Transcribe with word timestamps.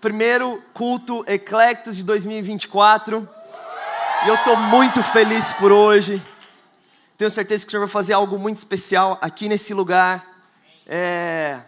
primeiro 0.00 0.62
culto 0.72 1.22
Eclectos 1.26 1.96
de 1.96 2.04
2024. 2.04 3.28
E 4.24 4.28
eu 4.28 4.34
estou 4.34 4.56
muito 4.56 5.02
feliz 5.02 5.52
por 5.52 5.70
hoje. 5.70 6.22
Tenho 7.18 7.30
certeza 7.30 7.64
que 7.64 7.68
o 7.68 7.70
Senhor 7.72 7.86
vai 7.86 7.92
fazer 7.92 8.14
algo 8.14 8.38
muito 8.38 8.56
especial 8.56 9.18
aqui 9.20 9.48
nesse 9.48 9.74
lugar. 9.74 10.42
É... 10.86 11.60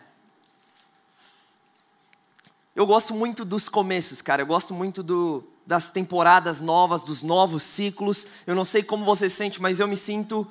Eu 2.75 2.87
gosto 2.87 3.15
muito 3.15 3.45
dos 3.45 3.69
começos, 3.69 4.23
cara. 4.23 4.41
Eu 4.41 4.47
gosto 4.47 4.73
muito 4.73 5.03
do, 5.03 5.45
das 5.67 5.91
temporadas 5.91 6.63
novas, 6.63 7.05
dos 7.05 7.23
novos 7.23 7.63
ciclos. 7.63 8.27
Eu 8.47 8.55
não 8.55 8.65
sei 8.65 8.83
como 8.83 9.05
você 9.05 9.29
se 9.29 9.37
sente, 9.37 9.61
mas 9.61 9.79
eu 9.79 9.87
me 9.87 9.97
sinto 9.97 10.51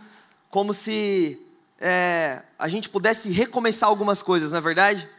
como 0.51 0.71
se 0.71 1.43
é, 1.79 2.43
a 2.59 2.67
gente 2.67 2.89
pudesse 2.89 3.31
recomeçar 3.31 3.89
algumas 3.89 4.21
coisas, 4.21 4.51
não 4.51 4.59
é 4.59 4.61
verdade? 4.61 5.09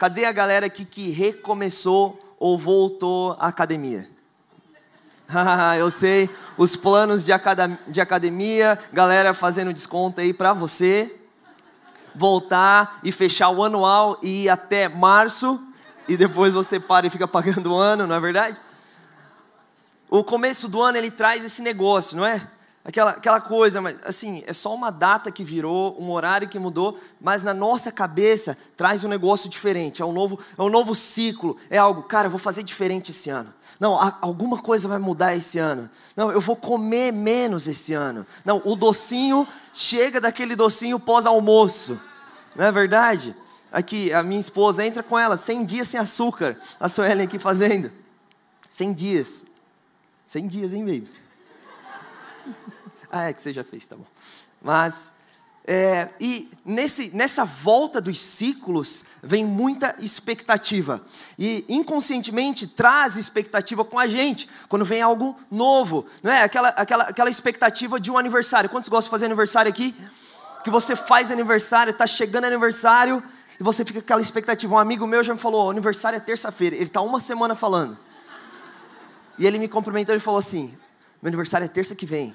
Cadê 0.00 0.24
a 0.24 0.32
galera 0.32 0.64
aqui 0.64 0.86
que 0.86 1.10
recomeçou 1.10 2.34
ou 2.38 2.58
voltou 2.58 3.32
à 3.32 3.48
academia? 3.48 4.08
eu 5.78 5.90
sei, 5.90 6.30
os 6.56 6.74
planos 6.74 7.22
de, 7.22 7.32
de 7.86 8.00
academia, 8.00 8.78
galera 8.94 9.34
fazendo 9.34 9.74
desconto 9.74 10.22
aí 10.22 10.32
para 10.32 10.54
você 10.54 11.14
voltar 12.14 12.98
e 13.04 13.12
fechar 13.12 13.50
o 13.50 13.62
anual 13.62 14.18
e 14.22 14.44
ir 14.44 14.48
até 14.48 14.88
março 14.88 15.60
e 16.08 16.16
depois 16.16 16.54
você 16.54 16.80
para 16.80 17.06
e 17.06 17.10
fica 17.10 17.28
pagando 17.28 17.70
o 17.70 17.76
ano, 17.76 18.06
não 18.06 18.16
é 18.16 18.20
verdade? 18.20 18.58
O 20.08 20.24
começo 20.24 20.66
do 20.66 20.80
ano 20.80 20.96
ele 20.96 21.10
traz 21.10 21.44
esse 21.44 21.60
negócio, 21.60 22.16
não 22.16 22.24
é? 22.24 22.48
Aquela, 22.82 23.10
aquela 23.10 23.40
coisa, 23.42 23.80
mas 23.82 23.98
assim, 24.04 24.42
é 24.46 24.54
só 24.54 24.74
uma 24.74 24.90
data 24.90 25.30
que 25.30 25.44
virou, 25.44 26.00
um 26.00 26.10
horário 26.10 26.48
que 26.48 26.58
mudou, 26.58 26.98
mas 27.20 27.42
na 27.42 27.52
nossa 27.52 27.92
cabeça 27.92 28.56
traz 28.74 29.04
um 29.04 29.08
negócio 29.08 29.50
diferente, 29.50 30.00
é 30.00 30.04
um 30.04 30.12
novo, 30.12 30.40
é 30.56 30.62
um 30.62 30.70
novo 30.70 30.94
ciclo, 30.94 31.58
é 31.68 31.76
algo, 31.76 32.02
cara, 32.04 32.26
eu 32.26 32.30
vou 32.30 32.38
fazer 32.38 32.62
diferente 32.62 33.10
esse 33.10 33.28
ano. 33.28 33.52
Não, 33.78 33.98
alguma 34.22 34.58
coisa 34.58 34.88
vai 34.88 34.98
mudar 34.98 35.36
esse 35.36 35.58
ano. 35.58 35.90
Não, 36.16 36.32
eu 36.32 36.40
vou 36.40 36.56
comer 36.56 37.12
menos 37.12 37.66
esse 37.68 37.92
ano. 37.92 38.26
Não, 38.44 38.62
o 38.64 38.74
docinho 38.74 39.46
chega 39.74 40.20
daquele 40.20 40.56
docinho 40.56 40.98
pós-almoço. 40.98 42.00
Não 42.56 42.64
é 42.64 42.72
verdade? 42.72 43.36
Aqui, 43.70 44.12
a 44.12 44.22
minha 44.22 44.40
esposa 44.40 44.84
entra 44.84 45.02
com 45.02 45.18
ela, 45.18 45.36
100 45.36 45.64
dias 45.64 45.88
sem 45.88 46.00
açúcar. 46.00 46.58
A 46.78 46.88
Suelen 46.88 47.26
aqui 47.26 47.38
fazendo. 47.38 47.92
100 48.68 48.92
dias. 48.92 49.46
100 50.26 50.46
dias, 50.48 50.72
hein, 50.72 50.84
baby? 50.84 51.19
Ah, 53.10 53.28
é 53.28 53.32
que 53.32 53.42
você 53.42 53.52
já 53.52 53.64
fez, 53.64 53.86
tá 53.86 53.96
bom. 53.96 54.06
Mas, 54.62 55.12
é, 55.66 56.08
e 56.20 56.50
nesse, 56.64 57.14
nessa 57.14 57.44
volta 57.44 58.00
dos 58.00 58.20
ciclos 58.20 59.04
vem 59.22 59.44
muita 59.44 59.94
expectativa. 59.98 61.02
E 61.38 61.64
inconscientemente 61.68 62.66
traz 62.66 63.16
expectativa 63.16 63.84
com 63.84 63.98
a 63.98 64.06
gente, 64.06 64.48
quando 64.68 64.84
vem 64.84 65.02
algo 65.02 65.36
novo. 65.50 66.06
Não 66.22 66.32
é? 66.32 66.42
Aquela, 66.42 66.68
aquela, 66.70 67.04
aquela 67.04 67.30
expectativa 67.30 68.00
de 68.00 68.10
um 68.10 68.18
aniversário. 68.18 68.70
Quantos 68.70 68.88
gostam 68.88 69.08
de 69.08 69.10
fazer 69.10 69.26
aniversário 69.26 69.70
aqui? 69.70 69.94
Que 70.64 70.70
você 70.70 70.94
faz 70.94 71.30
aniversário, 71.30 71.90
está 71.90 72.06
chegando 72.06 72.44
aniversário, 72.44 73.22
e 73.58 73.62
você 73.62 73.84
fica 73.84 74.00
com 74.00 74.04
aquela 74.04 74.22
expectativa. 74.22 74.74
Um 74.74 74.78
amigo 74.78 75.06
meu 75.06 75.22
já 75.22 75.34
me 75.34 75.40
falou: 75.40 75.70
aniversário 75.70 76.16
é 76.16 76.20
terça-feira. 76.20 76.76
Ele 76.76 76.86
está 76.86 77.00
uma 77.00 77.20
semana 77.20 77.54
falando. 77.54 77.98
E 79.38 79.46
ele 79.46 79.58
me 79.58 79.68
cumprimentou 79.68 80.14
e 80.14 80.20
falou 80.20 80.38
assim: 80.38 80.74
meu 81.20 81.28
aniversário 81.28 81.66
é 81.66 81.68
terça 81.68 81.94
que 81.94 82.06
vem. 82.06 82.34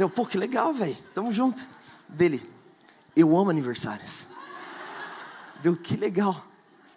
Deu, 0.00 0.08
pô, 0.08 0.24
que 0.24 0.38
legal, 0.38 0.72
velho. 0.72 0.96
Tamo 1.12 1.30
junto. 1.30 1.68
Dele, 2.08 2.42
eu 3.14 3.36
amo 3.36 3.50
aniversários. 3.50 4.28
Deu, 5.60 5.76
que 5.76 5.94
legal. 5.94 6.42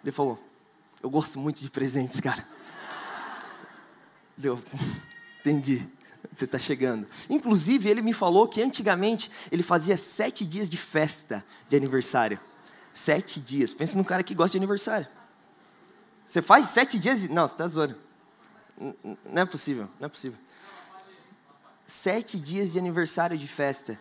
Ele 0.02 0.10
falou, 0.10 0.42
eu 1.02 1.10
gosto 1.10 1.38
muito 1.38 1.60
de 1.60 1.68
presentes, 1.68 2.18
cara. 2.18 2.48
Deu, 4.34 4.58
entendi. 5.40 5.86
Você 6.32 6.46
está 6.46 6.58
chegando. 6.58 7.06
Inclusive, 7.28 7.90
ele 7.90 8.00
me 8.00 8.14
falou 8.14 8.48
que 8.48 8.62
antigamente 8.62 9.30
ele 9.52 9.62
fazia 9.62 9.98
sete 9.98 10.42
dias 10.42 10.70
de 10.70 10.78
festa 10.78 11.44
de 11.68 11.76
aniversário. 11.76 12.40
Sete 12.94 13.38
dias. 13.38 13.74
Pensa 13.74 13.98
num 13.98 14.04
cara 14.04 14.22
que 14.22 14.34
gosta 14.34 14.52
de 14.52 14.64
aniversário. 14.64 15.06
Você 16.24 16.40
faz 16.40 16.70
sete 16.70 16.98
dias? 16.98 17.28
Não, 17.28 17.46
você 17.46 17.52
está 17.52 17.68
zoando. 17.68 17.98
Não 19.30 19.42
é 19.42 19.44
possível, 19.44 19.90
não 20.00 20.06
é 20.06 20.08
possível 20.08 20.38
sete 21.86 22.38
dias 22.38 22.72
de 22.72 22.78
aniversário 22.78 23.36
de 23.36 23.48
festa. 23.48 23.98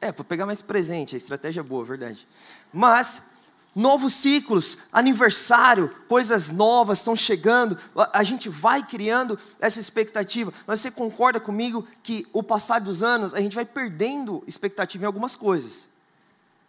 É, 0.00 0.12
para 0.12 0.24
pegar 0.24 0.46
mais 0.46 0.60
presente, 0.60 1.14
a 1.14 1.18
estratégia 1.18 1.60
é 1.60 1.62
boa, 1.62 1.84
verdade. 1.84 2.26
Mas, 2.72 3.22
novos 3.74 4.12
ciclos, 4.12 4.78
aniversário, 4.92 5.88
coisas 6.08 6.52
novas 6.52 6.98
estão 6.98 7.16
chegando, 7.16 7.78
a 8.12 8.22
gente 8.22 8.48
vai 8.48 8.86
criando 8.86 9.38
essa 9.58 9.80
expectativa. 9.80 10.52
Mas 10.66 10.80
você 10.80 10.90
concorda 10.90 11.40
comigo 11.40 11.86
que 12.02 12.26
o 12.32 12.42
passar 12.42 12.80
dos 12.80 13.02
anos, 13.02 13.32
a 13.32 13.40
gente 13.40 13.54
vai 13.54 13.64
perdendo 13.64 14.44
expectativa 14.46 15.04
em 15.04 15.06
algumas 15.06 15.34
coisas, 15.34 15.88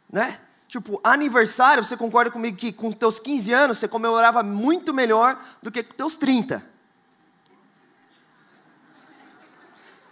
né? 0.10 0.40
Tipo, 0.68 1.00
aniversário, 1.04 1.84
você 1.84 1.96
concorda 1.96 2.32
comigo 2.32 2.58
que 2.58 2.74
com 2.74 2.92
teus 2.92 3.20
15 3.20 3.54
anos 3.54 3.78
você 3.78 3.88
comemorava 3.88 4.42
muito 4.42 4.94
melhor 4.94 5.40
do 5.62 5.72
que 5.72 5.84
com 5.84 5.94
teus 5.94 6.18
30. 6.18 6.75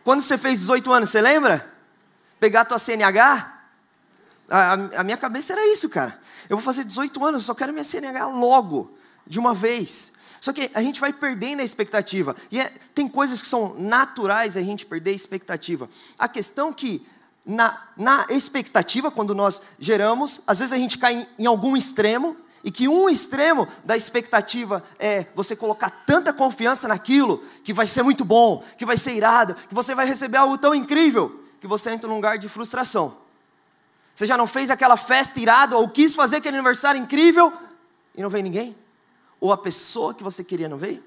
Quando 0.04 0.22
você 0.22 0.38
fez 0.38 0.60
18 0.60 0.92
anos, 0.92 1.10
você 1.10 1.22
lembra? 1.22 1.72
Pegar 2.40 2.62
a 2.62 2.66
tua 2.66 2.78
CNH? 2.78 3.62
A, 4.50 4.74
a, 4.74 5.04
minha 5.04 5.18
cabeça 5.18 5.54
era 5.54 5.66
isso, 5.72 5.90
cara. 5.90 6.20
Eu 6.50 6.58
vou 6.58 6.64
fazer 6.64 6.84
18 6.84 7.26
anos, 7.26 7.42
eu 7.42 7.46
só 7.46 7.56
quero 7.56 7.72
minha 7.72 7.84
CNH 7.84 8.28
logo, 8.28 8.96
de 9.26 9.40
uma 9.40 9.54
vez. 9.54 10.14
Só 10.42 10.52
que 10.52 10.70
a 10.74 10.82
gente 10.82 11.00
vai 11.00 11.14
perdendo 11.14 11.62
a 11.62 11.64
expectativa. 11.64 12.36
E 12.52 12.60
é, 12.60 12.74
tem 12.94 13.08
coisas 13.08 13.42
que 13.42 13.48
são 13.48 13.76
naturais 13.80 14.58
a 14.58 14.62
gente 14.62 14.86
perder 14.86 15.12
a 15.12 15.16
expectativa. 15.16 15.90
A 16.20 16.28
questão 16.28 16.74
que, 16.74 17.08
na, 17.46 17.82
na 17.96 18.28
expectativa, 18.30 19.10
quando 19.10 19.34
nós 19.34 19.62
geramos, 19.80 20.42
às 20.46 20.60
vezes 20.60 20.74
a 20.74 20.78
gente 20.78 20.98
cai 20.98 21.14
em, 21.14 21.28
em 21.40 21.46
algum 21.46 21.78
extremo, 21.78 22.36
e 22.64 22.72
que 22.72 22.88
um 22.88 23.10
extremo 23.10 23.68
da 23.84 23.98
expectativa 23.98 24.82
é 24.98 25.26
você 25.36 25.56
colocar 25.56 25.90
tanta 26.06 26.32
confiança 26.32 26.88
naquilo 26.88 27.44
que 27.64 27.74
vai 27.74 27.86
ser 27.86 28.04
muito 28.04 28.24
bom, 28.24 28.64
que 28.78 28.86
vai 28.86 28.96
ser 28.96 29.14
irado, 29.14 29.54
que 29.54 29.76
você 29.76 29.94
vai 29.94 30.06
receber 30.06 30.38
algo 30.38 30.58
tão 30.58 30.74
incrível, 30.74 31.44
que 31.60 31.68
você 31.68 31.92
entra 31.92 32.08
num 32.08 32.16
lugar 32.16 32.38
de 32.38 32.48
frustração. 32.48 33.18
Você 34.14 34.26
já 34.26 34.38
não 34.38 34.48
fez 34.48 34.70
aquela 34.70 34.96
festa 34.96 35.40
irada 35.40 35.76
ou 35.78 35.90
quis 35.90 36.16
fazer 36.16 36.38
aquele 36.38 36.56
aniversário 36.56 37.02
incrível 37.02 37.52
e 38.16 38.22
não 38.22 38.30
veio 38.30 38.44
ninguém? 38.44 38.78
Ou 39.42 39.52
a 39.52 39.58
pessoa 39.58 40.14
que 40.14 40.24
você 40.24 40.44
queria 40.44 40.70
não 40.70 40.78
veio? 40.78 41.04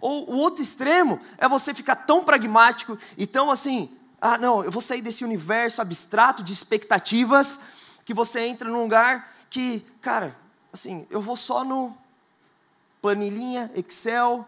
Ou 0.00 0.30
o 0.30 0.36
outro 0.36 0.62
extremo 0.62 1.20
é 1.38 1.48
você 1.48 1.72
ficar 1.72 1.94
tão 1.96 2.24
pragmático 2.24 2.98
e 3.16 3.26
tão 3.26 3.50
assim, 3.50 3.96
ah, 4.20 4.36
não, 4.36 4.64
eu 4.64 4.70
vou 4.70 4.82
sair 4.82 5.00
desse 5.00 5.24
universo 5.24 5.80
abstrato 5.80 6.42
de 6.42 6.52
expectativas 6.52 7.60
que 8.04 8.12
você 8.12 8.40
entra 8.40 8.68
num 8.68 8.82
lugar 8.82 9.32
que, 9.54 9.86
cara, 10.00 10.36
assim, 10.72 11.06
eu 11.08 11.20
vou 11.20 11.36
só 11.36 11.64
no 11.64 11.96
planilhinha, 13.00 13.70
Excel, 13.76 14.44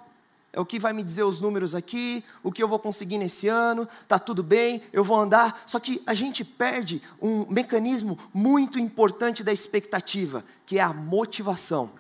é 0.52 0.58
o 0.58 0.66
que 0.66 0.80
vai 0.80 0.92
me 0.92 1.04
dizer 1.04 1.22
os 1.22 1.40
números 1.40 1.76
aqui, 1.76 2.24
o 2.42 2.50
que 2.50 2.60
eu 2.60 2.66
vou 2.66 2.80
conseguir 2.80 3.16
nesse 3.16 3.46
ano, 3.46 3.86
tá 4.08 4.18
tudo 4.18 4.42
bem, 4.42 4.82
eu 4.92 5.04
vou 5.04 5.16
andar. 5.16 5.62
Só 5.64 5.78
que 5.78 6.02
a 6.04 6.12
gente 6.12 6.44
perde 6.44 7.00
um 7.22 7.46
mecanismo 7.48 8.18
muito 8.34 8.80
importante 8.80 9.44
da 9.44 9.52
expectativa, 9.52 10.44
que 10.66 10.76
é 10.76 10.82
a 10.82 10.92
motivação, 10.92 11.92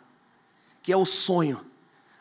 que 0.82 0.92
é 0.92 0.96
o 0.96 1.04
sonho. 1.06 1.64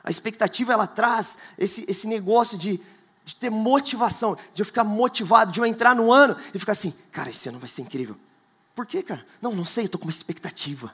A 0.03 0.12
expectativa 0.12 0.72
ela 0.72 0.85
traz 0.85 1.40
esse, 1.57 1.84
esse 1.90 2.07
negócio 2.07 2.59
de, 2.59 2.79
de 3.23 3.35
ter 3.38 3.50
motivação, 3.50 4.38
de 4.53 4.62
eu 4.62 4.67
ficar 4.67 4.84
motivado, 4.84 5.52
de 5.52 5.59
eu 5.59 5.66
entrar 5.66 5.96
no 5.96 6.13
ano 6.13 6.38
e 6.53 6.59
ficar 6.59 6.73
assim, 6.73 6.94
cara, 7.12 7.31
esse 7.31 7.50
ano 7.50 7.57
vai 7.57 7.69
ser 7.69 7.81
incrível. 7.81 8.16
Por 8.75 8.86
quê, 8.86 9.02
cara? 9.02 9.25
Não, 9.41 9.56
não 9.56 9.66
sei, 9.66 9.84
eu 9.84 9.86
estou 9.86 10.00
com 10.00 10.06
uma 10.06 10.12
expectativa. 10.12 10.94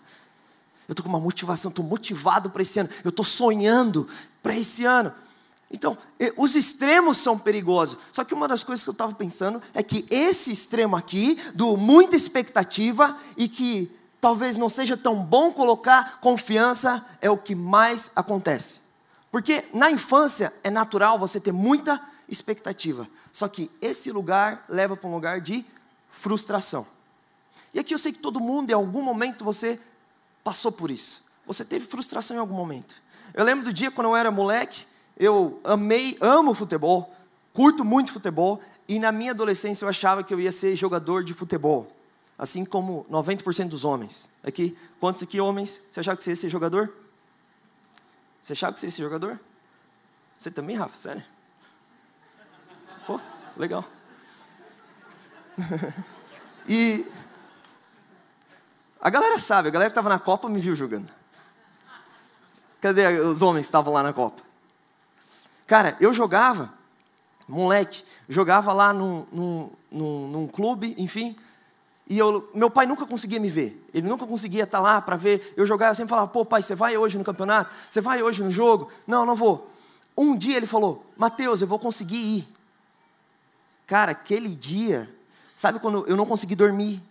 Eu 0.87 0.93
estou 0.93 1.03
com 1.03 1.09
uma 1.09 1.19
motivação, 1.19 1.69
estou 1.69 1.83
motivado 1.83 2.49
para 2.49 2.61
esse 2.61 2.79
ano. 2.79 2.89
Eu 3.03 3.09
estou 3.09 3.25
sonhando 3.25 4.07
para 4.43 4.55
esse 4.55 4.85
ano. 4.85 5.11
Então, 5.71 5.97
os 6.37 6.55
extremos 6.55 7.17
são 7.17 7.39
perigosos. 7.39 7.97
Só 8.11 8.23
que 8.23 8.33
uma 8.33 8.47
das 8.47 8.63
coisas 8.63 8.83
que 8.83 8.89
eu 8.89 8.93
estava 8.93 9.13
pensando 9.13 9.61
é 9.73 9.81
que 9.81 10.05
esse 10.09 10.51
extremo 10.51 10.95
aqui, 10.95 11.39
do 11.55 11.77
muita 11.77 12.15
expectativa 12.15 13.17
e 13.37 13.47
que 13.47 13.91
talvez 14.19 14.57
não 14.57 14.69
seja 14.69 14.95
tão 14.95 15.23
bom 15.23 15.51
colocar 15.51 16.19
confiança, 16.19 17.03
é 17.21 17.31
o 17.31 17.37
que 17.37 17.55
mais 17.55 18.11
acontece. 18.15 18.81
Porque 19.31 19.63
na 19.73 19.89
infância 19.89 20.53
é 20.61 20.69
natural 20.69 21.17
você 21.17 21.39
ter 21.39 21.53
muita 21.53 22.01
expectativa. 22.27 23.07
Só 23.31 23.47
que 23.47 23.71
esse 23.81 24.11
lugar 24.11 24.65
leva 24.67 24.97
para 24.97 25.09
um 25.09 25.13
lugar 25.13 25.39
de 25.39 25.65
frustração. 26.11 26.85
E 27.73 27.79
aqui 27.79 27.93
eu 27.93 27.97
sei 27.97 28.11
que 28.11 28.19
todo 28.19 28.39
mundo, 28.39 28.69
em 28.69 28.73
algum 28.73 29.01
momento, 29.01 29.43
você 29.43 29.79
passou 30.43 30.71
por 30.71 30.91
isso. 30.91 31.23
Você 31.45 31.63
teve 31.63 31.85
frustração 31.85 32.35
em 32.37 32.39
algum 32.39 32.55
momento. 32.55 33.01
Eu 33.33 33.43
lembro 33.43 33.65
do 33.65 33.73
dia 33.73 33.89
quando 33.91 34.07
eu 34.07 34.15
era 34.15 34.29
moleque, 34.29 34.85
eu 35.17 35.59
amei, 35.63 36.17
amo 36.19 36.53
futebol, 36.53 37.13
curto 37.53 37.85
muito 37.85 38.11
futebol, 38.11 38.61
e 38.87 38.99
na 38.99 39.11
minha 39.11 39.31
adolescência 39.31 39.85
eu 39.85 39.89
achava 39.89 40.23
que 40.23 40.33
eu 40.33 40.39
ia 40.39 40.51
ser 40.51 40.75
jogador 40.75 41.23
de 41.23 41.33
futebol. 41.33 41.95
Assim 42.37 42.65
como 42.65 43.05
90% 43.09 43.69
dos 43.69 43.85
homens. 43.85 44.29
Aqui, 44.43 44.75
quantos 44.99 45.21
aqui 45.23 45.39
homens? 45.39 45.79
Você 45.91 45.99
achava 45.99 46.17
que 46.17 46.23
você 46.23 46.31
ia 46.31 46.35
ser 46.35 46.49
jogador? 46.49 46.91
Você 48.41 48.53
achava 48.53 48.73
que 48.73 48.79
você 48.79 48.87
ia 48.87 48.91
ser 48.91 49.03
jogador? 49.03 49.39
Você 50.35 50.49
também, 50.49 50.75
Rafa? 50.75 50.97
Sério? 50.97 51.23
Pô, 53.05 53.19
legal. 53.55 53.85
e 56.67 57.05
a 59.01 59.09
galera 59.09 59.39
sabe, 59.39 59.69
a 59.69 59.71
galera 59.71 59.89
que 59.89 59.93
estava 59.93 60.09
na 60.09 60.19
Copa 60.19 60.47
me 60.47 60.59
viu 60.59 60.75
jogando. 60.75 61.09
Cadê 62.79 63.19
os 63.19 63.41
homens 63.41 63.65
que 63.65 63.69
estavam 63.69 63.93
lá 63.93 64.03
na 64.03 64.13
Copa? 64.13 64.41
Cara, 65.67 65.95
eu 65.99 66.13
jogava, 66.13 66.73
moleque, 67.47 68.03
jogava 68.29 68.73
lá 68.73 68.93
num, 68.93 69.25
num, 69.31 69.69
num, 69.91 70.27
num 70.27 70.47
clube, 70.47 70.95
enfim, 70.97 71.35
e 72.11 72.17
eu, 72.17 72.49
meu 72.53 72.69
pai 72.69 72.85
nunca 72.85 73.05
conseguia 73.05 73.39
me 73.39 73.49
ver. 73.49 73.87
Ele 73.93 74.05
nunca 74.05 74.27
conseguia 74.27 74.65
estar 74.65 74.81
lá 74.81 75.01
para 75.01 75.15
ver. 75.15 75.53
Eu 75.55 75.65
jogava, 75.65 75.91
eu 75.91 75.95
sempre 75.95 76.09
falava, 76.09 76.27
pô, 76.27 76.43
pai, 76.43 76.61
você 76.61 76.75
vai 76.75 76.97
hoje 76.97 77.17
no 77.17 77.23
campeonato? 77.23 77.73
Você 77.89 78.01
vai 78.01 78.21
hoje 78.21 78.43
no 78.43 78.51
jogo? 78.51 78.91
Não, 79.07 79.25
não 79.25 79.33
vou. 79.33 79.71
Um 80.17 80.35
dia 80.37 80.57
ele 80.57 80.67
falou, 80.67 81.05
Mateus, 81.15 81.61
eu 81.61 81.67
vou 81.67 81.79
conseguir 81.79 82.17
ir. 82.17 82.47
Cara, 83.87 84.11
aquele 84.11 84.49
dia, 84.53 85.09
sabe 85.55 85.79
quando 85.79 86.05
eu 86.05 86.17
não 86.17 86.25
consegui 86.25 86.53
dormir? 86.53 87.01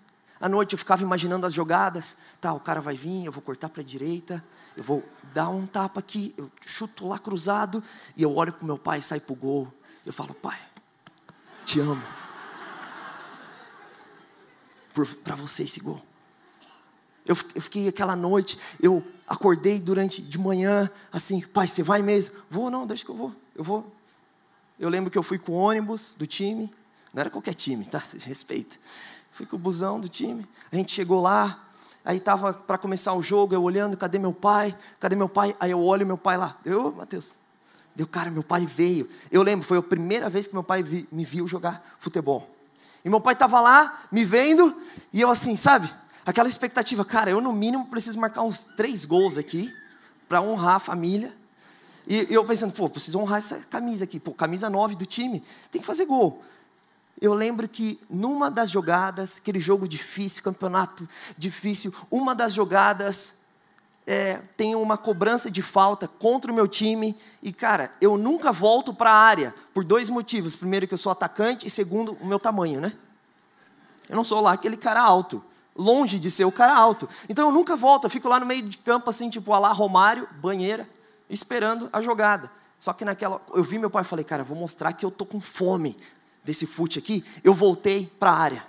À 0.40 0.48
noite 0.48 0.72
eu 0.72 0.78
ficava 0.78 1.02
imaginando 1.02 1.44
as 1.44 1.52
jogadas. 1.52 2.16
Tá, 2.40 2.52
o 2.52 2.60
cara 2.60 2.80
vai 2.80 2.96
vir, 2.96 3.26
eu 3.26 3.32
vou 3.32 3.42
cortar 3.42 3.68
para 3.68 3.82
a 3.82 3.84
direita, 3.84 4.42
eu 4.74 4.82
vou 4.82 5.04
dar 5.34 5.50
um 5.50 5.66
tapa 5.66 6.00
aqui, 6.00 6.34
eu 6.36 6.50
chuto 6.64 7.06
lá 7.06 7.18
cruzado, 7.18 7.84
e 8.16 8.22
eu 8.22 8.34
olho 8.34 8.52
para 8.52 8.62
o 8.62 8.66
meu 8.66 8.78
pai 8.78 9.00
e 9.00 9.02
sai 9.02 9.20
para 9.20 9.32
o 9.32 9.36
gol. 9.36 9.70
Eu 10.06 10.12
falo, 10.12 10.32
pai, 10.32 10.58
te 11.64 11.78
amo. 11.78 12.02
Para 15.22 15.36
você 15.36 15.64
esse 15.64 15.80
gol. 15.80 16.02
Eu, 17.24 17.36
eu, 17.54 17.62
fiquei 17.62 17.86
aquela 17.86 18.16
noite, 18.16 18.58
eu 18.80 19.06
acordei 19.26 19.78
durante 19.78 20.22
de 20.22 20.38
manhã, 20.38 20.90
assim, 21.12 21.40
pai, 21.40 21.68
você 21.68 21.82
vai 21.82 22.00
mesmo? 22.02 22.36
Vou, 22.50 22.70
não, 22.70 22.86
deixa 22.86 23.04
que 23.04 23.10
eu 23.10 23.14
vou, 23.14 23.36
eu 23.54 23.62
vou. 23.62 23.94
Eu 24.78 24.88
lembro 24.88 25.10
que 25.10 25.18
eu 25.18 25.22
fui 25.22 25.38
com 25.38 25.52
o 25.52 25.56
ônibus 25.56 26.14
do 26.18 26.26
time, 26.26 26.72
não 27.12 27.20
era 27.20 27.30
qualquer 27.30 27.54
time, 27.54 27.84
tá? 27.84 28.02
Respeita. 28.24 28.78
Fui 29.32 29.46
com 29.46 29.56
o 29.56 29.58
busão 29.58 30.00
do 30.00 30.08
time. 30.08 30.46
A 30.70 30.76
gente 30.76 30.92
chegou 30.92 31.20
lá, 31.22 31.64
aí 32.04 32.18
estava 32.18 32.52
para 32.52 32.76
começar 32.76 33.14
o 33.14 33.22
jogo, 33.22 33.54
eu 33.54 33.62
olhando, 33.62 33.96
cadê 33.96 34.18
meu 34.18 34.32
pai? 34.32 34.76
Cadê 34.98 35.16
meu 35.16 35.28
pai? 35.28 35.54
Aí 35.60 35.70
eu 35.70 35.82
olho 35.82 36.06
meu 36.06 36.18
pai 36.18 36.36
lá. 36.36 36.58
Eu, 36.64 36.92
Matheus. 36.92 37.34
Deu, 37.94 38.06
cara, 38.06 38.30
meu 38.30 38.42
pai 38.42 38.66
veio. 38.66 39.08
Eu 39.30 39.42
lembro, 39.42 39.66
foi 39.66 39.78
a 39.78 39.82
primeira 39.82 40.28
vez 40.30 40.46
que 40.46 40.54
meu 40.54 40.62
pai 40.62 40.82
vi, 40.82 41.08
me 41.10 41.24
viu 41.24 41.46
jogar 41.46 41.96
futebol. 41.98 42.48
E 43.04 43.08
meu 43.08 43.20
pai 43.20 43.32
estava 43.32 43.60
lá, 43.60 44.02
me 44.12 44.24
vendo, 44.24 44.76
e 45.12 45.20
eu 45.20 45.30
assim, 45.30 45.56
sabe? 45.56 45.90
Aquela 46.24 46.48
expectativa, 46.48 47.04
cara, 47.04 47.30
eu 47.30 47.40
no 47.40 47.52
mínimo 47.52 47.86
preciso 47.86 48.18
marcar 48.18 48.42
uns 48.42 48.62
três 48.62 49.04
gols 49.04 49.38
aqui, 49.38 49.74
para 50.28 50.42
honrar 50.42 50.76
a 50.76 50.80
família. 50.80 51.34
E 52.06 52.26
eu 52.30 52.44
pensando, 52.44 52.72
pô, 52.72 52.88
preciso 52.88 53.18
honrar 53.18 53.38
essa 53.38 53.56
camisa 53.56 54.04
aqui, 54.04 54.20
pô, 54.20 54.32
camisa 54.32 54.68
9 54.68 54.94
do 54.96 55.06
time, 55.06 55.42
tem 55.70 55.80
que 55.80 55.86
fazer 55.86 56.04
gol 56.04 56.42
eu 57.20 57.34
lembro 57.34 57.68
que 57.68 58.00
numa 58.08 58.50
das 58.50 58.70
jogadas, 58.70 59.38
aquele 59.38 59.60
jogo 59.60 59.86
difícil, 59.86 60.42
campeonato 60.42 61.06
difícil, 61.36 61.94
uma 62.10 62.34
das 62.34 62.54
jogadas 62.54 63.36
é, 64.06 64.38
tem 64.56 64.74
uma 64.74 64.96
cobrança 64.96 65.50
de 65.50 65.60
falta 65.60 66.08
contra 66.08 66.50
o 66.50 66.54
meu 66.54 66.66
time 66.66 67.14
e, 67.42 67.52
cara, 67.52 67.92
eu 68.00 68.16
nunca 68.16 68.50
volto 68.52 68.94
para 68.94 69.12
a 69.12 69.14
área 69.14 69.54
por 69.74 69.84
dois 69.84 70.08
motivos. 70.08 70.56
Primeiro, 70.56 70.88
que 70.88 70.94
eu 70.94 70.98
sou 70.98 71.12
atacante 71.12 71.66
e 71.66 71.70
segundo, 71.70 72.16
o 72.20 72.26
meu 72.26 72.38
tamanho, 72.38 72.80
né? 72.80 72.94
Eu 74.08 74.16
não 74.16 74.24
sou 74.24 74.40
lá 74.40 74.52
aquele 74.52 74.76
cara 74.76 75.02
alto, 75.02 75.44
longe 75.76 76.18
de 76.18 76.30
ser 76.30 76.46
o 76.46 76.50
cara 76.50 76.74
alto. 76.74 77.08
Então 77.28 77.46
eu 77.46 77.52
nunca 77.52 77.76
volto, 77.76 78.04
eu 78.04 78.10
fico 78.10 78.28
lá 78.28 78.40
no 78.40 78.46
meio 78.46 78.62
de 78.62 78.78
campo, 78.78 79.10
assim, 79.10 79.28
tipo, 79.28 79.56
lá 79.56 79.70
Romário, 79.72 80.26
banheira, 80.40 80.88
esperando 81.28 81.88
a 81.92 82.00
jogada. 82.00 82.50
Só 82.78 82.94
que 82.94 83.04
naquela, 83.04 83.42
eu 83.54 83.62
vi 83.62 83.78
meu 83.78 83.90
pai 83.90 84.02
e 84.02 84.06
falei, 84.06 84.24
cara, 84.24 84.42
vou 84.42 84.56
mostrar 84.56 84.94
que 84.94 85.04
eu 85.04 85.10
tô 85.10 85.26
com 85.26 85.38
fome 85.38 85.94
desse 86.44 86.66
fute 86.66 86.98
aqui, 86.98 87.24
eu 87.44 87.54
voltei 87.54 88.06
para 88.18 88.30
a 88.30 88.38
área. 88.38 88.66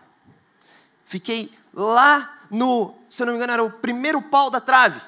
Fiquei 1.06 1.54
lá 1.74 2.40
no, 2.50 2.96
se 3.10 3.24
eu 3.24 3.26
não 3.26 3.34
me 3.34 3.38
engano, 3.38 3.54
era 3.54 3.64
o 3.64 3.72
primeiro 3.72 4.22
pau 4.22 4.50
da 4.50 4.60
trave. 4.60 5.02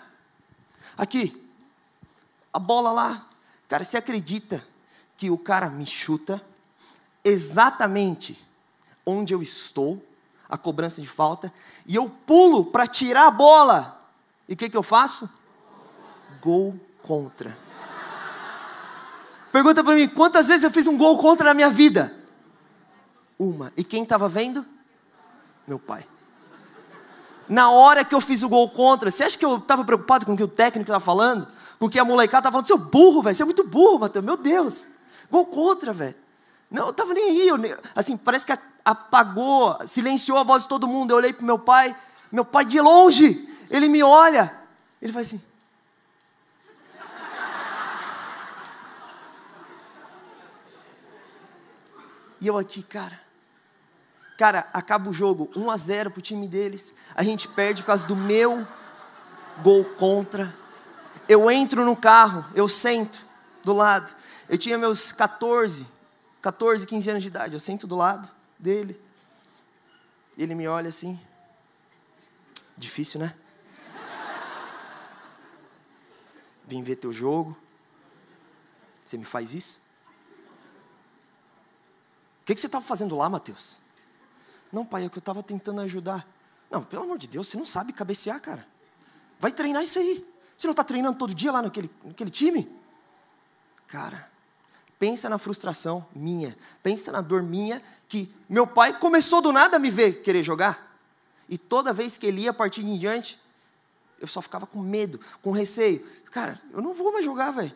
Aqui, 0.97 1.49
a 2.51 2.59
bola 2.59 2.91
lá. 2.91 3.27
Cara, 3.67 3.83
você 3.83 3.97
acredita 3.97 4.65
que 5.17 5.29
o 5.29 5.37
cara 5.37 5.69
me 5.69 5.85
chuta 5.85 6.41
exatamente 7.23 8.41
onde 9.05 9.33
eu 9.33 9.41
estou, 9.41 10.05
a 10.49 10.57
cobrança 10.57 11.01
de 11.01 11.07
falta, 11.07 11.51
e 11.85 11.95
eu 11.95 12.09
pulo 12.09 12.65
para 12.65 12.85
tirar 12.85 13.27
a 13.27 13.31
bola. 13.31 14.01
E 14.47 14.53
o 14.53 14.57
que, 14.57 14.69
que 14.69 14.77
eu 14.77 14.83
faço? 14.83 15.29
Gol 16.41 16.79
contra. 17.01 17.57
Pergunta 19.51 19.83
para 19.83 19.95
mim, 19.95 20.07
quantas 20.07 20.47
vezes 20.47 20.63
eu 20.63 20.71
fiz 20.71 20.87
um 20.87 20.97
gol 20.97 21.17
contra 21.17 21.45
na 21.47 21.53
minha 21.53 21.69
vida? 21.69 22.22
Uma. 23.43 23.73
E 23.75 23.83
quem 23.83 24.03
estava 24.03 24.29
vendo? 24.29 24.65
Meu 25.67 25.77
pai. 25.77 26.07
Na 27.49 27.69
hora 27.69 28.05
que 28.05 28.15
eu 28.15 28.21
fiz 28.21 28.41
o 28.41 28.47
gol 28.47 28.69
contra, 28.69 29.11
você 29.11 29.25
acha 29.25 29.37
que 29.37 29.43
eu 29.43 29.57
estava 29.57 29.83
preocupado 29.83 30.25
com 30.25 30.33
o 30.33 30.37
que 30.37 30.43
o 30.43 30.47
técnico 30.47 30.89
estava 30.89 31.03
falando? 31.03 31.45
Com 31.77 31.87
o 31.87 31.89
que 31.89 31.99
a 31.99 32.05
molecada 32.05 32.47
estava 32.47 32.53
falando? 32.53 32.67
Seu 32.67 32.77
burro, 32.77 33.21
velho, 33.21 33.35
você 33.35 33.43
é 33.43 33.45
muito 33.45 33.67
burro, 33.67 33.99
Matheus. 33.99 34.23
Meu 34.23 34.37
Deus. 34.37 34.87
Gol 35.29 35.45
contra, 35.47 35.91
velho. 35.91 36.15
Não, 36.71 36.85
eu 36.85 36.91
estava 36.91 37.13
nem 37.13 37.31
aí. 37.31 37.47
Eu, 37.49 37.57
assim, 37.93 38.15
parece 38.15 38.45
que 38.45 38.57
apagou, 38.85 39.77
silenciou 39.85 40.37
a 40.37 40.43
voz 40.43 40.63
de 40.63 40.69
todo 40.69 40.87
mundo. 40.87 41.11
Eu 41.11 41.17
olhei 41.17 41.33
para 41.33 41.45
meu 41.45 41.59
pai, 41.59 41.93
meu 42.31 42.45
pai 42.45 42.63
de 42.63 42.79
longe, 42.79 43.49
ele 43.69 43.89
me 43.89 44.01
olha, 44.01 44.55
ele 45.01 45.11
faz 45.11 45.27
assim. 45.27 45.41
E 52.39 52.47
eu 52.47 52.57
aqui, 52.57 52.81
cara. 52.83 53.22
Cara, 54.37 54.67
acaba 54.73 55.09
o 55.09 55.13
jogo 55.13 55.49
1 55.55 55.69
a 55.69 55.77
0 55.77 56.11
pro 56.11 56.21
time 56.21 56.47
deles. 56.47 56.93
A 57.15 57.23
gente 57.23 57.47
perde 57.47 57.81
por 57.83 57.87
causa 57.87 58.07
do 58.07 58.15
meu 58.15 58.67
gol 59.61 59.85
contra. 59.85 60.53
Eu 61.27 61.49
entro 61.49 61.85
no 61.85 61.95
carro, 61.95 62.45
eu 62.55 62.67
sento 62.67 63.23
do 63.63 63.73
lado. 63.73 64.13
Eu 64.49 64.57
tinha 64.57 64.77
meus 64.77 65.11
14, 65.11 65.87
14, 66.41 66.85
15 66.85 67.09
anos 67.09 67.23
de 67.23 67.29
idade. 67.29 67.53
Eu 67.53 67.59
sento 67.59 67.85
do 67.87 67.95
lado 67.95 68.29
dele. 68.57 68.99
Ele 70.37 70.55
me 70.55 70.67
olha 70.67 70.89
assim. 70.89 71.19
Difícil, 72.75 73.19
né? 73.19 73.35
Vim 76.65 76.81
ver 76.81 76.95
teu 76.95 77.13
jogo. 77.13 77.55
Você 79.05 79.17
me 79.17 79.25
faz 79.25 79.53
isso? 79.53 79.79
O 82.41 82.45
que, 82.45 82.55
que 82.55 82.59
você 82.59 82.65
estava 82.65 82.83
fazendo 82.83 83.15
lá, 83.15 83.29
Mateus? 83.29 83.82
Não, 84.73 84.83
pai, 84.83 85.05
é 85.05 85.09
que 85.09 85.17
eu 85.17 85.19
estava 85.19 85.43
tentando 85.43 85.81
ajudar. 85.81 86.27
Não, 86.69 86.83
pelo 86.83 87.03
amor 87.03 87.19
de 87.19 87.27
Deus, 87.27 87.47
você 87.47 87.57
não 87.57 87.65
sabe 87.65 87.93
cabecear, 87.93 88.41
cara. 88.41 88.67
Vai 89.39 89.51
treinar 89.51 89.83
isso 89.83 89.99
aí. 89.99 90.27
Você 90.57 90.65
não 90.65 90.71
está 90.71 90.83
treinando 90.83 91.19
todo 91.19 91.35
dia 91.35 91.51
lá 91.51 91.61
naquele, 91.61 91.91
naquele 92.03 92.31
time? 92.31 92.75
Cara, 93.87 94.27
pensa 94.97 95.29
na 95.29 95.37
frustração 95.37 96.03
minha, 96.15 96.57
pensa 96.81 97.11
na 97.11 97.21
dor 97.21 97.43
minha, 97.43 97.81
que 98.09 98.33
meu 98.49 98.65
pai 98.65 98.97
começou 98.97 99.41
do 99.41 99.51
nada 99.51 99.77
a 99.77 99.79
me 99.79 99.91
ver 99.91 100.23
querer 100.23 100.41
jogar. 100.41 100.97
E 101.47 101.57
toda 101.57 101.93
vez 101.93 102.17
que 102.17 102.25
ele 102.25 102.41
ia 102.41 102.49
a 102.49 102.53
partir 102.53 102.81
em 102.81 102.97
diante, 102.97 103.39
eu 104.19 104.25
só 104.25 104.41
ficava 104.41 104.65
com 104.65 104.79
medo, 104.79 105.19
com 105.41 105.51
receio. 105.51 106.03
Cara, 106.31 106.59
eu 106.71 106.81
não 106.81 106.95
vou 106.95 107.13
mais 107.13 107.23
jogar, 107.23 107.51
velho. 107.51 107.75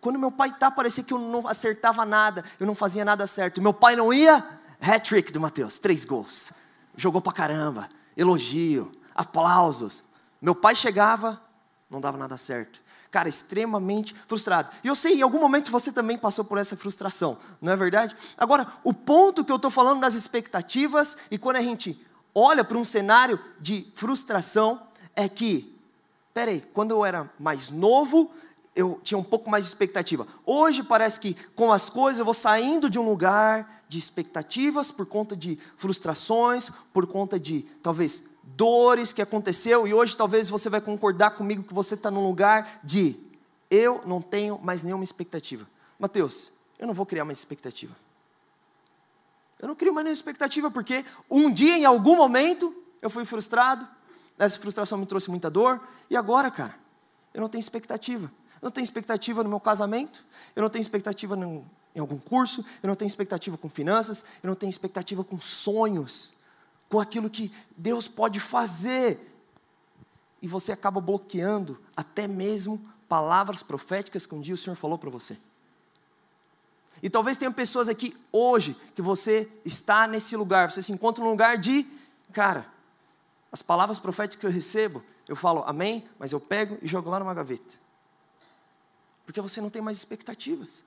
Quando 0.00 0.18
meu 0.18 0.30
pai 0.30 0.56
tá, 0.56 0.70
parecia 0.70 1.04
que 1.04 1.12
eu 1.12 1.18
não 1.18 1.46
acertava 1.46 2.06
nada, 2.06 2.44
eu 2.58 2.66
não 2.66 2.74
fazia 2.74 3.04
nada 3.04 3.26
certo. 3.26 3.60
Meu 3.60 3.74
pai 3.74 3.96
não 3.96 4.14
ia, 4.14 4.57
hat-trick 4.80 5.32
do 5.32 5.40
Mateus, 5.40 5.78
três 5.78 6.04
gols. 6.04 6.52
Jogou 6.96 7.20
pra 7.20 7.32
caramba, 7.32 7.88
elogio, 8.16 8.92
aplausos. 9.14 10.02
Meu 10.40 10.54
pai 10.54 10.74
chegava, 10.74 11.40
não 11.90 12.00
dava 12.00 12.18
nada 12.18 12.36
certo. 12.36 12.80
Cara, 13.10 13.28
extremamente 13.28 14.14
frustrado. 14.26 14.70
E 14.84 14.88
eu 14.88 14.94
sei, 14.94 15.14
em 15.14 15.22
algum 15.22 15.40
momento 15.40 15.70
você 15.70 15.90
também 15.90 16.18
passou 16.18 16.44
por 16.44 16.58
essa 16.58 16.76
frustração, 16.76 17.38
não 17.60 17.72
é 17.72 17.76
verdade? 17.76 18.14
Agora, 18.36 18.66
o 18.84 18.92
ponto 18.92 19.44
que 19.44 19.50
eu 19.50 19.56
estou 19.56 19.70
falando 19.70 20.00
das 20.00 20.14
expectativas, 20.14 21.16
e 21.30 21.38
quando 21.38 21.56
a 21.56 21.62
gente 21.62 22.04
olha 22.34 22.62
para 22.62 22.76
um 22.76 22.84
cenário 22.84 23.40
de 23.58 23.90
frustração, 23.94 24.82
é 25.16 25.28
que, 25.28 25.80
peraí, 26.34 26.60
quando 26.72 26.90
eu 26.90 27.04
era 27.04 27.30
mais 27.38 27.70
novo, 27.70 28.30
eu 28.78 29.00
tinha 29.02 29.18
um 29.18 29.24
pouco 29.24 29.50
mais 29.50 29.64
de 29.64 29.70
expectativa. 29.70 30.24
Hoje 30.46 30.84
parece 30.84 31.18
que 31.18 31.34
com 31.56 31.72
as 31.72 31.90
coisas 31.90 32.20
eu 32.20 32.24
vou 32.24 32.32
saindo 32.32 32.88
de 32.88 32.96
um 32.96 33.02
lugar 33.02 33.82
de 33.88 33.98
expectativas 33.98 34.92
por 34.92 35.04
conta 35.04 35.36
de 35.36 35.58
frustrações, 35.76 36.70
por 36.92 37.04
conta 37.04 37.40
de 37.40 37.62
talvez 37.82 38.28
dores 38.44 39.12
que 39.12 39.20
aconteceu 39.20 39.84
e 39.84 39.92
hoje 39.92 40.16
talvez 40.16 40.48
você 40.48 40.70
vai 40.70 40.80
concordar 40.80 41.32
comigo 41.32 41.64
que 41.64 41.74
você 41.74 41.94
está 41.94 42.08
num 42.08 42.24
lugar 42.24 42.78
de 42.84 43.16
eu 43.68 44.00
não 44.06 44.22
tenho 44.22 44.60
mais 44.62 44.84
nenhuma 44.84 45.02
expectativa. 45.02 45.66
Mateus, 45.98 46.52
eu 46.78 46.86
não 46.86 46.94
vou 46.94 47.04
criar 47.04 47.24
mais 47.24 47.38
expectativa. 47.38 47.96
Eu 49.58 49.66
não 49.66 49.74
crio 49.74 49.92
mais 49.92 50.04
nenhuma 50.04 50.14
expectativa 50.14 50.70
porque 50.70 51.04
um 51.28 51.52
dia, 51.52 51.76
em 51.76 51.84
algum 51.84 52.14
momento, 52.14 52.72
eu 53.02 53.10
fui 53.10 53.24
frustrado, 53.24 53.88
essa 54.38 54.56
frustração 54.56 54.98
me 54.98 55.04
trouxe 55.04 55.28
muita 55.30 55.50
dor, 55.50 55.80
e 56.08 56.16
agora, 56.16 56.48
cara, 56.48 56.76
eu 57.34 57.40
não 57.40 57.48
tenho 57.48 57.60
expectativa. 57.60 58.30
Eu 58.60 58.66
não 58.66 58.70
tenho 58.70 58.84
expectativa 58.84 59.42
no 59.42 59.48
meu 59.48 59.60
casamento, 59.60 60.24
eu 60.54 60.62
não 60.62 60.70
tenho 60.70 60.80
expectativa 60.80 61.36
em 61.36 62.00
algum 62.00 62.18
curso, 62.18 62.64
eu 62.82 62.88
não 62.88 62.94
tenho 62.94 63.06
expectativa 63.06 63.56
com 63.56 63.68
finanças, 63.68 64.24
eu 64.42 64.48
não 64.48 64.54
tenho 64.54 64.70
expectativa 64.70 65.22
com 65.22 65.40
sonhos, 65.40 66.34
com 66.88 66.98
aquilo 66.98 67.30
que 67.30 67.52
Deus 67.76 68.08
pode 68.08 68.40
fazer. 68.40 69.20
E 70.40 70.48
você 70.48 70.72
acaba 70.72 71.00
bloqueando 71.00 71.80
até 71.96 72.26
mesmo 72.26 72.80
palavras 73.08 73.62
proféticas 73.62 74.26
que 74.26 74.34
um 74.34 74.40
dia 74.40 74.54
o 74.54 74.58
Senhor 74.58 74.76
falou 74.76 74.98
para 74.98 75.10
você. 75.10 75.36
E 77.02 77.08
talvez 77.08 77.38
tenha 77.38 77.50
pessoas 77.50 77.88
aqui 77.88 78.16
hoje 78.32 78.76
que 78.94 79.02
você 79.02 79.48
está 79.64 80.06
nesse 80.06 80.36
lugar, 80.36 80.70
você 80.70 80.82
se 80.82 80.92
encontra 80.92 81.22
num 81.22 81.30
lugar 81.30 81.56
de, 81.56 81.86
cara, 82.32 82.66
as 83.52 83.62
palavras 83.62 83.98
proféticas 83.98 84.40
que 84.40 84.46
eu 84.46 84.50
recebo, 84.50 85.02
eu 85.28 85.36
falo 85.36 85.62
amém, 85.66 86.08
mas 86.18 86.32
eu 86.32 86.40
pego 86.40 86.76
e 86.82 86.86
jogo 86.86 87.08
lá 87.08 87.20
numa 87.20 87.34
gaveta. 87.34 87.76
Porque 89.28 89.42
você 89.42 89.60
não 89.60 89.68
tem 89.68 89.82
mais 89.82 89.98
expectativas. 89.98 90.82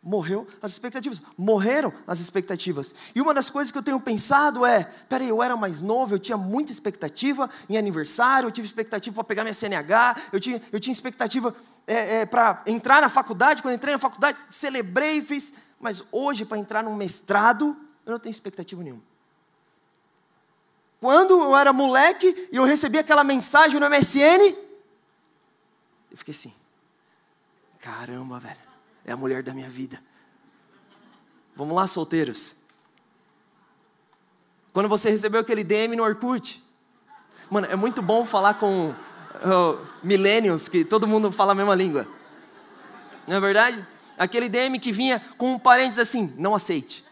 Morreu 0.00 0.46
as 0.62 0.70
expectativas, 0.70 1.20
morreram 1.36 1.92
as 2.06 2.20
expectativas. 2.20 2.94
E 3.12 3.20
uma 3.20 3.34
das 3.34 3.50
coisas 3.50 3.72
que 3.72 3.78
eu 3.78 3.82
tenho 3.82 3.98
pensado 3.98 4.64
é: 4.64 4.84
peraí, 5.08 5.28
eu 5.28 5.42
era 5.42 5.56
mais 5.56 5.82
novo, 5.82 6.14
eu 6.14 6.18
tinha 6.20 6.38
muita 6.38 6.70
expectativa 6.70 7.50
em 7.68 7.76
aniversário, 7.76 8.46
eu 8.46 8.52
tive 8.52 8.68
expectativa 8.68 9.12
para 9.12 9.24
pegar 9.24 9.42
minha 9.42 9.52
CNH, 9.52 10.14
eu 10.32 10.38
tinha, 10.38 10.62
eu 10.70 10.78
tinha 10.78 10.92
expectativa 10.92 11.52
é, 11.88 12.18
é, 12.18 12.26
para 12.26 12.62
entrar 12.68 13.02
na 13.02 13.08
faculdade. 13.08 13.62
Quando 13.62 13.74
entrei 13.74 13.94
na 13.94 13.98
faculdade, 13.98 14.38
celebrei, 14.48 15.20
fiz. 15.20 15.52
Mas 15.80 16.04
hoje, 16.12 16.44
para 16.44 16.58
entrar 16.58 16.84
num 16.84 16.94
mestrado, 16.94 17.76
eu 18.06 18.12
não 18.12 18.20
tenho 18.20 18.30
expectativa 18.30 18.80
nenhuma. 18.80 19.02
Quando 21.00 21.42
eu 21.42 21.56
era 21.56 21.72
moleque 21.72 22.48
e 22.52 22.58
eu 22.58 22.62
recebi 22.62 22.96
aquela 22.96 23.24
mensagem 23.24 23.80
no 23.80 23.90
MSN, 23.90 24.54
eu 26.12 26.16
fiquei 26.16 26.30
assim: 26.30 26.54
caramba, 27.86 28.38
velho 28.40 28.66
é 29.06 29.12
a 29.12 29.16
mulher 29.16 29.42
da 29.42 29.54
minha 29.54 29.70
vida. 29.70 30.02
Vamos 31.54 31.74
lá, 31.74 31.86
solteiros. 31.86 32.56
Quando 34.72 34.88
você 34.88 35.08
recebeu 35.08 35.40
aquele 35.40 35.62
DM 35.62 35.96
no 35.96 36.02
Orkut, 36.02 36.62
mano, 37.48 37.68
é 37.70 37.76
muito 37.76 38.02
bom 38.02 38.26
falar 38.26 38.54
com 38.54 38.90
uh, 38.90 39.86
millennials, 40.02 40.68
que 40.68 40.84
todo 40.84 41.06
mundo 41.06 41.30
fala 41.30 41.52
a 41.52 41.54
mesma 41.54 41.74
língua. 41.74 42.06
Não 43.26 43.36
é 43.36 43.40
verdade? 43.40 43.86
Aquele 44.18 44.48
DM 44.48 44.78
que 44.80 44.92
vinha 44.92 45.22
com 45.38 45.52
um 45.52 45.58
parênteses 45.58 46.00
assim, 46.00 46.34
não 46.36 46.54
aceite. 46.54 47.06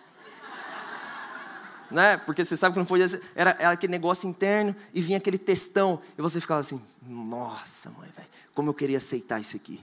Né? 1.90 2.16
Porque 2.16 2.44
você 2.44 2.56
sabe 2.56 2.72
que 2.72 2.78
não 2.80 2.86
podia 2.86 3.06
ser, 3.06 3.22
era, 3.36 3.56
era 3.58 3.70
aquele 3.70 3.92
negócio 3.92 4.28
interno 4.28 4.74
e 4.92 5.00
vinha 5.00 5.18
aquele 5.18 5.38
textão 5.38 6.00
e 6.18 6.20
você 6.20 6.40
ficava 6.40 6.58
assim, 6.58 6.82
nossa 7.06 7.88
mãe, 7.90 8.10
velho, 8.16 8.28
como 8.52 8.70
eu 8.70 8.74
queria 8.74 8.98
aceitar 8.98 9.40
isso 9.40 9.56
aqui. 9.56 9.80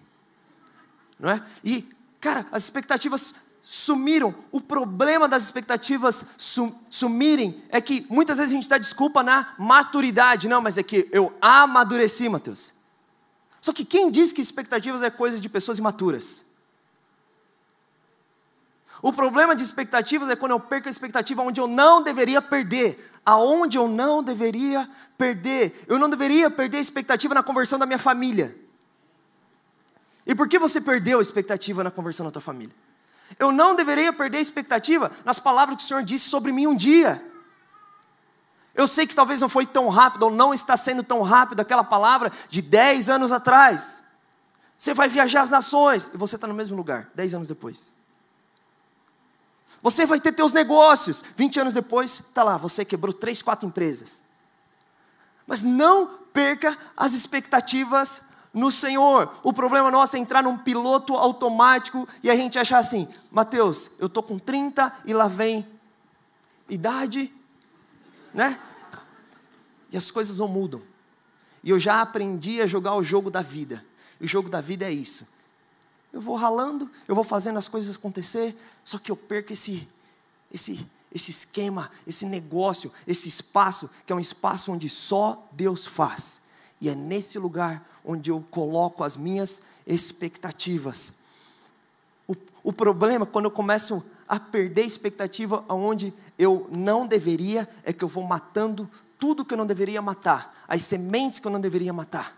Não 1.22 1.30
é? 1.30 1.42
E 1.64 1.88
Cara, 2.22 2.46
as 2.52 2.64
expectativas 2.64 3.34
sumiram. 3.64 4.34
O 4.52 4.62
problema 4.62 5.28
das 5.28 5.44
expectativas 5.44 6.24
sumirem 6.88 7.64
é 7.70 7.82
que 7.82 8.06
muitas 8.10 8.38
vezes 8.38 8.54
a 8.54 8.56
gente 8.56 8.70
dá 8.70 8.78
desculpa 8.78 9.24
na 9.24 9.56
maturidade. 9.58 10.48
Não, 10.48 10.62
mas 10.62 10.78
é 10.78 10.84
que 10.84 11.10
eu 11.12 11.36
amadureci, 11.42 12.30
Mateus. 12.30 12.76
Só 13.60 13.74
que 13.74 13.84
quem 13.84 14.12
diz 14.12 14.32
que 14.32 14.40
expectativas 14.40 15.02
é 15.02 15.10
coisa 15.10 15.42
de 15.42 15.50
pessoas 15.50 15.80
imaturas? 15.80 16.46
O 19.02 19.12
problema 19.12 19.56
de 19.56 19.64
expectativas 19.64 20.30
é 20.30 20.36
quando 20.36 20.52
eu 20.52 20.60
perco 20.60 20.88
a 20.88 20.92
expectativa 20.92 21.42
onde 21.42 21.60
eu 21.60 21.66
não 21.66 22.04
deveria 22.04 22.40
perder. 22.40 23.12
Aonde 23.26 23.80
eu 23.80 23.88
não 23.88 24.22
deveria 24.22 24.88
perder. 25.18 25.86
Eu 25.88 25.98
não 25.98 26.08
deveria 26.08 26.52
perder 26.52 26.78
a 26.78 26.82
expectativa 26.82 27.34
na 27.34 27.42
conversão 27.42 27.80
da 27.80 27.88
minha 27.88 27.98
família. 27.98 28.61
E 30.32 30.36
por 30.36 30.48
que 30.48 30.58
você 30.58 30.80
perdeu 30.80 31.20
a 31.20 31.22
expectativa 31.22 31.84
na 31.84 31.92
conversão 31.92 32.26
da 32.26 32.32
tua 32.32 32.42
família? 32.42 32.74
Eu 33.38 33.52
não 33.52 33.76
deveria 33.76 34.14
perder 34.14 34.38
a 34.38 34.42
expectativa 34.42 35.12
nas 35.26 35.40
palavras 35.40 35.76
que 35.76 35.84
o 35.84 35.86
Senhor 35.86 36.02
disse 36.04 36.30
sobre 36.30 36.54
mim 36.54 36.68
um 36.68 36.76
dia. 36.76 37.22
Eu 38.74 38.88
sei 38.88 39.06
que 39.06 39.14
talvez 39.14 39.42
não 39.42 39.50
foi 39.50 39.66
tão 39.66 39.90
rápido, 39.90 40.24
ou 40.24 40.32
não 40.32 40.54
está 40.54 40.78
sendo 40.78 41.04
tão 41.04 41.22
rápido 41.22 41.60
aquela 41.60 41.84
palavra 41.84 42.32
de 42.50 42.62
10 42.62 43.10
anos 43.10 43.34
atrás. 43.34 44.06
Você 44.78 44.94
vai 44.94 45.10
viajar 45.10 45.42
as 45.42 45.50
nações 45.50 46.10
e 46.14 46.18
você 46.18 46.36
está 46.36 46.48
no 46.48 46.54
mesmo 46.54 46.78
lugar, 46.78 47.10
10 47.14 47.34
anos 47.34 47.50
depois. 47.50 47.92
Você 49.82 50.06
vai 50.06 50.22
ter 50.22 50.32
teus 50.32 50.54
negócios, 50.54 51.26
20 51.36 51.60
anos 51.60 51.74
depois, 51.74 52.22
está 52.22 52.42
lá, 52.42 52.56
você 52.56 52.86
quebrou 52.86 53.12
3, 53.12 53.42
4 53.42 53.68
empresas. 53.68 54.24
Mas 55.46 55.62
não 55.62 56.08
perca 56.32 56.78
as 56.96 57.12
expectativas 57.12 58.31
no 58.54 58.72
Senhor. 58.72 59.34
O 59.44 59.54
problema 59.54 59.90
nosso 59.90 60.16
é 60.16 60.20
entrar 60.20 60.44
num 60.44 60.58
piloto 60.58 61.16
automático 61.16 62.08
e 62.24 62.30
a 62.30 62.36
gente 62.36 62.60
achar 62.60 62.80
assim: 62.80 63.08
Mateus, 63.32 63.92
eu 64.00 64.08
estou 64.08 64.24
com 64.24 64.38
30 64.38 64.94
e 65.06 65.14
lá 65.14 65.28
vem 65.28 65.68
idade, 66.70 67.34
né? 68.34 68.60
E 69.92 69.98
as 69.98 70.10
coisas 70.10 70.38
não 70.38 70.48
mudam. 70.48 70.82
E 71.64 71.70
eu 71.70 71.78
já 71.78 72.02
aprendi 72.02 72.62
a 72.62 72.68
jogar 72.68 72.96
o 72.96 73.04
jogo 73.04 73.30
da 73.30 73.42
vida. 73.42 73.86
E 74.20 74.26
o 74.26 74.28
jogo 74.28 74.50
da 74.50 74.62
vida 74.62 74.86
é 74.86 74.92
isso. 74.92 75.28
Eu 76.14 76.22
vou 76.22 76.36
ralando, 76.36 76.90
eu 77.08 77.16
vou 77.16 77.24
fazendo 77.24 77.58
as 77.58 77.68
coisas 77.68 77.96
acontecer, 77.96 78.56
só 78.84 78.98
que 78.98 79.12
eu 79.12 79.16
perco 79.16 79.54
esse, 79.54 79.88
esse, 80.52 80.86
esse 81.14 81.32
esquema, 81.32 81.90
esse 82.06 82.26
negócio, 82.26 82.92
esse 83.08 83.30
espaço, 83.30 83.90
que 84.06 84.12
é 84.12 84.16
um 84.16 84.20
espaço 84.20 84.72
onde 84.72 84.90
só 84.90 85.48
Deus 85.54 85.86
faz. 85.86 86.41
E 86.82 86.90
é 86.90 86.96
nesse 86.96 87.38
lugar 87.38 87.88
onde 88.04 88.32
eu 88.32 88.44
coloco 88.50 89.04
as 89.04 89.16
minhas 89.16 89.62
expectativas. 89.86 91.14
O, 92.28 92.36
o 92.64 92.74
problema, 92.74 93.26
quando 93.26 93.46
eu 93.46 93.52
começo 93.52 94.04
a 94.28 94.40
perder 94.40 94.84
expectativa 94.84 95.64
aonde 95.68 96.12
eu 96.40 96.68
não 96.72 97.06
deveria, 97.06 97.70
é 97.84 97.94
que 97.94 98.04
eu 98.04 98.08
vou 98.08 98.24
matando 98.24 98.90
tudo 99.20 99.46
que 99.46 99.54
eu 99.54 99.58
não 99.58 99.68
deveria 99.68 100.02
matar, 100.02 100.66
as 100.68 100.82
sementes 100.84 101.40
que 101.40 101.46
eu 101.46 101.52
não 101.52 101.62
deveria 101.62 101.94
matar. 101.94 102.36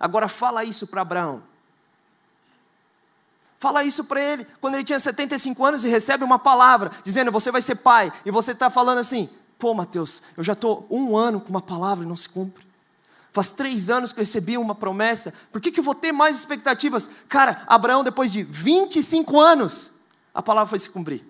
Agora 0.00 0.28
fala 0.28 0.64
isso 0.64 0.86
para 0.88 1.02
Abraão. 1.02 1.42
Fala 3.58 3.84
isso 3.84 4.04
para 4.04 4.20
ele 4.20 4.46
quando 4.60 4.74
ele 4.74 4.84
tinha 4.84 4.98
75 4.98 5.64
anos 5.64 5.84
e 5.84 5.88
recebe 5.88 6.24
uma 6.24 6.38
palavra 6.38 6.90
dizendo: 7.02 7.30
Você 7.30 7.50
vai 7.50 7.62
ser 7.62 7.76
pai. 7.76 8.12
E 8.24 8.30
você 8.30 8.52
está 8.52 8.68
falando 8.68 8.98
assim: 8.98 9.28
Pô, 9.58 9.72
Mateus, 9.72 10.22
eu 10.36 10.42
já 10.42 10.52
estou 10.52 10.86
um 10.90 11.16
ano 11.16 11.40
com 11.40 11.48
uma 11.48 11.62
palavra 11.62 12.04
e 12.04 12.08
não 12.08 12.16
se 12.16 12.28
cumpre. 12.28 12.66
Faz 13.34 13.50
três 13.50 13.90
anos 13.90 14.12
que 14.12 14.20
eu 14.20 14.22
recebi 14.22 14.56
uma 14.56 14.76
promessa, 14.76 15.34
por 15.50 15.60
que, 15.60 15.72
que 15.72 15.80
eu 15.80 15.84
vou 15.84 15.92
ter 15.92 16.12
mais 16.12 16.36
expectativas? 16.36 17.10
Cara, 17.28 17.64
Abraão, 17.66 18.04
depois 18.04 18.30
de 18.30 18.44
25 18.44 19.40
anos, 19.40 19.92
a 20.32 20.40
palavra 20.40 20.70
foi 20.70 20.78
se 20.78 20.88
cumprir. 20.88 21.26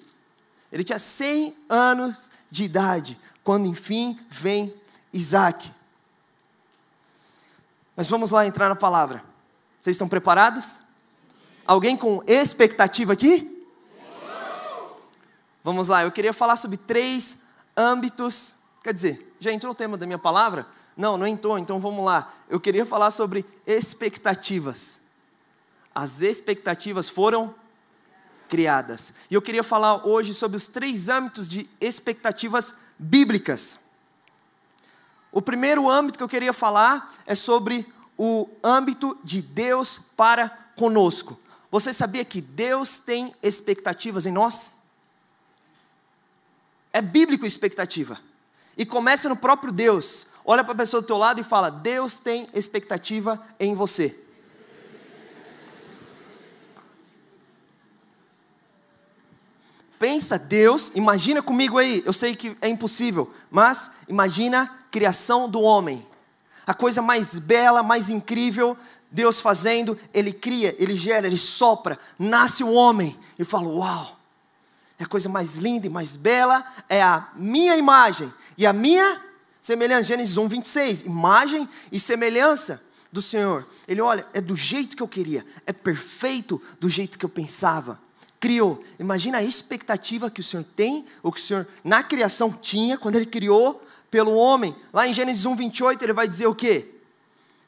Ele 0.71 0.85
tinha 0.85 0.99
100 0.99 1.57
anos 1.67 2.31
de 2.51 2.63
idade, 2.63 3.19
quando 3.43 3.67
enfim 3.67 4.21
vem 4.29 4.75
Isaac. 5.15 5.73
Mas 7.97 8.07
vamos 8.07 8.33
lá 8.33 8.47
entrar 8.47 8.69
na 8.69 8.77
palavra. 8.77 9.25
Vocês 9.81 9.95
estão 9.95 10.07
preparados? 10.07 10.81
Alguém 11.67 11.97
com 11.97 12.23
expectativa 12.27 13.15
aqui? 13.15 13.67
Vamos 15.63 15.89
lá, 15.89 16.03
eu 16.03 16.13
queria 16.13 16.35
falar 16.35 16.57
sobre 16.57 16.77
três 16.77 17.39
âmbitos. 17.75 18.57
Quer 18.83 18.93
dizer, 18.93 19.35
já 19.41 19.51
entrou 19.51 19.73
o 19.73 19.75
tema 19.75 19.97
da 19.97 20.05
minha 20.05 20.19
palavra? 20.19 20.67
Não, 20.97 21.17
não 21.17 21.27
entrou, 21.27 21.59
então 21.59 21.81
vamos 21.81 22.05
lá. 22.05 22.33
Eu 22.49 22.61
queria 22.61 22.87
falar 22.87 23.11
sobre 23.11 23.45
expectativas. 23.67 25.01
As 25.95 26.23
expectativas 26.23 27.09
foram 27.09 27.55
criadas. 28.49 29.13
E 29.31 29.35
eu 29.35 29.43
queria 29.43 29.65
falar 29.65 30.07
hoje 30.07 30.35
sobre 30.35 30.57
os 30.57 30.69
três 30.69 31.09
âmbitos 31.09 31.49
de 31.49 31.69
expectativas 31.81 32.75
bíblicas. 32.99 33.81
O 35.33 35.43
primeiro 35.43 35.91
âmbito 35.91 36.19
que 36.19 36.23
eu 36.23 36.29
queria 36.29 36.53
falar 36.53 37.13
é 37.27 37.35
sobre 37.35 37.87
o 38.17 38.49
âmbito 38.63 39.19
de 39.25 39.43
Deus 39.43 39.99
para 40.17 40.49
conosco. 40.77 41.39
Você 41.71 41.93
sabia 41.93 42.25
que 42.25 42.41
Deus 42.41 42.99
tem 42.99 43.35
expectativas 43.43 44.27
em 44.27 44.33
nós? 44.33 44.73
É 46.93 47.03
bíblico 47.03 47.45
expectativa. 47.45 48.21
E 48.77 48.87
começa 48.87 49.29
no 49.29 49.37
próprio 49.37 49.73
Deus. 49.73 50.29
Olha 50.45 50.63
para 50.63 50.75
a 50.75 50.77
pessoa 50.77 51.01
do 51.01 51.07
teu 51.07 51.17
lado 51.17 51.41
e 51.41 51.45
fala: 51.45 51.71
Deus 51.71 52.19
tem 52.19 52.47
expectativa 52.53 53.41
em 53.59 53.75
você. 53.75 54.19
Pensa, 59.99 60.39
Deus, 60.39 60.93
imagina 60.95 61.41
comigo 61.41 61.79
aí, 61.79 62.03
eu 62.05 62.13
sei 62.13 62.37
que 62.37 62.55
é 62.61 62.69
impossível, 62.69 63.33
mas 63.51 63.91
imagina 64.07 64.63
a 64.63 64.91
criação 64.91 65.49
do 65.49 65.63
homem. 65.63 66.07
A 66.67 66.75
coisa 66.75 67.01
mais 67.01 67.39
bela, 67.39 67.83
mais 67.83 68.11
incrível, 68.11 68.77
Deus 69.11 69.41
fazendo, 69.41 69.99
Ele 70.13 70.31
cria, 70.31 70.75
Ele 70.79 70.95
gera, 70.95 71.27
Ele 71.27 71.39
sopra, 71.39 71.99
nasce 72.19 72.63
o 72.63 72.69
um 72.69 72.75
homem. 72.75 73.19
E 73.39 73.45
fala: 73.47 73.69
Uau, 73.69 74.19
é 74.99 75.05
a 75.05 75.07
coisa 75.07 75.29
mais 75.29 75.57
linda 75.57 75.87
e 75.87 75.91
mais 75.91 76.17
bela, 76.17 76.65
é 76.87 77.03
a 77.03 77.29
minha 77.35 77.75
imagem 77.77 78.31
e 78.59 78.67
a 78.67 78.75
minha 78.75 79.21
semelhança. 79.65 80.09
Gênesis 80.09 80.37
1, 80.37 80.47
26. 80.47 81.01
Imagem 81.03 81.67
e 81.91 81.99
semelhança. 81.99 82.83
do 83.11 83.23
Senhor. 83.23 83.65
Ele 83.87 84.01
olha, 84.01 84.27
é 84.35 84.41
do 84.41 84.57
jeito 84.57 84.97
que 84.97 85.03
eu 85.03 85.07
queria, 85.07 85.47
é 85.65 85.73
perfeito 85.73 86.61
do 86.81 86.89
jeito 86.91 87.17
que 87.17 87.25
eu 87.25 87.29
pensava. 87.29 88.01
Criou. 88.41 88.83
Imagina 88.99 89.39
a 89.39 89.43
expectativa 89.43 90.29
que 90.29 90.41
o 90.41 90.45
Senhor 90.45 90.67
tem, 90.75 91.05
ou 91.23 91.31
que 91.31 91.41
o 91.41 91.43
Senhor 91.43 91.65
na 91.85 92.03
criação 92.03 92.51
tinha, 92.51 92.99
quando 92.99 93.15
ele 93.15 93.27
criou 93.27 93.81
pelo 94.11 94.35
homem. 94.35 94.75
Lá 94.93 95.07
em 95.07 95.15
Gênesis 95.15 95.47
1, 95.47 95.55
28, 95.55 96.03
ele 96.03 96.13
vai 96.13 96.27
dizer 96.27 96.49
o 96.49 96.57
quê? 96.57 96.91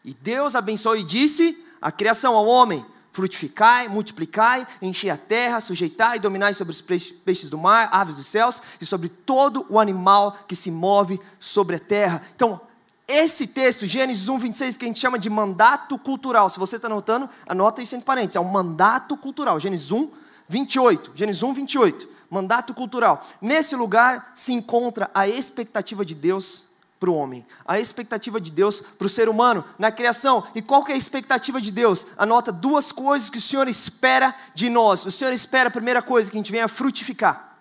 E 0.04 0.12
Deus 0.14 0.56
abençoou 0.56 0.96
e 0.96 1.04
disse 1.04 1.64
a 1.80 1.92
criação 1.92 2.34
ao 2.34 2.46
homem: 2.46 2.84
frutificai, 3.16 3.88
multiplicai, 3.88 4.66
enchei 4.82 5.08
a 5.08 5.16
terra, 5.16 5.58
sujeitai 5.58 6.18
e 6.18 6.20
dominai 6.20 6.52
sobre 6.52 6.72
os 6.72 6.82
peixes 6.82 7.48
do 7.48 7.56
mar, 7.56 7.88
aves 7.90 8.16
dos 8.16 8.26
céus 8.26 8.60
e 8.78 8.84
sobre 8.84 9.08
todo 9.08 9.64
o 9.70 9.80
animal 9.80 10.36
que 10.46 10.54
se 10.54 10.70
move 10.70 11.18
sobre 11.38 11.76
a 11.76 11.78
terra. 11.78 12.20
Então, 12.36 12.60
esse 13.08 13.46
texto, 13.46 13.86
Gênesis 13.86 14.28
1, 14.28 14.38
26, 14.38 14.76
que 14.76 14.84
a 14.84 14.88
gente 14.88 15.00
chama 15.00 15.18
de 15.18 15.30
mandato 15.30 15.98
cultural, 15.98 16.50
se 16.50 16.58
você 16.58 16.76
está 16.76 16.88
anotando, 16.88 17.26
anota 17.48 17.80
isso 17.80 17.94
entre 17.94 18.04
parênteses, 18.04 18.36
é 18.36 18.40
um 18.40 18.44
mandato 18.44 19.16
cultural. 19.16 19.58
Gênesis 19.58 19.90
1, 19.90 20.10
28. 20.46 21.12
Gênesis 21.14 21.42
1, 21.42 21.54
28. 21.54 22.08
Mandato 22.28 22.74
cultural. 22.74 23.26
Nesse 23.40 23.74
lugar 23.76 24.32
se 24.34 24.52
encontra 24.52 25.10
a 25.14 25.26
expectativa 25.26 26.04
de 26.04 26.14
Deus 26.14 26.64
para 26.98 27.10
o 27.10 27.14
homem, 27.14 27.44
a 27.66 27.78
expectativa 27.78 28.40
de 28.40 28.50
Deus 28.50 28.80
para 28.80 29.06
o 29.06 29.10
ser 29.10 29.28
humano 29.28 29.64
na 29.78 29.92
criação. 29.92 30.46
E 30.54 30.62
qual 30.62 30.84
que 30.84 30.92
é 30.92 30.94
a 30.94 30.98
expectativa 30.98 31.60
de 31.60 31.70
Deus? 31.70 32.06
Anota 32.16 32.50
duas 32.50 32.90
coisas 32.90 33.28
que 33.28 33.38
o 33.38 33.42
Senhor 33.42 33.68
espera 33.68 34.34
de 34.54 34.70
nós. 34.70 35.04
O 35.04 35.10
Senhor 35.10 35.32
espera, 35.32 35.68
a 35.68 35.72
primeira 35.72 36.00
coisa, 36.00 36.30
que 36.30 36.36
a 36.36 36.40
gente 36.40 36.52
venha 36.52 36.68
frutificar. 36.68 37.58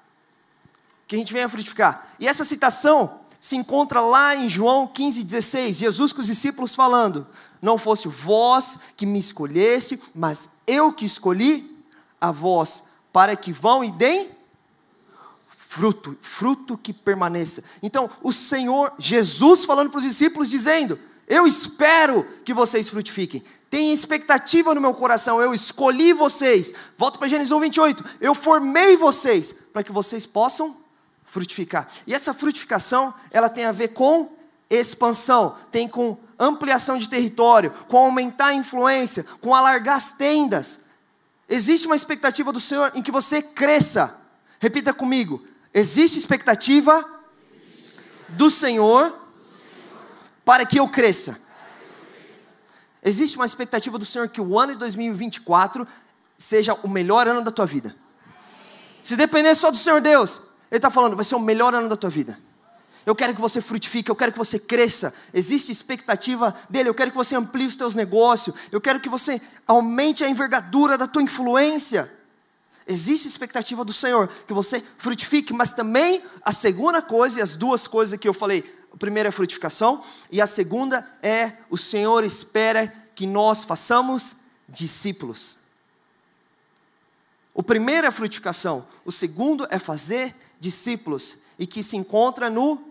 Que 1.07 1.15
a 1.15 1.19
gente 1.19 1.33
venha 1.33 1.49
frutificar. 1.49 2.07
E 2.19 2.27
essa 2.27 2.45
citação 2.45 3.19
se 3.39 3.55
encontra 3.55 4.01
lá 4.01 4.35
em 4.35 4.49
João 4.49 4.87
15,16, 4.87 5.73
Jesus 5.73 6.11
com 6.11 6.21
os 6.21 6.27
discípulos 6.27 6.73
falando: 6.73 7.27
Não 7.61 7.77
fosse 7.77 8.07
vós 8.07 8.79
que 8.97 9.05
me 9.05 9.19
escolheste, 9.19 10.01
mas 10.15 10.49
eu 10.65 10.91
que 10.91 11.05
escolhi 11.05 11.85
a 12.19 12.31
vós, 12.31 12.85
para 13.13 13.35
que 13.35 13.53
vão 13.53 13.83
e 13.83 13.91
deem 13.91 14.34
fruto, 15.75 16.15
fruto 16.21 16.77
que 16.77 16.93
permaneça. 16.93 17.61
Então, 17.83 18.09
o 18.23 18.31
Senhor, 18.31 18.93
Jesus 18.97 19.65
falando 19.65 19.89
para 19.89 19.97
os 19.97 20.03
discípulos, 20.03 20.49
dizendo: 20.49 20.97
Eu 21.27 21.45
espero 21.45 22.25
que 22.45 22.53
vocês 22.53 22.87
frutifiquem. 22.87 23.43
Tem 23.69 23.91
expectativa 23.91 24.73
no 24.73 24.79
meu 24.79 24.93
coração, 24.93 25.41
eu 25.41 25.53
escolhi 25.53 26.13
vocês. 26.13 26.73
Volta 26.97 27.19
para 27.19 27.27
Gênesis 27.27 27.51
1, 27.51 27.59
28. 27.59 28.05
Eu 28.21 28.33
formei 28.33 28.95
vocês 28.95 29.53
para 29.73 29.83
que 29.83 29.91
vocês 29.91 30.25
possam 30.25 30.77
frutificar. 31.25 31.89
E 32.07 32.13
essa 32.13 32.33
frutificação, 32.33 33.13
ela 33.29 33.49
tem 33.49 33.65
a 33.65 33.73
ver 33.73 33.89
com 33.89 34.31
expansão, 34.69 35.57
tem 35.71 35.89
com 35.89 36.17
ampliação 36.39 36.97
de 36.97 37.09
território, 37.09 37.71
com 37.89 37.97
aumentar 37.97 38.47
a 38.47 38.53
influência, 38.53 39.25
com 39.41 39.53
alargar 39.53 39.97
as 39.97 40.13
tendas. 40.13 40.79
Existe 41.49 41.85
uma 41.85 41.97
expectativa 41.97 42.53
do 42.53 42.61
Senhor 42.61 42.93
em 42.95 43.01
que 43.01 43.11
você 43.11 43.41
cresça. 43.41 44.15
Repita 44.57 44.93
comigo. 44.93 45.45
Existe 45.77 46.17
expectativa 46.17 47.03
do 48.29 48.49
Senhor 48.49 49.13
para 50.45 50.65
que 50.65 50.79
eu 50.79 50.87
cresça. 50.87 51.37
Existe 53.03 53.35
uma 53.35 53.45
expectativa 53.45 53.99
do 53.99 54.05
Senhor 54.05 54.29
que 54.29 54.39
o 54.39 54.57
ano 54.57 54.71
de 54.71 54.79
2024 54.79 55.85
seja 56.37 56.73
o 56.75 56.87
melhor 56.87 57.27
ano 57.27 57.41
da 57.41 57.51
tua 57.51 57.65
vida. 57.65 57.93
Se 59.03 59.17
depender 59.17 59.53
só 59.53 59.69
do 59.69 59.75
Senhor 59.75 59.99
Deus, 59.99 60.43
ele 60.71 60.77
está 60.77 60.89
falando, 60.89 61.13
vai 61.13 61.25
ser 61.25 61.35
o 61.35 61.41
melhor 61.41 61.75
ano 61.75 61.89
da 61.89 61.97
tua 61.97 62.09
vida. 62.09 62.39
Eu 63.05 63.13
quero 63.13 63.35
que 63.35 63.41
você 63.41 63.59
frutifique, 63.59 64.09
eu 64.09 64.15
quero 64.15 64.31
que 64.31 64.37
você 64.37 64.57
cresça. 64.57 65.13
Existe 65.33 65.73
expectativa 65.73 66.55
dele, 66.69 66.87
eu 66.87 66.95
quero 66.95 67.11
que 67.11 67.17
você 67.17 67.35
amplie 67.35 67.67
os 67.67 67.75
teus 67.75 67.95
negócios, 67.95 68.55
eu 68.71 68.79
quero 68.79 69.01
que 69.01 69.09
você 69.09 69.41
aumente 69.67 70.23
a 70.23 70.29
envergadura 70.29 70.97
da 70.97 71.05
tua 71.05 71.21
influência. 71.21 72.09
Existe 72.87 73.27
expectativa 73.27 73.83
do 73.83 73.91
Senhor 73.91 74.27
que 74.47 74.53
você 74.53 74.83
frutifique, 74.97 75.53
mas 75.53 75.73
também 75.73 76.23
a 76.43 76.51
segunda 76.51 77.01
coisa, 77.01 77.39
e 77.39 77.41
as 77.41 77.55
duas 77.55 77.87
coisas 77.87 78.19
que 78.19 78.27
eu 78.27 78.33
falei, 78.33 78.63
a 78.93 78.97
primeira 78.97 79.29
é 79.29 79.31
a 79.31 79.33
frutificação, 79.33 80.03
e 80.31 80.39
a 80.39 80.45
segunda 80.45 81.07
é 81.21 81.53
o 81.69 81.77
Senhor 81.77 82.23
espera 82.23 82.93
que 83.15 83.25
nós 83.25 83.63
façamos 83.63 84.35
discípulos. 84.69 85.57
O 87.53 87.63
primeiro 87.63 88.05
é 88.05 88.09
a 88.09 88.11
frutificação, 88.11 88.85
o 89.03 89.11
segundo 89.11 89.65
é 89.71 89.79
fazer 89.79 90.35
discípulos 90.59 91.39
e 91.57 91.65
que 91.65 91.81
se 91.81 91.95
encontra 91.95 92.49
no 92.49 92.81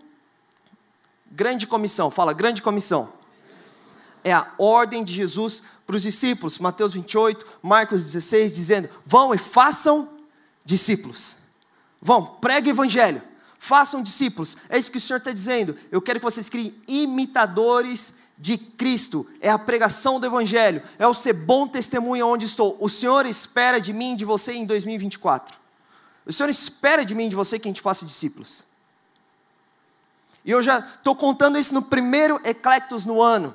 grande 1.31 1.67
comissão. 1.67 2.09
Fala, 2.09 2.33
grande 2.33 2.61
comissão. 2.61 3.13
É 4.23 4.33
a 4.33 4.51
ordem 4.57 5.03
de 5.03 5.13
Jesus 5.13 5.61
para 5.85 5.95
os 5.95 6.01
discípulos. 6.01 6.59
Mateus 6.59 6.93
28, 6.93 7.45
Marcos 7.61 8.03
16, 8.03 8.53
dizendo: 8.53 8.89
Vão 9.05 9.33
e 9.33 9.37
façam 9.37 10.09
discípulos. 10.63 11.37
Vão, 12.01 12.25
pregue 12.25 12.69
o 12.69 12.71
evangelho. 12.71 13.21
Façam 13.57 14.03
discípulos. 14.03 14.57
É 14.69 14.77
isso 14.77 14.91
que 14.91 14.97
o 14.97 15.01
Senhor 15.01 15.17
está 15.17 15.31
dizendo. 15.31 15.75
Eu 15.91 16.01
quero 16.01 16.19
que 16.19 16.23
vocês 16.23 16.49
criem 16.49 16.75
imitadores 16.87 18.13
de 18.37 18.57
Cristo. 18.57 19.27
É 19.41 19.49
a 19.49 19.57
pregação 19.57 20.19
do 20.19 20.25
evangelho. 20.25 20.83
É 20.99 21.07
o 21.07 21.13
ser 21.13 21.33
bom 21.33 21.67
testemunho 21.67 22.27
onde 22.27 22.45
estou. 22.45 22.77
O 22.79 22.89
Senhor 22.89 23.25
espera 23.25 23.79
de 23.79 23.91
mim 23.91 24.13
e 24.13 24.17
de 24.17 24.25
você 24.25 24.53
em 24.53 24.65
2024. 24.65 25.57
O 26.25 26.33
Senhor 26.33 26.49
espera 26.49 27.03
de 27.03 27.15
mim 27.15 27.25
e 27.25 27.29
de 27.29 27.35
você 27.35 27.57
que 27.57 27.67
a 27.67 27.69
gente 27.71 27.81
faça 27.81 28.05
discípulos. 28.05 28.63
E 30.43 30.51
eu 30.51 30.61
já 30.61 30.79
estou 30.79 31.15
contando 31.15 31.57
isso 31.57 31.73
no 31.73 31.81
primeiro 31.81 32.39
Eclectus 32.43 33.03
no 33.03 33.19
ano. 33.19 33.53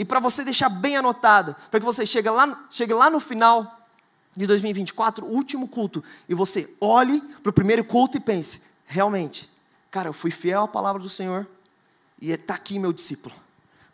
E 0.00 0.04
para 0.06 0.18
você 0.18 0.42
deixar 0.42 0.70
bem 0.70 0.96
anotado, 0.96 1.54
para 1.70 1.78
que 1.78 1.84
você 1.84 2.06
chegue 2.06 2.30
lá, 2.30 2.66
chegue 2.70 2.94
lá 2.94 3.10
no 3.10 3.20
final 3.20 3.86
de 4.34 4.46
2024, 4.46 5.26
o 5.26 5.28
último 5.28 5.68
culto, 5.68 6.02
e 6.26 6.34
você 6.34 6.74
olhe 6.80 7.20
para 7.42 7.50
o 7.50 7.52
primeiro 7.52 7.84
culto 7.84 8.16
e 8.16 8.20
pense: 8.20 8.62
realmente, 8.86 9.52
cara, 9.90 10.08
eu 10.08 10.14
fui 10.14 10.30
fiel 10.30 10.62
à 10.62 10.68
palavra 10.68 11.02
do 11.02 11.08
Senhor, 11.10 11.46
e 12.18 12.30
está 12.30 12.54
aqui 12.54 12.78
meu 12.78 12.94
discípulo, 12.94 13.34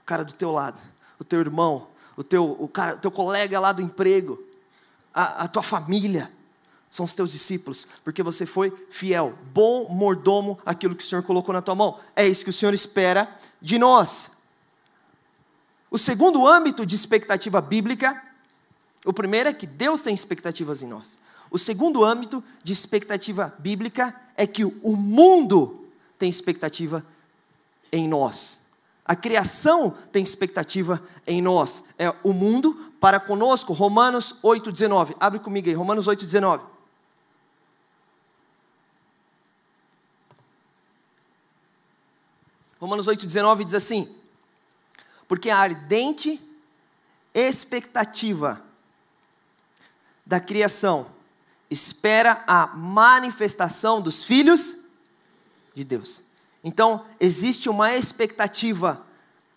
o 0.01 0.05
cara 0.05 0.25
do 0.25 0.33
teu 0.33 0.53
lado, 0.53 0.81
o 1.19 1.25
teu 1.25 1.41
irmão, 1.41 1.89
o 2.17 2.23
teu, 2.23 2.57
o 2.57 2.69
cara, 2.69 2.97
teu 2.97 3.11
colega 3.11 3.59
lá 3.59 3.73
do 3.73 3.83
emprego, 3.83 4.41
a, 5.13 5.43
a 5.43 5.49
tua 5.49 5.65
família 5.65 6.31
são 6.89 7.05
os 7.05 7.17
teus 7.17 7.33
discípulos, 7.33 7.89
porque 8.05 8.23
você 8.23 8.47
foi 8.47 8.73
fiel, 8.91 9.37
bom 9.53 9.89
mordomo 9.89 10.57
aquilo 10.65 10.95
que 10.95 11.03
o 11.03 11.07
Senhor 11.07 11.25
colocou 11.25 11.53
na 11.53 11.61
tua 11.61 11.75
mão. 11.75 11.99
É 12.15 12.25
isso 12.25 12.45
que 12.45 12.51
o 12.51 12.53
Senhor 12.53 12.73
espera 12.73 13.29
de 13.61 13.77
nós. 13.77 14.36
O 15.97 15.99
segundo 15.99 16.47
âmbito 16.47 16.85
de 16.85 16.95
expectativa 16.95 17.59
bíblica, 17.59 18.23
o 19.03 19.15
primeiro 19.15 19.49
é 19.49 19.53
que 19.55 19.67
Deus 19.67 20.03
tem 20.03 20.13
expectativas 20.13 20.83
em 20.83 20.87
nós. 20.87 21.19
O 21.51 21.57
segundo 21.57 22.05
âmbito 22.05 22.45
de 22.63 22.75
expectativa 22.75 23.57
bíblica 23.59 24.15
é 24.37 24.47
que 24.47 24.63
o 24.63 24.95
mundo 24.95 25.89
tem 26.19 26.29
expectativa 26.29 27.03
em 27.91 28.07
nós. 28.07 28.67
A 29.07 29.17
criação 29.17 29.91
tem 30.13 30.23
expectativa 30.23 31.03
em 31.27 31.41
nós. 31.41 31.83
É 31.99 32.15
o 32.23 32.35
mundo 32.35 32.93
para 33.01 33.19
conosco. 33.19 33.73
Romanos 33.73 34.35
8,19. 34.45 35.17
Abre 35.19 35.39
comigo 35.39 35.67
aí, 35.67 35.75
Romanos 35.75 36.07
8,19. 36.07 36.61
Romanos 42.79 43.09
8,19 43.09 43.65
diz 43.65 43.73
assim: 43.73 44.15
Porque 45.29 45.51
a 45.51 45.59
ardente 45.59 46.41
expectativa 47.35 48.63
da 50.25 50.41
criação 50.41 51.07
espera 51.71 52.43
a 52.47 52.67
manifestação 52.69 54.01
dos 54.01 54.25
filhos 54.25 54.79
de 55.75 55.85
Deus. 55.85 56.23
Então, 56.65 57.05
existe 57.21 57.69
uma 57.69 57.95
expectativa 57.95 59.05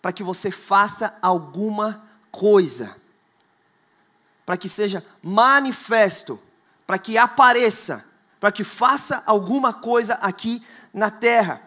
para 0.02 0.12
que 0.12 0.22
você 0.22 0.50
faça 0.50 1.16
alguma 1.20 2.04
coisa, 2.30 2.96
para 4.46 4.56
que 4.56 4.68
seja 4.68 5.04
manifesto, 5.22 6.40
para 6.86 6.98
que 6.98 7.18
apareça, 7.18 8.06
para 8.38 8.52
que 8.52 8.64
faça 8.64 9.22
alguma 9.26 9.72
coisa 9.72 10.14
aqui 10.14 10.64
na 10.92 11.10
terra. 11.10 11.62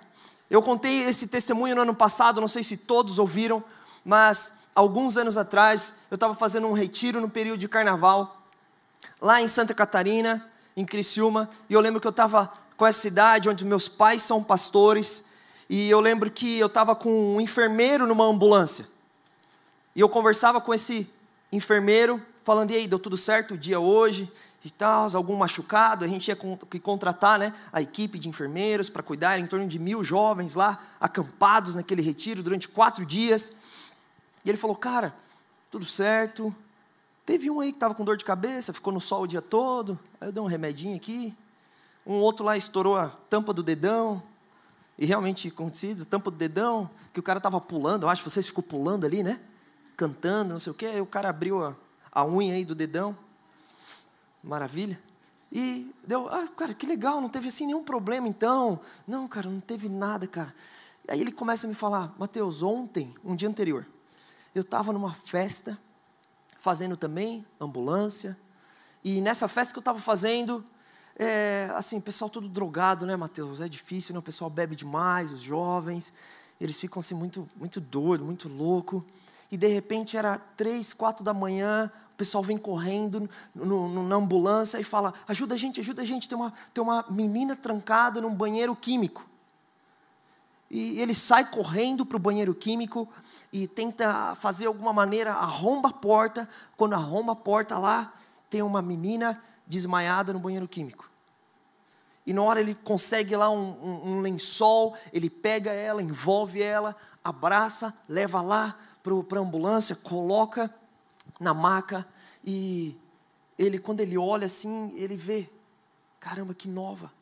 Eu 0.49 0.61
contei 0.61 1.03
esse 1.03 1.27
testemunho 1.27 1.75
no 1.75 1.81
ano 1.81 1.95
passado, 1.95 2.41
não 2.41 2.47
sei 2.47 2.63
se 2.63 2.77
todos 2.77 3.19
ouviram, 3.19 3.63
mas 4.03 4.53
alguns 4.75 5.17
anos 5.17 5.37
atrás 5.37 5.95
eu 6.09 6.15
estava 6.15 6.33
fazendo 6.33 6.67
um 6.67 6.73
retiro 6.73 7.21
no 7.21 7.29
período 7.29 7.59
de 7.59 7.67
carnaval, 7.67 8.41
lá 9.21 9.41
em 9.41 9.47
Santa 9.47 9.73
Catarina, 9.73 10.49
em 10.75 10.85
Criciúma, 10.85 11.49
e 11.69 11.73
eu 11.73 11.79
lembro 11.79 12.01
que 12.01 12.07
eu 12.07 12.11
estava 12.11 12.51
com 12.75 12.85
essa 12.85 12.99
cidade 12.99 13.49
onde 13.49 13.65
meus 13.65 13.87
pais 13.87 14.23
são 14.23 14.43
pastores, 14.43 15.25
e 15.69 15.89
eu 15.89 15.99
lembro 15.99 16.29
que 16.29 16.59
eu 16.59 16.67
estava 16.67 16.95
com 16.95 17.35
um 17.35 17.41
enfermeiro 17.41 18.05
numa 18.05 18.25
ambulância, 18.25 18.87
e 19.95 20.01
eu 20.01 20.09
conversava 20.09 20.59
com 20.59 20.73
esse 20.73 21.09
enfermeiro, 21.51 22.21
falando, 22.43 22.71
e 22.71 22.75
aí, 22.75 22.87
deu 22.87 22.99
tudo 22.99 23.15
certo 23.15 23.53
o 23.53 23.57
dia 23.57 23.79
hoje? 23.79 24.31
e 24.65 24.69
tal, 24.69 25.09
algum 25.13 25.35
machucado, 25.35 26.05
a 26.05 26.07
gente 26.07 26.23
tinha 26.23 26.37
que 26.69 26.79
contratar 26.79 27.37
né, 27.37 27.53
a 27.71 27.81
equipe 27.81 28.17
de 28.17 28.29
enfermeiros 28.29 28.89
para 28.89 29.03
cuidar, 29.03 29.37
em 29.37 29.45
torno 29.45 29.67
de 29.67 29.77
mil 29.77 30.03
jovens 30.03 30.55
lá, 30.55 30.79
acampados 31.01 31.75
naquele 31.75 32.01
retiro 32.01 32.41
durante 32.41 32.69
quatro 32.69 33.05
dias. 33.05 33.51
E 34.43 34.49
ele 34.49 34.57
falou, 34.57 34.75
cara, 34.75 35.15
tudo 35.71 35.85
certo. 35.85 36.53
Teve 37.25 37.49
um 37.49 37.59
aí 37.59 37.71
que 37.71 37.77
estava 37.77 37.95
com 37.95 38.03
dor 38.03 38.17
de 38.17 38.25
cabeça, 38.25 38.73
ficou 38.73 38.91
no 38.91 38.99
sol 38.99 39.23
o 39.23 39.27
dia 39.27 39.41
todo. 39.41 39.97
Aí 40.19 40.27
eu 40.27 40.31
dei 40.31 40.43
um 40.43 40.47
remedinho 40.47 40.95
aqui. 40.95 41.35
Um 42.05 42.15
outro 42.15 42.45
lá 42.45 42.57
estourou 42.57 42.97
a 42.97 43.09
tampa 43.29 43.53
do 43.53 43.63
dedão. 43.63 44.21
E 44.97 45.05
realmente 45.05 45.47
acontecido, 45.47 46.05
tampa 46.05 46.29
do 46.29 46.37
dedão, 46.37 46.89
que 47.11 47.19
o 47.19 47.23
cara 47.23 47.39
estava 47.39 47.59
pulando, 47.59 48.03
eu 48.03 48.09
acho 48.09 48.23
que 48.23 48.29
vocês 48.29 48.45
ficou 48.45 48.63
pulando 48.63 49.05
ali, 49.05 49.23
né? 49.23 49.39
Cantando, 49.97 50.53
não 50.53 50.59
sei 50.59 50.71
o 50.71 50.75
quê. 50.75 50.85
Aí 50.85 51.01
o 51.01 51.05
cara 51.05 51.29
abriu 51.29 51.63
a, 51.63 51.75
a 52.11 52.25
unha 52.25 52.53
aí 52.53 52.63
do 52.63 52.75
dedão. 52.75 53.17
Maravilha. 54.43 54.99
E 55.51 55.91
deu, 56.05 56.27
ah, 56.29 56.47
cara, 56.47 56.73
que 56.73 56.85
legal, 56.85 57.21
não 57.21 57.29
teve 57.29 57.47
assim 57.47 57.65
nenhum 57.65 57.83
problema 57.83 58.27
então. 58.27 58.79
Não, 59.07 59.27
cara, 59.27 59.49
não 59.49 59.59
teve 59.59 59.87
nada, 59.87 60.27
cara. 60.27 60.53
Aí 61.07 61.21
ele 61.21 61.31
começa 61.31 61.67
a 61.67 61.69
me 61.69 61.75
falar, 61.75 62.13
Mateus, 62.17 62.63
ontem, 62.63 63.13
um 63.23 63.35
dia 63.35 63.47
anterior, 63.47 63.85
eu 64.53 64.61
estava 64.61 64.93
numa 64.93 65.13
festa, 65.13 65.77
fazendo 66.59 66.95
também 66.95 67.45
ambulância, 67.59 68.37
e 69.03 69.21
nessa 69.21 69.47
festa 69.47 69.73
que 69.73 69.77
eu 69.77 69.81
estava 69.81 69.99
fazendo, 69.99 70.63
é, 71.17 71.69
assim, 71.75 71.99
pessoal 71.99 72.29
todo 72.29 72.47
drogado, 72.47 73.05
né, 73.05 73.15
Mateus? 73.15 73.59
É 73.59 73.67
difícil, 73.67 74.13
né? 74.13 74.19
O 74.19 74.23
pessoal 74.23 74.49
bebe 74.49 74.75
demais, 74.75 75.31
os 75.31 75.41
jovens, 75.41 76.13
eles 76.59 76.79
ficam 76.79 76.99
assim 77.01 77.13
muito, 77.13 77.47
muito 77.55 77.81
doido, 77.81 78.23
muito 78.23 78.47
louco. 78.47 79.05
E 79.51 79.57
de 79.57 79.67
repente 79.67 80.15
era 80.15 80.39
três, 80.39 80.93
quatro 80.93 81.23
da 81.23 81.33
manhã, 81.33 81.91
o 82.13 82.15
pessoal 82.15 82.43
vem 82.43 82.57
correndo 82.57 83.29
no, 83.53 83.89
no, 83.89 84.07
na 84.07 84.15
ambulância 84.15 84.79
e 84.79 84.83
fala: 84.83 85.13
ajuda 85.27 85.55
a 85.55 85.57
gente, 85.57 85.79
ajuda 85.79 86.01
a 86.01 86.05
gente, 86.05 86.29
tem 86.29 86.37
uma, 86.37 86.53
tem 86.73 86.83
uma 86.83 87.05
menina 87.09 87.55
trancada 87.55 88.21
num 88.21 88.33
banheiro 88.33 88.75
químico. 88.75 89.29
E 90.73 90.99
ele 90.99 91.13
sai 91.13 91.45
correndo 91.51 92.03
para 92.03 92.17
o 92.17 92.19
banheiro 92.19 92.55
químico 92.55 93.07
e 93.51 93.67
tenta 93.67 94.33
fazer 94.33 94.65
alguma 94.65 94.91
maneira, 94.91 95.31
arromba 95.31 95.89
a 95.89 95.93
porta. 95.93 96.49
Quando 96.75 96.93
arromba 96.93 97.33
a 97.33 97.35
porta 97.35 97.77
lá, 97.77 98.11
tem 98.49 98.63
uma 98.63 98.81
menina 98.81 99.39
desmaiada 99.67 100.33
no 100.33 100.39
banheiro 100.39 100.67
químico. 100.67 101.07
E 102.25 102.33
na 102.33 102.41
hora 102.41 102.59
ele 102.59 102.73
consegue 102.73 103.35
lá 103.35 103.51
um, 103.51 103.77
um, 103.83 104.13
um 104.13 104.21
lençol, 104.21 104.97
ele 105.13 105.29
pega 105.29 105.71
ela, 105.71 106.01
envolve 106.01 106.59
ela, 106.59 106.95
abraça, 107.23 107.93
leva 108.09 108.41
lá 108.41 108.75
para 109.03 109.39
a 109.39 109.43
ambulância, 109.43 109.95
coloca 109.95 110.73
na 111.39 111.53
maca 111.53 112.03
e 112.43 112.97
ele, 113.59 113.77
quando 113.77 113.99
ele 113.99 114.17
olha 114.17 114.47
assim, 114.47 114.91
ele 114.95 115.15
vê, 115.15 115.47
caramba, 116.19 116.55
que 116.55 116.67
nova. 116.67 117.13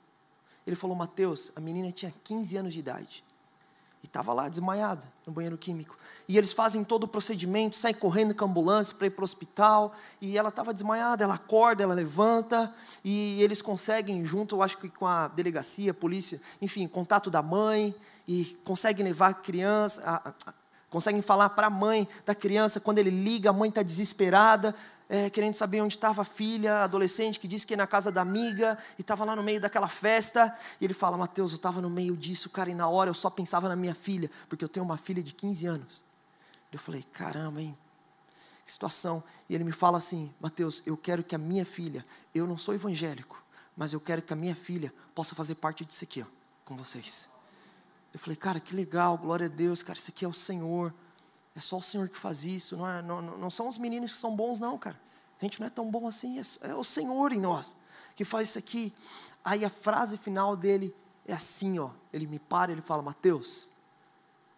Ele 0.66 0.78
falou, 0.78 0.96
Mateus, 0.96 1.52
a 1.54 1.60
menina 1.60 1.92
tinha 1.92 2.14
15 2.24 2.56
anos 2.56 2.72
de 2.72 2.80
idade. 2.80 3.26
E 4.04 4.08
estava 4.08 4.34
lá 4.34 4.50
desmaiada 4.50 5.06
no 5.26 5.34
banheiro 5.34 5.58
químico. 5.58 5.98
E 6.28 6.38
eles 6.38 6.52
fazem 6.54 6.84
todo 6.84 7.04
o 7.04 7.08
procedimento, 7.08 7.76
saem 7.76 7.94
correndo 7.94 8.34
com 8.34 8.44
a 8.44 8.48
ambulância 8.48 8.96
para 8.96 9.08
ir 9.08 9.12
para 9.12 9.22
o 9.22 9.24
hospital. 9.24 9.94
E 10.20 10.38
ela 10.38 10.50
estava 10.50 10.74
desmaiada, 10.74 11.24
ela 11.24 11.36
acorda, 11.36 11.84
ela 11.84 11.94
levanta. 11.94 12.74
E 13.04 13.42
eles 13.44 13.62
conseguem, 13.62 14.24
junto, 14.26 14.56
eu 14.56 14.64
acho 14.64 14.78
que 14.78 14.90
com 14.90 15.06
a 15.06 15.28
delegacia, 15.28 15.92
a 15.92 15.94
polícia, 15.94 16.42
enfim, 16.62 16.88
contato 16.88 17.30
da 17.30 17.44
mãe. 17.44 17.94
E 18.28 18.58
conseguem 18.64 19.06
levar 19.06 19.30
a 19.30 19.34
criança, 19.34 20.02
a, 20.06 20.54
conseguem 20.92 21.24
falar 21.24 21.50
para 21.50 21.68
a 21.68 21.70
mãe 21.72 22.08
da 22.24 22.36
criança. 22.36 22.80
Quando 22.80 23.00
ele 23.00 23.10
liga, 23.10 23.50
a 23.50 23.54
mãe 23.54 23.70
está 23.70 23.82
desesperada 23.82 24.76
é, 25.12 25.30
querendo 25.30 25.56
saber 25.56 25.82
onde 25.82 25.96
estava 25.96 26.22
a 26.22 26.26
filha, 26.26 26.84
adolescente, 26.84 27.38
que 27.38 27.46
disse 27.46 27.68
que 27.68 27.74
ia 27.74 27.78
na 27.78 27.86
casa 27.86 28.10
da 28.10 28.22
amiga 28.22 28.78
e 28.98 29.02
estava 29.02 29.26
lá 29.26 29.36
no 29.36 29.44
meio 29.44 29.60
daquela 29.60 29.90
festa. 29.90 30.56
E 30.80 30.86
ele 30.86 30.94
fala: 30.94 31.18
Mateus, 31.18 31.52
eu 31.52 31.58
estava 31.58 31.82
no 31.82 31.90
meio 31.90 32.16
disso, 32.16 32.50
cara, 32.50 32.70
e 32.70 32.74
na 32.74 32.88
hora 32.88 33.10
eu 33.10 33.14
só 33.14 33.30
pensava 33.30 33.68
na 33.68 33.76
minha 33.76 33.94
filha, 33.94 34.32
porque 34.48 34.64
eu 34.64 34.70
tenho 34.70 34.86
uma 34.86 34.96
filha 34.96 35.22
de 35.22 35.34
15 35.34 35.66
anos. 35.66 36.04
Eu 36.72 36.80
falei: 36.80 37.04
caramba, 37.12 37.62
hein? 37.62 37.78
Que 38.64 38.72
situação. 38.72 39.22
E 39.50 39.56
ele 39.56 39.66
me 39.66 39.74
fala 39.74 39.98
assim: 39.98 40.34
Mateus, 40.40 40.82
eu 40.86 40.96
quero 40.96 41.26
que 41.26 41.36
a 41.36 41.38
minha 41.38 41.66
filha, 41.66 42.06
eu 42.34 42.48
não 42.48 42.58
sou 42.58 42.74
evangélico, 42.74 43.44
mas 43.76 43.92
eu 43.92 44.00
quero 44.00 44.22
que 44.22 44.32
a 44.32 44.36
minha 44.38 44.56
filha 44.56 44.94
possa 45.14 45.36
fazer 45.36 45.56
parte 45.56 45.84
disso 45.84 46.06
aqui, 46.06 46.22
ó, 46.22 46.26
com 46.64 46.78
vocês. 46.78 47.30
Eu 48.14 48.20
falei, 48.20 48.36
cara, 48.36 48.60
que 48.60 48.76
legal, 48.76 49.18
glória 49.18 49.46
a 49.46 49.50
Deus, 49.50 49.82
cara, 49.82 49.98
isso 49.98 50.12
aqui 50.12 50.26
é 50.26 50.28
o 50.28 50.34
Senhor. 50.34 50.94
É 51.56 51.60
só 51.60 51.78
o 51.78 51.84
Senhor 51.84 52.08
que 52.10 52.18
faz 52.18 52.46
isso, 52.46 52.78
não, 52.78 52.88
é, 52.88 53.02
não, 53.02 53.22
não 53.22 53.50
são 53.50 53.68
os 53.68 53.78
meninos 53.78 54.14
que 54.14 54.20
são 54.20 54.36
bons, 54.36 54.60
não, 54.60 54.78
cara. 54.78 55.00
A 55.40 55.44
gente 55.44 55.60
não 55.60 55.68
é 55.68 55.70
tão 55.70 55.90
bom 55.90 56.08
assim, 56.08 56.40
é, 56.40 56.70
é 56.70 56.76
o 56.76 56.84
Senhor 56.84 57.32
em 57.34 57.40
nós 57.40 57.76
que 58.16 58.26
faz 58.26 58.50
isso 58.50 58.60
aqui. 58.60 58.94
Aí 59.44 59.66
a 59.66 59.70
frase 59.70 60.18
final 60.18 60.56
dele 60.56 60.96
é 61.26 61.34
assim, 61.34 61.80
ó. 61.80 61.92
Ele 62.12 62.28
me 62.28 62.40
para, 62.40 62.72
ele 62.72 62.82
fala: 62.82 63.02
Mateus, 63.02 63.70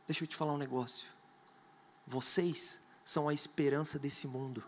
deixa 0.06 0.24
eu 0.24 0.28
te 0.28 0.36
falar 0.36 0.54
um 0.54 0.58
negócio. 0.58 1.08
Vocês 2.06 2.82
são 3.04 3.30
a 3.30 3.34
esperança 3.34 3.98
desse 3.98 4.28
mundo. 4.28 4.64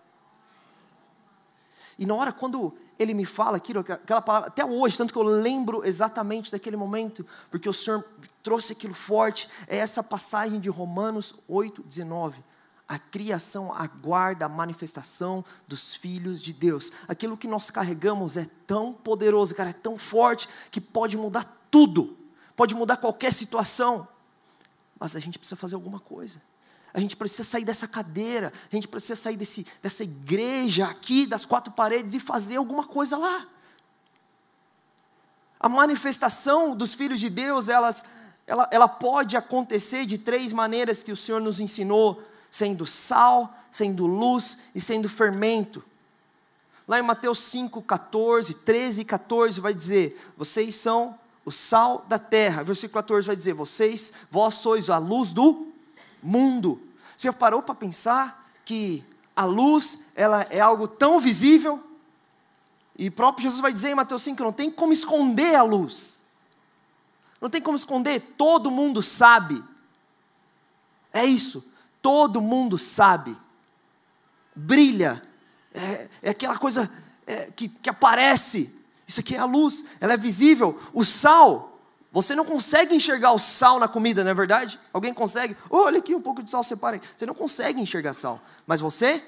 E 1.98 2.06
na 2.06 2.16
hora 2.16 2.34
quando 2.34 2.74
ele 2.98 3.14
me 3.14 3.26
fala 3.26 3.58
aquilo, 3.58 3.80
aquela 3.80 4.22
palavra, 4.22 4.48
até 4.48 4.64
hoje, 4.66 4.98
tanto 4.98 5.14
que 5.14 5.20
eu 5.20 5.24
lembro 5.24 5.86
exatamente 5.86 6.52
daquele 6.52 6.78
momento, 6.78 7.26
porque 7.52 7.68
o 7.68 7.74
Senhor 7.74 8.04
trouxe 8.42 8.74
aquilo 8.74 8.94
forte, 8.94 9.50
é 9.68 9.78
essa 9.78 10.04
passagem 10.04 10.60
de 10.60 10.70
Romanos 10.70 11.36
8, 11.48 11.84
19. 11.84 12.44
A 12.88 13.00
criação 13.00 13.74
aguarda 13.74 14.46
a 14.46 14.50
manifestação 14.50 15.44
dos 15.68 15.94
filhos 15.96 16.42
de 16.42 16.54
Deus. 16.54 16.92
Aquilo 17.08 17.36
que 17.36 17.48
nós 17.48 17.72
carregamos 17.72 18.38
é 18.38 18.46
tão 18.68 18.94
poderoso, 18.94 19.56
cara, 19.56 19.72
é 19.72 19.74
tão 19.74 19.98
forte, 19.98 20.48
que 20.70 20.80
pode 20.80 21.18
mudar 21.18 21.68
tudo, 21.72 22.16
pode 22.56 22.76
mudar 22.76 22.98
qualquer 22.98 23.34
situação. 23.34 24.08
Mas 25.00 25.16
a 25.16 25.20
gente 25.20 25.40
precisa 25.40 25.56
fazer 25.56 25.76
alguma 25.76 26.00
coisa 26.00 26.40
a 26.96 27.00
gente 27.02 27.18
precisa 27.18 27.44
sair 27.44 27.66
dessa 27.66 27.90
cadeira, 27.90 28.54
a 28.72 28.74
gente 28.74 28.88
precisa 28.88 29.18
sair 29.18 29.36
desse, 29.36 29.68
dessa 29.84 30.02
igreja 30.02 30.88
aqui, 30.88 31.28
das 31.28 31.44
quatro 31.44 31.74
paredes 31.74 32.14
e 32.16 32.22
fazer 32.22 32.56
alguma 32.56 32.86
coisa 32.86 33.18
lá. 33.18 33.46
A 35.60 35.68
manifestação 35.68 36.74
dos 36.74 36.94
filhos 36.94 37.20
de 37.20 37.30
Deus, 37.30 37.68
elas, 37.68 38.06
ela, 38.48 38.70
ela 38.72 38.88
pode 38.88 39.36
acontecer 39.36 40.06
de 40.06 40.18
três 40.18 40.54
maneiras 40.54 41.04
que 41.04 41.12
o 41.12 41.18
Senhor 41.18 41.42
nos 41.42 41.60
ensinou: 41.60 42.24
sendo 42.50 42.86
sal, 42.86 43.54
sendo 43.70 44.08
luz 44.08 44.58
e 44.74 44.80
sendo 44.80 45.10
fermento. 45.10 45.84
Lá 46.88 46.98
em 46.98 47.04
Mateus 47.04 47.40
5, 47.40 47.82
14, 47.82 48.54
13 48.54 49.02
e 49.02 49.06
14 49.06 49.60
vai 49.60 49.74
dizer: 49.74 50.18
Vocês 50.38 50.76
são 50.76 51.20
o 51.44 51.52
sal 51.52 52.06
da 52.08 52.18
terra. 52.18 52.64
Versículo 52.64 53.02
14 53.02 53.28
vai 53.28 53.36
dizer: 53.36 53.54
Vocês, 53.54 54.14
vós 54.32 54.54
sois 54.54 54.90
a 54.90 54.98
luz 54.98 55.34
do 55.34 55.74
mundo. 56.24 56.85
Você 57.16 57.32
parou 57.32 57.62
para 57.62 57.76
pensar 57.76 58.52
que 58.64 59.04
a 59.36 59.46
luz 59.46 60.00
ela 60.16 60.44
é 60.50 60.60
algo 60.60 60.88
tão 60.88 61.20
visível? 61.20 61.82
E 62.98 63.10
próprio 63.10 63.44
Jesus 63.44 63.62
vai 63.62 63.74
dizer 63.74 63.90
em 63.90 63.96
Mateus 63.96 64.24
5 64.24 64.38
que 64.38 64.44
não 64.44 64.54
tem 64.54 64.72
como 64.72 64.94
esconder 64.94 65.56
a 65.56 65.64
luz. 65.64 66.24
Não 67.42 67.50
tem 67.50 67.62
como 67.62 67.76
esconder, 67.76 68.20
todo 68.38 68.72
mundo 68.72 69.02
sabe. 69.02 69.64
É 71.14 71.26
isso, 71.26 71.70
todo 72.02 72.42
mundo 72.42 72.78
sabe. 72.78 73.36
Brilha, 74.56 75.22
é, 75.74 76.10
é 76.22 76.30
aquela 76.30 76.58
coisa 76.58 76.92
é, 77.28 77.52
que, 77.52 77.68
que 77.68 77.90
aparece. 77.90 78.74
Isso 79.08 79.20
aqui 79.20 79.36
é 79.36 79.40
a 79.40 79.46
luz, 79.46 79.84
ela 80.00 80.14
é 80.14 80.18
visível. 80.18 80.80
O 80.94 81.04
sal, 81.04 81.75
você 82.16 82.34
não 82.34 82.46
consegue 82.46 82.96
enxergar 82.96 83.34
o 83.34 83.38
sal 83.38 83.78
na 83.78 83.90
comida, 83.90 84.24
não 84.24 84.32
é 84.32 84.34
verdade? 84.34 84.80
Alguém 84.94 85.14
consegue? 85.14 85.58
Oh, 85.70 85.80
olha 85.80 86.00
aqui 86.00 86.16
um 86.16 86.22
pouco 86.22 86.42
de 86.42 86.50
sal, 86.50 86.64
separa. 86.64 87.02
Você 87.14 87.26
não 87.26 87.34
consegue 87.34 87.82
enxergar 87.82 88.14
sal, 88.14 88.40
mas 88.66 88.80
você, 88.80 89.22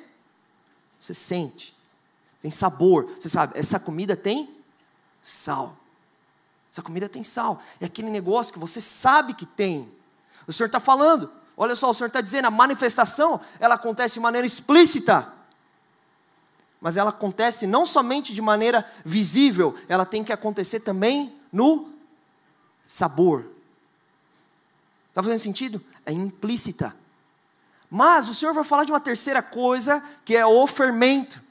você 0.97 1.13
sente. 1.13 1.75
Tem 2.41 2.49
sabor. 2.49 3.11
Você 3.19 3.27
sabe, 3.27 3.59
essa 3.59 3.77
comida 3.77 4.15
tem 4.15 4.55
sal. 5.21 5.75
Essa 6.71 6.81
comida 6.81 7.09
tem 7.09 7.25
sal. 7.25 7.61
É 7.81 7.87
aquele 7.87 8.09
negócio 8.09 8.53
que 8.53 8.59
você 8.59 8.79
sabe 8.79 9.33
que 9.33 9.45
tem. 9.45 9.91
O 10.47 10.53
Senhor 10.53 10.67
está 10.67 10.79
falando. 10.79 11.29
Olha 11.57 11.75
só, 11.75 11.89
o 11.89 11.93
Senhor 11.93 12.07
está 12.07 12.21
dizendo, 12.21 12.45
a 12.45 12.51
manifestação, 12.51 13.41
ela 13.59 13.75
acontece 13.75 14.13
de 14.13 14.21
maneira 14.21 14.47
explícita. 14.47 15.33
Mas 16.79 16.95
ela 16.95 17.09
acontece 17.09 17.67
não 17.67 17.85
somente 17.85 18.33
de 18.33 18.41
maneira 18.41 18.89
visível, 19.03 19.75
ela 19.89 20.05
tem 20.05 20.23
que 20.23 20.31
acontecer 20.31 20.79
também 20.79 21.35
no 21.51 21.96
sabor. 22.87 23.45
Está 25.09 25.21
fazendo 25.21 25.39
sentido? 25.39 25.81
É 26.05 26.11
implícita. 26.11 26.95
Mas 27.89 28.27
o 28.27 28.33
Senhor 28.33 28.53
vai 28.53 28.63
falar 28.63 28.85
de 28.85 28.91
uma 28.91 28.99
terceira 28.99 29.41
coisa, 29.41 30.01
que 30.25 30.35
é 30.35 30.45
o 30.45 30.65
fermento. 30.65 31.41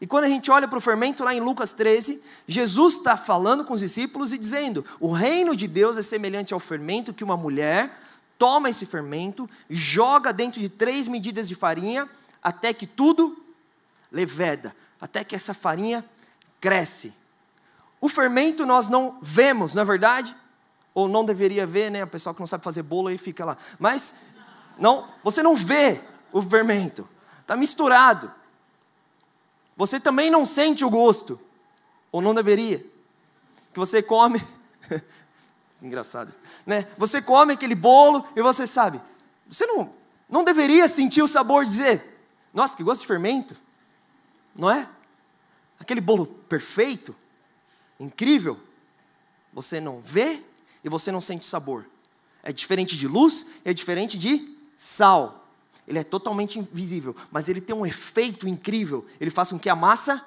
E 0.00 0.06
quando 0.06 0.24
a 0.24 0.28
gente 0.28 0.50
olha 0.50 0.68
para 0.68 0.78
o 0.78 0.82
fermento, 0.82 1.24
lá 1.24 1.34
em 1.34 1.40
Lucas 1.40 1.72
13, 1.72 2.22
Jesus 2.46 2.94
está 2.94 3.16
falando 3.16 3.64
com 3.64 3.74
os 3.74 3.80
discípulos 3.80 4.32
e 4.32 4.38
dizendo: 4.38 4.84
O 5.00 5.12
reino 5.12 5.56
de 5.56 5.66
Deus 5.66 5.96
é 5.96 6.02
semelhante 6.02 6.52
ao 6.52 6.60
fermento 6.60 7.14
que 7.14 7.24
uma 7.24 7.36
mulher 7.36 7.98
toma 8.38 8.68
esse 8.68 8.84
fermento, 8.84 9.48
joga 9.70 10.32
dentro 10.32 10.60
de 10.60 10.68
três 10.68 11.08
medidas 11.08 11.48
de 11.48 11.54
farinha, 11.54 12.08
até 12.42 12.74
que 12.74 12.86
tudo 12.86 13.42
leveda, 14.12 14.76
até 15.00 15.24
que 15.24 15.34
essa 15.34 15.54
farinha 15.54 16.04
cresce. 16.60 17.14
O 18.00 18.08
fermento 18.08 18.66
nós 18.66 18.88
não 18.88 19.18
vemos, 19.22 19.74
não 19.74 19.82
é 19.82 19.84
verdade? 19.84 20.36
Ou 20.94 21.08
não 21.08 21.24
deveria 21.24 21.66
ver, 21.66 21.90
né? 21.90 22.04
O 22.04 22.06
pessoal 22.06 22.34
que 22.34 22.40
não 22.40 22.46
sabe 22.46 22.62
fazer 22.62 22.82
bolo 22.82 23.08
aí 23.08 23.18
fica 23.18 23.44
lá. 23.44 23.58
Mas 23.78 24.14
não, 24.78 25.08
você 25.22 25.42
não 25.42 25.56
vê 25.56 26.00
o 26.32 26.40
fermento. 26.40 27.08
está 27.40 27.56
misturado. 27.56 28.32
Você 29.76 29.98
também 29.98 30.30
não 30.30 30.46
sente 30.46 30.84
o 30.84 30.90
gosto, 30.90 31.40
ou 32.12 32.22
não 32.22 32.32
deveria. 32.32 32.78
Que 33.72 33.78
você 33.78 34.00
come. 34.00 34.40
Engraçado, 35.82 36.34
né? 36.64 36.86
Você 36.96 37.20
come 37.20 37.52
aquele 37.52 37.74
bolo 37.74 38.24
e 38.34 38.40
você 38.40 38.66
sabe, 38.66 39.02
você 39.46 39.66
não, 39.66 39.92
não 40.28 40.42
deveria 40.42 40.88
sentir 40.88 41.22
o 41.22 41.28
sabor 41.28 41.64
de 41.64 41.72
dizer, 41.72 42.18
nossa, 42.54 42.74
que 42.74 42.82
gosto 42.82 43.02
de 43.02 43.06
fermento, 43.06 43.54
não 44.54 44.70
é? 44.70 44.88
Aquele 45.78 46.00
bolo 46.00 46.24
perfeito, 46.26 47.14
incrível, 48.00 48.58
você 49.52 49.78
não 49.78 50.00
vê 50.00 50.42
e 50.84 50.88
você 50.88 51.10
não 51.10 51.20
sente 51.20 51.44
sabor. 51.44 51.86
É 52.42 52.52
diferente 52.52 52.96
de 52.96 53.08
luz, 53.08 53.46
é 53.64 53.72
diferente 53.72 54.18
de 54.18 54.54
sal. 54.76 55.48
Ele 55.88 55.98
é 55.98 56.04
totalmente 56.04 56.58
invisível, 56.58 57.16
mas 57.30 57.48
ele 57.48 57.60
tem 57.60 57.74
um 57.74 57.86
efeito 57.86 58.46
incrível. 58.46 59.06
Ele 59.18 59.30
faz 59.30 59.50
com 59.50 59.58
que 59.58 59.68
a 59.68 59.74
massa 59.74 60.24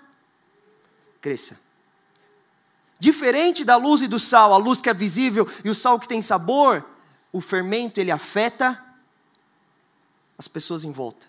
cresça. 1.22 1.60
Diferente 3.00 3.64
da 3.64 3.78
luz 3.78 4.02
e 4.02 4.08
do 4.08 4.20
sal, 4.20 4.54
a 4.54 4.58
luz 4.58 4.82
que 4.82 4.90
é 4.90 4.94
visível 4.94 5.48
e 5.64 5.70
o 5.70 5.76
sal 5.76 6.00
que 6.00 6.08
tem 6.08 6.22
sabor, 6.22 6.84
o 7.32 7.40
fermento 7.40 8.00
ele 8.00 8.10
afeta 8.10 8.84
as 10.38 10.48
pessoas 10.48 10.84
em 10.84 10.92
volta. 10.92 11.28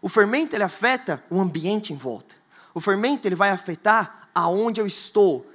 O 0.00 0.08
fermento 0.08 0.54
ele 0.54 0.62
afeta 0.62 1.22
o 1.28 1.40
ambiente 1.40 1.92
em 1.92 1.96
volta. 1.96 2.36
O 2.72 2.80
fermento 2.80 3.26
ele 3.26 3.34
vai 3.34 3.50
afetar 3.50 4.28
aonde 4.34 4.80
eu 4.80 4.86
estou. 4.86 5.49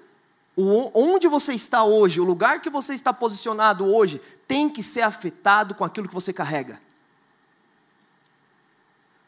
O, 0.55 0.91
onde 0.93 1.27
você 1.27 1.53
está 1.53 1.83
hoje, 1.83 2.21
o 2.21 2.23
lugar 2.23 2.61
que 2.61 2.69
você 2.69 2.93
está 2.93 3.11
posicionado 3.11 3.85
hoje, 3.85 4.21
tem 4.47 4.69
que 4.69 4.81
ser 4.81 5.01
afetado 5.01 5.75
com 5.75 5.83
aquilo 5.83 6.07
que 6.07 6.13
você 6.13 6.31
carrega. 6.31 6.79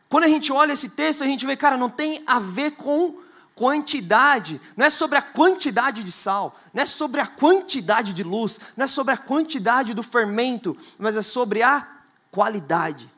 Quando 0.10 0.24
a 0.24 0.30
gente 0.30 0.54
olha 0.54 0.72
esse 0.72 0.90
texto, 0.90 1.24
a 1.24 1.28
gente 1.28 1.46
vê, 1.46 1.58
cara, 1.58 1.78
não 1.78 1.90
tem 1.90 2.24
a 2.26 2.40
ver 2.40 2.72
com 2.72 3.18
quantidade, 3.54 4.62
não 4.76 4.86
é 4.86 4.90
sobre 4.90 5.18
a 5.18 5.22
quantidade 5.22 6.04
de 6.04 6.12
sal, 6.12 6.58
não 6.72 6.84
é 6.84 6.86
sobre 6.86 7.20
a 7.20 7.26
quantidade 7.26 8.14
de 8.14 8.24
luz, 8.24 8.60
não 8.78 8.86
é 8.86 8.88
sobre 8.88 9.14
a 9.14 9.18
quantidade 9.18 9.96
do 9.96 10.04
fermento, 10.04 10.78
mas 10.98 11.18
é 11.18 11.22
sobre 11.22 11.64
a 11.64 11.86
qualidade. 12.32 13.10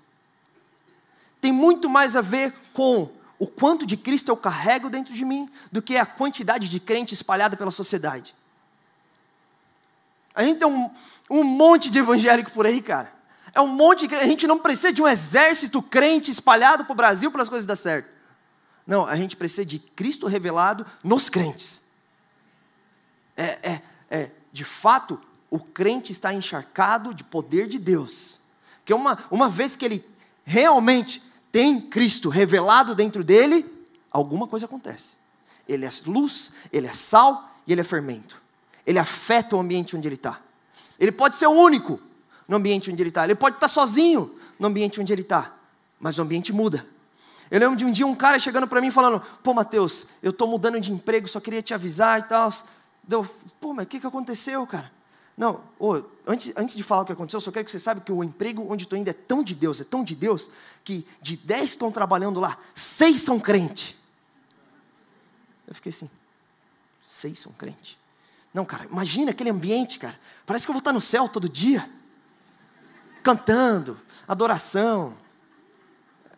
Tem 1.41 1.51
muito 1.51 1.89
mais 1.89 2.15
a 2.15 2.21
ver 2.21 2.53
com 2.73 3.09
o 3.39 3.47
quanto 3.47 3.85
de 3.85 3.95
Cristo 3.95 4.29
eu 4.29 4.37
carrego 4.37 4.89
dentro 4.89 5.13
de 5.13 5.23
mim 5.23 5.49
do 5.71 5.81
que 5.81 5.95
a 5.95 6.05
quantidade 6.05 6.67
de 6.67 6.79
crente 6.79 7.13
espalhada 7.13 7.55
pela 7.55 7.71
sociedade. 7.71 8.35
A 10.35 10.43
gente 10.43 10.59
tem 10.59 10.67
um, 10.67 10.91
um 11.29 11.43
monte 11.43 11.89
de 11.89 11.99
evangélico 11.99 12.51
por 12.51 12.65
aí, 12.65 12.81
cara. 12.81 13.11
É 13.53 13.61
um 13.61 13.67
monte 13.67 14.07
de. 14.07 14.15
A 14.15 14.25
gente 14.25 14.45
não 14.45 14.59
precisa 14.59 14.93
de 14.93 15.01
um 15.01 15.07
exército 15.07 15.81
crente 15.81 16.29
espalhado 16.29 16.85
para 16.85 16.93
o 16.93 16.95
Brasil 16.95 17.31
para 17.31 17.41
as 17.41 17.49
coisas 17.49 17.65
dar 17.65 17.75
certo. 17.75 18.09
Não, 18.85 19.05
a 19.05 19.15
gente 19.15 19.35
precisa 19.37 19.65
de 19.65 19.79
Cristo 19.79 20.27
revelado 20.27 20.85
nos 21.03 21.29
crentes. 21.29 21.83
É, 23.35 23.59
é, 23.71 23.81
é, 24.09 24.31
de 24.51 24.65
fato, 24.65 25.19
o 25.49 25.59
crente 25.59 26.11
está 26.11 26.33
encharcado 26.33 27.13
de 27.13 27.23
poder 27.23 27.67
de 27.67 27.79
Deus. 27.79 28.41
Que 28.83 28.93
uma, 28.93 29.17
uma 29.31 29.49
vez 29.49 29.75
que 29.75 29.85
ele 29.85 30.05
realmente 30.43 31.21
tem 31.59 31.81
Cristo 31.81 32.29
revelado 32.29 32.95
dentro 32.95 33.21
dele, 33.21 33.65
alguma 34.09 34.47
coisa 34.47 34.65
acontece. 34.65 35.17
Ele 35.67 35.85
é 35.85 35.89
luz, 36.05 36.53
ele 36.71 36.87
é 36.87 36.93
sal 36.93 37.53
e 37.67 37.73
ele 37.73 37.81
é 37.81 37.83
fermento. 37.83 38.41
Ele 38.87 38.97
afeta 38.97 39.57
o 39.57 39.59
ambiente 39.59 39.93
onde 39.93 40.07
ele 40.07 40.15
está. 40.15 40.39
Ele 40.97 41.11
pode 41.11 41.35
ser 41.35 41.47
o 41.47 41.51
único 41.51 41.99
no 42.47 42.55
ambiente 42.55 42.89
onde 42.89 43.03
ele 43.03 43.09
está. 43.09 43.25
Ele 43.25 43.35
pode 43.35 43.57
estar 43.57 43.67
sozinho 43.67 44.33
no 44.57 44.67
ambiente 44.67 45.01
onde 45.01 45.11
ele 45.11 45.21
está. 45.21 45.53
Mas 45.99 46.17
o 46.17 46.21
ambiente 46.21 46.53
muda. 46.53 46.87
Eu 47.51 47.59
lembro 47.59 47.75
de 47.75 47.83
um 47.83 47.91
dia 47.91 48.07
um 48.07 48.15
cara 48.15 48.39
chegando 48.39 48.65
para 48.65 48.79
mim 48.79 48.89
falando: 48.89 49.21
Pô, 49.43 49.53
Mateus, 49.53 50.07
eu 50.23 50.29
estou 50.29 50.47
mudando 50.47 50.79
de 50.79 50.93
emprego, 50.93 51.27
só 51.27 51.41
queria 51.41 51.61
te 51.61 51.73
avisar 51.73 52.21
e 52.21 52.23
tal. 52.23 52.49
Deu, 53.03 53.27
pô, 53.59 53.73
mas 53.73 53.83
o 53.83 53.87
que, 53.89 53.99
que 53.99 54.07
aconteceu, 54.07 54.65
cara? 54.65 54.89
Não, 55.39 55.63
oh, 55.79 56.03
antes, 56.27 56.51
antes 56.57 56.75
de 56.75 56.83
falar 56.83 57.03
o 57.03 57.05
que 57.05 57.13
aconteceu, 57.13 57.37
eu 57.37 57.41
só 57.41 57.49
quero 57.49 57.63
que 57.63 57.71
você 57.71 57.79
saiba 57.79 58.01
que 58.01 58.11
o 58.11 58.21
emprego 58.21 58.67
onde 58.69 58.83
estou 58.83 58.99
indo 58.99 59.07
é 59.07 59.13
tão 59.13 59.41
de 59.41 59.55
Deus, 59.55 59.79
é 59.79 59.85
tão 59.85 60.03
de 60.03 60.13
Deus, 60.13 60.49
que 60.83 61.07
de 61.21 61.37
dez 61.37 61.69
estão 61.69 61.89
trabalhando 61.89 62.41
lá, 62.41 62.57
seis 62.75 63.21
são 63.21 63.39
crente. 63.39 63.97
Eu 65.65 65.73
fiquei 65.73 65.91
assim, 65.91 66.09
seis 67.01 67.39
são 67.39 67.53
crente. 67.53 67.97
Não, 68.53 68.65
cara, 68.65 68.83
imagina 68.91 69.31
aquele 69.31 69.49
ambiente, 69.49 69.97
cara. 69.97 70.19
Parece 70.45 70.65
que 70.65 70.71
eu 70.71 70.73
vou 70.73 70.79
estar 70.79 70.91
no 70.91 70.99
céu 70.99 71.29
todo 71.29 71.47
dia. 71.47 71.89
Cantando, 73.23 73.97
adoração, 74.27 75.15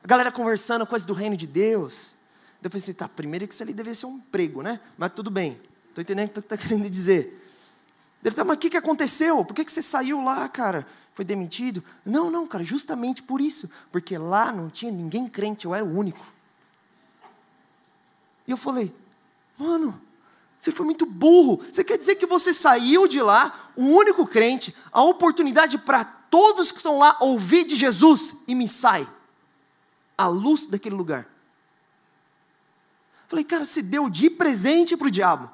a 0.04 0.08
galera 0.08 0.32
conversando 0.32 0.86
coisas 0.86 1.08
do 1.08 1.14
reino 1.14 1.36
de 1.36 1.48
Deus. 1.48 2.14
Depois 2.62 2.84
pensei, 2.84 2.94
tá, 2.94 3.10
primeiro 3.10 3.48
que 3.48 3.54
isso 3.56 3.64
ali 3.64 3.74
deve 3.74 3.96
ser 3.96 4.06
um 4.06 4.18
emprego, 4.18 4.62
né? 4.62 4.80
Mas 4.96 5.12
tudo 5.16 5.32
bem, 5.32 5.60
estou 5.90 6.04
entendendo 6.04 6.28
o 6.28 6.32
que 6.34 6.40
está 6.40 6.54
querendo 6.56 6.88
dizer. 6.88 7.41
Ele 8.24 8.36
tá, 8.36 8.44
mas 8.44 8.56
o 8.56 8.60
que, 8.60 8.70
que 8.70 8.78
aconteceu? 8.78 9.44
Por 9.44 9.54
que, 9.54 9.66
que 9.66 9.72
você 9.72 9.82
saiu 9.82 10.22
lá, 10.24 10.48
cara? 10.48 10.86
Foi 11.14 11.26
demitido? 11.26 11.84
Não, 12.06 12.30
não, 12.30 12.48
cara, 12.48 12.64
justamente 12.64 13.24
por 13.24 13.42
isso. 13.42 13.70
Porque 13.92 14.18
lá 14.18 14.52
não 14.52 14.70
tinha 14.70 14.92
ninguém 14.92 15.28
crente, 15.28 15.66
eu 15.66 15.74
era 15.74 15.84
o 15.84 15.98
único. 15.98 16.26
E 18.48 18.52
eu 18.52 18.58
falei, 18.58 18.94
mano, 19.58 20.00
você 20.60 20.72
foi 20.72 20.86
muito 20.86 21.06
burro. 21.06 21.60
Você 21.72 21.84
quer 21.84 21.98
dizer 21.98 22.16
que 22.16 22.26
você 22.28 22.54
saiu 22.54 23.08
de 23.08 23.22
lá, 23.22 23.72
o 23.76 23.84
único 23.84 24.28
crente, 24.28 24.76
a 24.92 25.02
oportunidade 25.02 25.78
para 25.80 26.04
todos 26.04 26.72
que 26.72 26.78
estão 26.78 27.00
lá 27.00 27.18
ouvir 27.20 27.66
de 27.66 27.76
Jesus 27.76 28.36
e 28.48 28.54
me 28.54 28.68
sai 28.68 29.08
a 30.18 30.28
luz 30.28 30.68
daquele 30.68 30.96
lugar. 30.96 31.28
Falei, 33.28 33.44
cara, 33.44 33.66
se 33.66 33.82
deu 33.82 34.10
de 34.10 34.30
presente 34.30 34.96
para 34.96 35.08
o 35.08 35.12
diabo. 35.12 35.50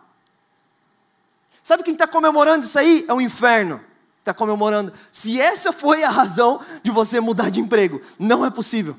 Sabe 1.67 1.84
quem 1.84 1.91
está 1.91 2.08
comemorando 2.08 2.63
isso 2.63 2.80
aí? 2.80 3.03
É 3.10 3.13
o 3.13 3.19
inferno. 3.19 3.82
Está 4.19 4.34
comemorando. 4.34 4.93
Se 5.12 5.38
essa 5.38 5.73
foi 5.73 6.01
a 6.01 6.10
razão 6.10 6.62
de 6.82 6.89
você 6.89 7.19
mudar 7.19 7.51
de 7.51 7.60
emprego, 7.60 8.01
não 8.17 8.45
é 8.45 8.49
possível. 8.49 8.95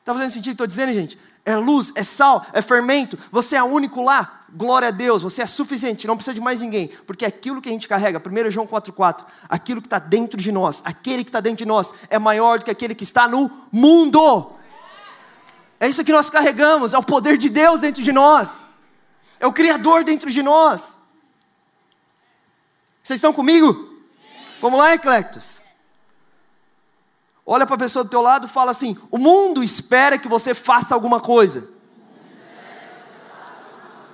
Está 0.00 0.12
fazendo 0.12 0.32
sentido? 0.32 0.52
Estou 0.52 0.66
dizendo, 0.66 0.92
gente. 0.92 1.18
É 1.46 1.56
luz, 1.56 1.90
é 1.94 2.02
sal, 2.02 2.44
é 2.52 2.60
fermento. 2.60 3.18
Você 3.32 3.56
é 3.56 3.62
o 3.62 3.68
único 3.68 4.02
lá. 4.02 4.44
Glória 4.52 4.88
a 4.88 4.90
Deus, 4.90 5.22
você 5.22 5.40
é 5.40 5.46
suficiente, 5.46 6.06
não 6.06 6.14
precisa 6.14 6.34
de 6.34 6.42
mais 6.42 6.60
ninguém. 6.60 6.88
Porque 7.06 7.24
aquilo 7.24 7.62
que 7.62 7.70
a 7.70 7.72
gente 7.72 7.88
carrega, 7.88 8.20
1 8.20 8.50
João 8.50 8.66
4,4, 8.66 9.24
aquilo 9.48 9.80
que 9.80 9.86
está 9.86 9.98
dentro 9.98 10.38
de 10.38 10.52
nós, 10.52 10.82
aquele 10.84 11.24
que 11.24 11.30
está 11.30 11.40
dentro 11.40 11.64
de 11.64 11.66
nós, 11.66 11.94
é 12.10 12.18
maior 12.18 12.58
do 12.58 12.66
que 12.66 12.70
aquele 12.70 12.94
que 12.94 13.04
está 13.04 13.26
no 13.26 13.50
mundo. 13.72 14.52
É 15.80 15.88
isso 15.88 16.04
que 16.04 16.12
nós 16.12 16.28
carregamos, 16.28 16.92
é 16.92 16.98
o 16.98 17.02
poder 17.02 17.38
de 17.38 17.48
Deus 17.48 17.80
dentro 17.80 18.02
de 18.02 18.12
nós 18.12 18.68
é 19.40 19.46
o 19.46 19.52
Criador 19.52 20.04
dentro 20.04 20.30
de 20.30 20.42
nós. 20.42 21.00
Vocês 23.02 23.16
estão 23.16 23.32
comigo? 23.32 23.72
Sim. 23.72 24.58
Vamos 24.60 24.78
lá, 24.78 24.92
Eclectos. 24.92 25.62
Olha 27.44 27.66
para 27.66 27.74
a 27.74 27.78
pessoa 27.78 28.04
do 28.04 28.10
teu 28.10 28.20
lado 28.20 28.46
e 28.46 28.50
fala 28.50 28.70
assim: 28.70 28.96
o 29.10 29.18
mundo 29.18 29.64
espera 29.64 30.18
que 30.18 30.28
você 30.28 30.54
faça 30.54 30.94
alguma 30.94 31.18
coisa. 31.18 31.68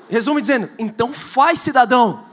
Resume 0.08 0.40
dizendo: 0.40 0.70
então 0.78 1.12
faz, 1.12 1.60
cidadão. 1.60 2.24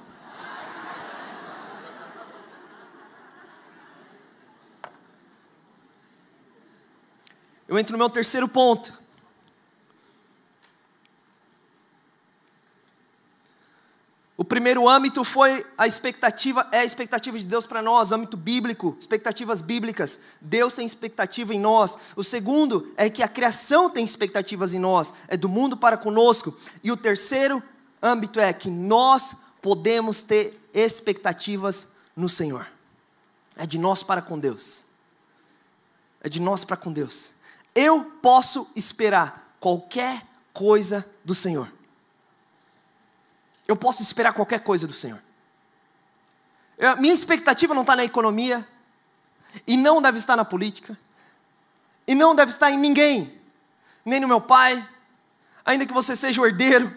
Eu 7.68 7.80
entro 7.80 7.94
no 7.94 7.98
meu 7.98 8.10
terceiro 8.10 8.48
ponto. 8.48 9.03
O 14.44 14.46
primeiro 14.46 14.90
âmbito 14.90 15.24
foi 15.24 15.66
a 15.78 15.88
expectativa, 15.88 16.68
é 16.70 16.80
a 16.80 16.84
expectativa 16.84 17.40
de 17.40 17.46
Deus 17.46 17.66
para 17.66 17.82
nós, 17.82 18.12
âmbito 18.12 18.36
bíblico, 18.36 18.98
expectativas 19.00 19.62
bíblicas. 19.62 20.20
Deus 20.42 20.74
tem 20.74 20.86
expectativa 20.86 21.54
em 21.54 21.60
nós. 21.62 21.98
O 22.14 22.26
segundo 22.26 22.92
é 22.98 23.10
que 23.10 23.24
a 23.24 23.28
criação 23.30 23.90
tem 23.90 24.04
expectativas 24.04 24.74
em 24.74 24.80
nós, 24.80 25.14
é 25.30 25.38
do 25.38 25.48
mundo 25.48 25.78
para 25.78 25.96
conosco. 25.96 26.54
E 26.84 26.92
o 26.92 26.98
terceiro 26.98 27.64
âmbito 28.02 28.38
é 28.38 28.52
que 28.52 28.70
nós 28.70 29.34
podemos 29.62 30.24
ter 30.24 30.60
expectativas 30.74 31.94
no 32.14 32.28
Senhor. 32.28 32.68
É 33.56 33.66
de 33.66 33.80
nós 33.80 34.04
para 34.04 34.22
com 34.22 34.38
Deus. 34.38 34.84
É 36.22 36.28
de 36.28 36.42
nós 36.42 36.66
para 36.66 36.76
com 36.76 36.92
Deus. 36.92 37.32
Eu 37.74 38.04
posso 38.22 38.70
esperar 38.76 39.56
qualquer 39.62 40.22
coisa 40.52 41.10
do 41.24 41.34
Senhor. 41.34 41.72
Eu 43.68 43.76
posso 43.76 44.02
esperar 44.02 44.34
qualquer 44.34 44.60
coisa 44.60 44.86
do 44.86 44.94
Senhor. 44.94 45.22
Eu, 46.78 46.98
minha 46.98 47.14
expectativa 47.14 47.74
não 47.74 47.82
está 47.82 47.96
na 47.96 48.04
economia, 48.04 48.68
e 49.68 49.78
não 49.78 50.02
deve 50.02 50.18
estar 50.18 50.36
na 50.36 50.46
política, 50.46 50.98
e 52.08 52.16
não 52.16 52.34
deve 52.34 52.52
estar 52.52 52.72
em 52.72 52.78
ninguém, 52.78 53.40
nem 54.04 54.20
no 54.20 54.28
meu 54.28 54.42
pai, 54.42 54.88
ainda 55.64 55.86
que 55.86 55.94
você 55.94 56.16
seja 56.16 56.42
o 56.42 56.46
herdeiro, 56.46 56.94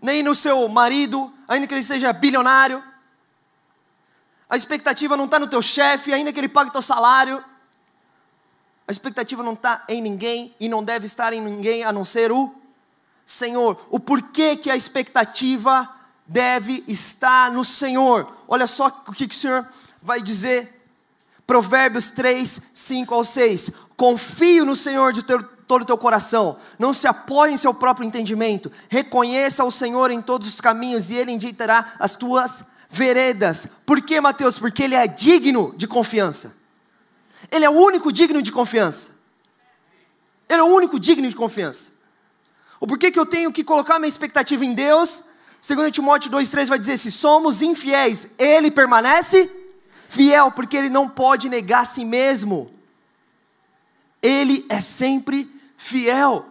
nem 0.00 0.22
no 0.22 0.34
seu 0.34 0.68
marido, 0.68 1.32
ainda 1.48 1.66
que 1.66 1.74
ele 1.74 1.82
seja 1.82 2.12
bilionário. 2.12 2.82
A 4.48 4.56
expectativa 4.56 5.16
não 5.16 5.24
está 5.24 5.38
no 5.38 5.48
teu 5.48 5.60
chefe, 5.60 6.12
ainda 6.12 6.32
que 6.32 6.38
ele 6.38 6.48
pague 6.48 6.70
teu 6.70 6.82
salário. 6.82 7.42
A 8.86 8.92
expectativa 8.92 9.42
não 9.42 9.54
está 9.54 9.82
em 9.88 10.02
ninguém 10.02 10.54
e 10.60 10.68
não 10.68 10.84
deve 10.84 11.06
estar 11.06 11.32
em 11.32 11.40
ninguém 11.40 11.82
a 11.84 11.92
não 11.92 12.04
ser 12.04 12.30
o 12.30 12.54
Senhor. 13.26 13.78
O 13.90 13.98
porquê 13.98 14.56
que 14.56 14.70
a 14.70 14.76
expectativa 14.76 15.88
deve 16.26 16.84
estar 16.88 17.50
no 17.50 17.64
Senhor. 17.64 18.30
Olha 18.48 18.66
só 18.66 18.86
o 19.06 19.12
que, 19.12 19.24
o 19.24 19.34
Senhor 19.34 19.66
vai 20.02 20.22
dizer. 20.22 20.82
Provérbios 21.46 22.10
3, 22.10 22.60
5 22.72 23.14
ao 23.14 23.24
6. 23.24 23.70
Confio 23.96 24.64
no 24.64 24.74
Senhor 24.74 25.12
de 25.12 25.22
todo 25.22 25.82
o 25.82 25.84
teu 25.84 25.96
coração, 25.96 26.58
não 26.78 26.92
se 26.92 27.06
apoie 27.06 27.52
em 27.52 27.56
seu 27.56 27.72
próprio 27.72 28.06
entendimento, 28.06 28.70
reconheça 28.88 29.64
o 29.64 29.70
Senhor 29.70 30.10
em 30.10 30.20
todos 30.20 30.48
os 30.48 30.60
caminhos 30.60 31.10
e 31.10 31.14
Ele 31.14 31.32
endireitará 31.32 31.94
as 31.98 32.14
tuas 32.14 32.64
veredas. 32.90 33.66
Por 33.86 34.00
que, 34.02 34.20
Mateus? 34.20 34.58
Porque 34.58 34.82
Ele 34.82 34.94
é 34.94 35.06
digno 35.06 35.74
de 35.76 35.86
confiança. 35.86 36.54
Ele 37.50 37.64
é 37.64 37.70
o 37.70 37.72
único 37.72 38.12
digno 38.12 38.42
de 38.42 38.52
confiança. 38.52 39.12
Ele 40.48 40.60
é 40.60 40.64
o 40.64 40.68
único 40.68 40.98
digno 41.00 41.28
de 41.28 41.34
confiança. 41.34 41.92
O 42.84 42.86
porquê 42.86 43.10
que 43.10 43.18
eu 43.18 43.24
tenho 43.24 43.50
que 43.50 43.64
colocar 43.64 43.98
minha 43.98 44.10
expectativa 44.10 44.62
em 44.62 44.74
Deus? 44.74 45.22
2 45.66 45.90
Timóteo 45.90 46.30
2,3 46.30 46.66
vai 46.66 46.78
dizer: 46.78 46.98
se 46.98 47.10
somos 47.10 47.62
infiéis, 47.62 48.28
Ele 48.38 48.70
permanece 48.70 49.50
fiel, 50.06 50.52
porque 50.52 50.76
Ele 50.76 50.90
não 50.90 51.08
pode 51.08 51.48
negar 51.48 51.80
a 51.80 51.84
si 51.86 52.04
mesmo. 52.04 52.70
Ele 54.20 54.66
é 54.68 54.82
sempre 54.82 55.50
fiel. 55.78 56.44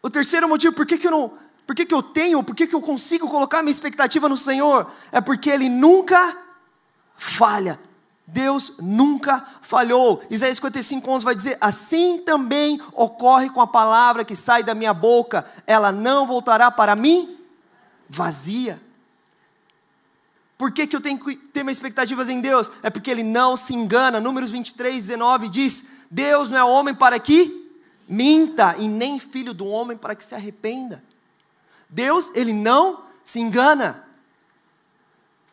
O 0.00 0.08
terceiro 0.08 0.48
motivo, 0.48 0.72
por 0.72 0.86
que, 0.86 0.96
que 0.96 1.08
eu 1.08 1.10
não, 1.10 1.36
por 1.66 1.74
que, 1.74 1.84
que 1.84 1.92
eu 1.92 2.00
tenho, 2.00 2.40
por 2.44 2.54
que, 2.54 2.68
que 2.68 2.74
eu 2.76 2.80
consigo 2.80 3.28
colocar 3.28 3.64
minha 3.64 3.72
expectativa 3.72 4.28
no 4.28 4.36
Senhor? 4.36 4.88
É 5.10 5.20
porque 5.20 5.50
Ele 5.50 5.68
nunca 5.68 6.38
falha. 7.16 7.80
Deus 8.26 8.74
nunca 8.80 9.44
falhou. 9.60 10.22
Isaías 10.30 10.56
55, 10.56 11.10
11 11.10 11.24
vai 11.24 11.34
dizer: 11.34 11.58
Assim 11.60 12.18
também 12.18 12.80
ocorre 12.92 13.50
com 13.50 13.60
a 13.60 13.66
palavra 13.66 14.24
que 14.24 14.34
sai 14.34 14.62
da 14.62 14.74
minha 14.74 14.94
boca, 14.94 15.44
ela 15.66 15.92
não 15.92 16.26
voltará 16.26 16.70
para 16.70 16.96
mim 16.96 17.38
vazia. 18.08 18.80
Por 20.56 20.70
que, 20.72 20.86
que 20.86 20.96
eu 20.96 21.00
tenho 21.00 21.18
que 21.18 21.36
ter 21.36 21.62
minhas 21.62 21.76
expectativas 21.76 22.28
em 22.28 22.40
Deus? 22.40 22.70
É 22.82 22.88
porque 22.88 23.10
Ele 23.10 23.22
não 23.22 23.56
se 23.56 23.74
engana. 23.74 24.20
Números 24.20 24.50
23, 24.50 24.94
19 24.94 25.48
diz: 25.50 25.84
Deus 26.10 26.48
não 26.48 26.58
é 26.58 26.64
homem 26.64 26.94
para 26.94 27.18
que 27.18 27.62
minta, 28.08 28.76
e 28.78 28.88
nem 28.88 29.18
filho 29.18 29.52
do 29.52 29.66
homem 29.66 29.96
para 29.96 30.14
que 30.14 30.24
se 30.24 30.34
arrependa. 30.34 31.02
Deus, 31.88 32.30
Ele 32.34 32.52
não 32.52 33.02
se 33.22 33.40
engana. 33.40 34.02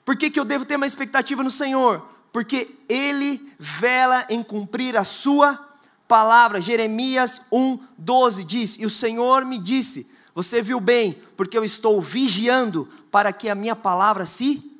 Por 0.05 0.15
que, 0.15 0.29
que 0.29 0.39
eu 0.39 0.45
devo 0.45 0.65
ter 0.65 0.75
uma 0.75 0.86
expectativa 0.86 1.43
no 1.43 1.51
Senhor? 1.51 2.05
Porque 2.32 2.78
Ele 2.88 3.54
vela 3.60 4.26
em 4.30 4.41
cumprir 4.44 4.96
a 4.96 5.04
Sua 5.04 5.60
palavra. 6.08 6.60
Jeremias 6.60 7.41
1, 7.52 7.80
12 7.98 8.44
diz: 8.44 8.78
E 8.78 8.86
o 8.86 8.89
Senhor 8.89 9.46
me 9.46 9.58
disse: 9.58 10.12
Você 10.36 10.62
viu 10.62 10.80
bem, 10.80 11.22
porque 11.38 11.58
eu 11.58 11.63
estou 11.63 12.02
vigiando 12.02 12.88
para 13.10 13.32
que 13.32 13.50
a 13.50 13.56
minha 13.56 13.76
palavra 13.76 14.26
se 14.26 14.72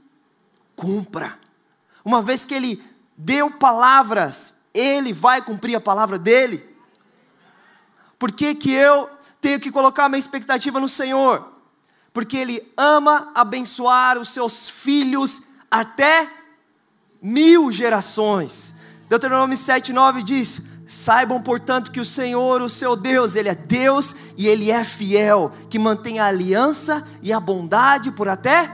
cumpra. 0.76 1.40
Uma 2.04 2.22
vez 2.22 2.46
que 2.46 2.54
ele 2.54 2.84
deu 3.16 3.52
palavras, 3.52 4.56
ele 4.74 5.14
vai 5.14 5.42
cumprir 5.42 5.76
a 5.76 5.82
palavra 5.82 6.18
dele. 6.18 6.68
Por 8.18 8.32
que, 8.32 8.56
que 8.56 8.72
eu 8.72 9.10
tenho 9.40 9.60
que 9.60 9.72
colocar 9.72 10.10
minha 10.10 10.20
expectativa 10.20 10.80
no 10.80 10.88
Senhor? 10.88 11.52
Porque 12.14 12.38
ele 12.38 12.74
ama 12.76 13.32
abençoar 13.34 14.18
os 14.18 14.30
seus 14.30 14.70
filhos 14.70 15.44
até 15.70 16.30
mil 17.22 17.72
gerações. 17.72 18.74
Deuteronômio 19.10 19.58
7,9 19.58 20.24
diz: 20.24 20.64
Saibam, 20.88 21.42
portanto, 21.42 21.92
que 21.92 22.00
o 22.00 22.06
Senhor, 22.06 22.62
o 22.62 22.70
seu 22.70 22.96
Deus, 22.96 23.36
Ele 23.36 23.50
é 23.50 23.56
Deus 23.56 24.16
e 24.38 24.48
Ele 24.48 24.72
é 24.72 24.84
fiel, 24.84 25.52
que 25.70 25.78
mantém 25.78 26.20
a 26.20 26.26
aliança 26.26 27.04
e 27.22 27.32
a 27.32 27.40
bondade 27.40 28.12
por 28.12 28.28
até 28.28 28.70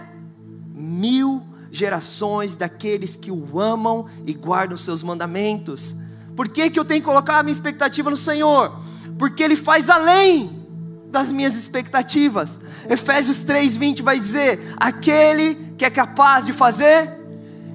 mil 0.73 1.43
gerações 1.69 2.55
daqueles 2.55 3.15
que 3.15 3.29
o 3.29 3.59
amam 3.59 4.07
e 4.25 4.33
guardam 4.33 4.77
seus 4.77 5.03
mandamentos. 5.03 5.95
Por 6.35 6.47
que, 6.47 6.69
que 6.69 6.79
eu 6.79 6.85
tenho 6.85 7.01
que 7.01 7.05
colocar 7.05 7.39
a 7.39 7.43
minha 7.43 7.53
expectativa 7.53 8.09
no 8.09 8.17
Senhor? 8.17 8.79
Porque 9.17 9.43
Ele 9.43 9.55
faz 9.55 9.89
além 9.89 10.65
das 11.11 11.31
minhas 11.31 11.55
expectativas. 11.55 12.59
Efésios 12.89 13.43
3,20 13.43 14.01
vai 14.01 14.19
dizer: 14.19 14.73
aquele 14.77 15.55
que 15.77 15.85
é 15.85 15.89
capaz 15.89 16.45
de 16.45 16.53
fazer 16.53 17.26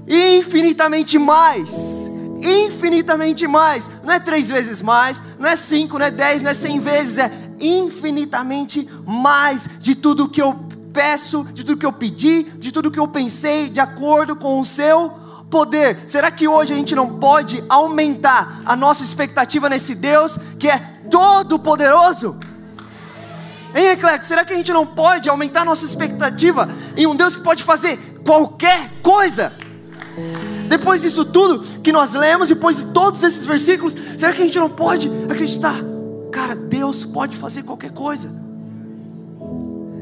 infinitamente 0.07 1.19
mais. 1.19 2.11
Infinitamente 2.43 3.47
mais, 3.47 3.89
não 4.03 4.13
é 4.13 4.19
três 4.19 4.49
vezes 4.49 4.83
mais, 4.83 5.23
não 5.39 5.49
é 5.49 5.55
cinco, 5.55 5.97
não 5.97 6.07
é 6.07 6.11
dez, 6.11 6.43
não 6.43 6.51
é 6.51 6.55
cem 6.55 6.81
vezes, 6.81 7.19
é 7.19 7.31
infinitamente 7.61 8.89
mais 9.07 9.69
de 9.79 9.95
tudo 9.95 10.29
que 10.29 10.43
eu 10.43 10.53
peço, 10.93 11.45
de 11.53 11.65
tudo 11.65 11.79
que 11.79 11.87
eu 11.87 11.93
pedi, 11.93 12.43
de 12.43 12.73
tudo 12.73 12.91
que 12.91 12.99
eu 12.99 13.07
pensei, 13.07 13.69
de 13.69 13.79
acordo 13.79 14.35
com 14.35 14.61
o 14.61 14.65
seu 14.65 15.11
poder. 15.49 15.99
Será 16.07 16.31
que 16.31 16.49
hoje 16.49 16.73
a 16.73 16.77
gente 16.77 16.95
não 16.95 17.19
pode 17.21 17.63
aumentar 17.69 18.63
a 18.65 18.75
nossa 18.75 19.05
expectativa 19.05 19.69
nesse 19.69 19.95
Deus 19.95 20.37
que 20.59 20.69
é 20.69 20.79
todo 21.11 21.59
poderoso? 21.59 22.37
Hein, 23.75 23.91
Eclético? 23.91 24.27
Será 24.27 24.45
que 24.45 24.53
a 24.53 24.57
gente 24.57 24.73
não 24.73 24.85
pode 24.85 25.29
aumentar 25.29 25.63
a 25.63 25.65
nossa 25.65 25.87
expectativa 25.87 26.69
em 26.97 27.07
um 27.07 27.15
Deus 27.15 27.37
que 27.37 27.43
pode 27.43 27.63
fazer 27.63 27.97
qualquer 28.25 28.91
coisa? 29.03 29.62
Depois 30.73 31.03
disso 31.03 31.23
tudo 31.23 31.63
que 31.83 31.93
nós 31.93 32.15
lemos, 32.15 32.49
depois 32.49 32.79
de 32.79 32.87
todos 32.87 33.23
esses 33.23 33.45
versículos, 33.45 33.95
será 34.17 34.33
que 34.33 34.41
a 34.41 34.45
gente 34.47 34.59
não 34.59 34.71
pode 34.71 35.13
acreditar? 35.31 35.75
Cara, 36.31 36.57
Deus 36.57 37.05
pode 37.05 37.37
fazer 37.37 37.63
qualquer 37.63 37.91
coisa. 37.91 38.31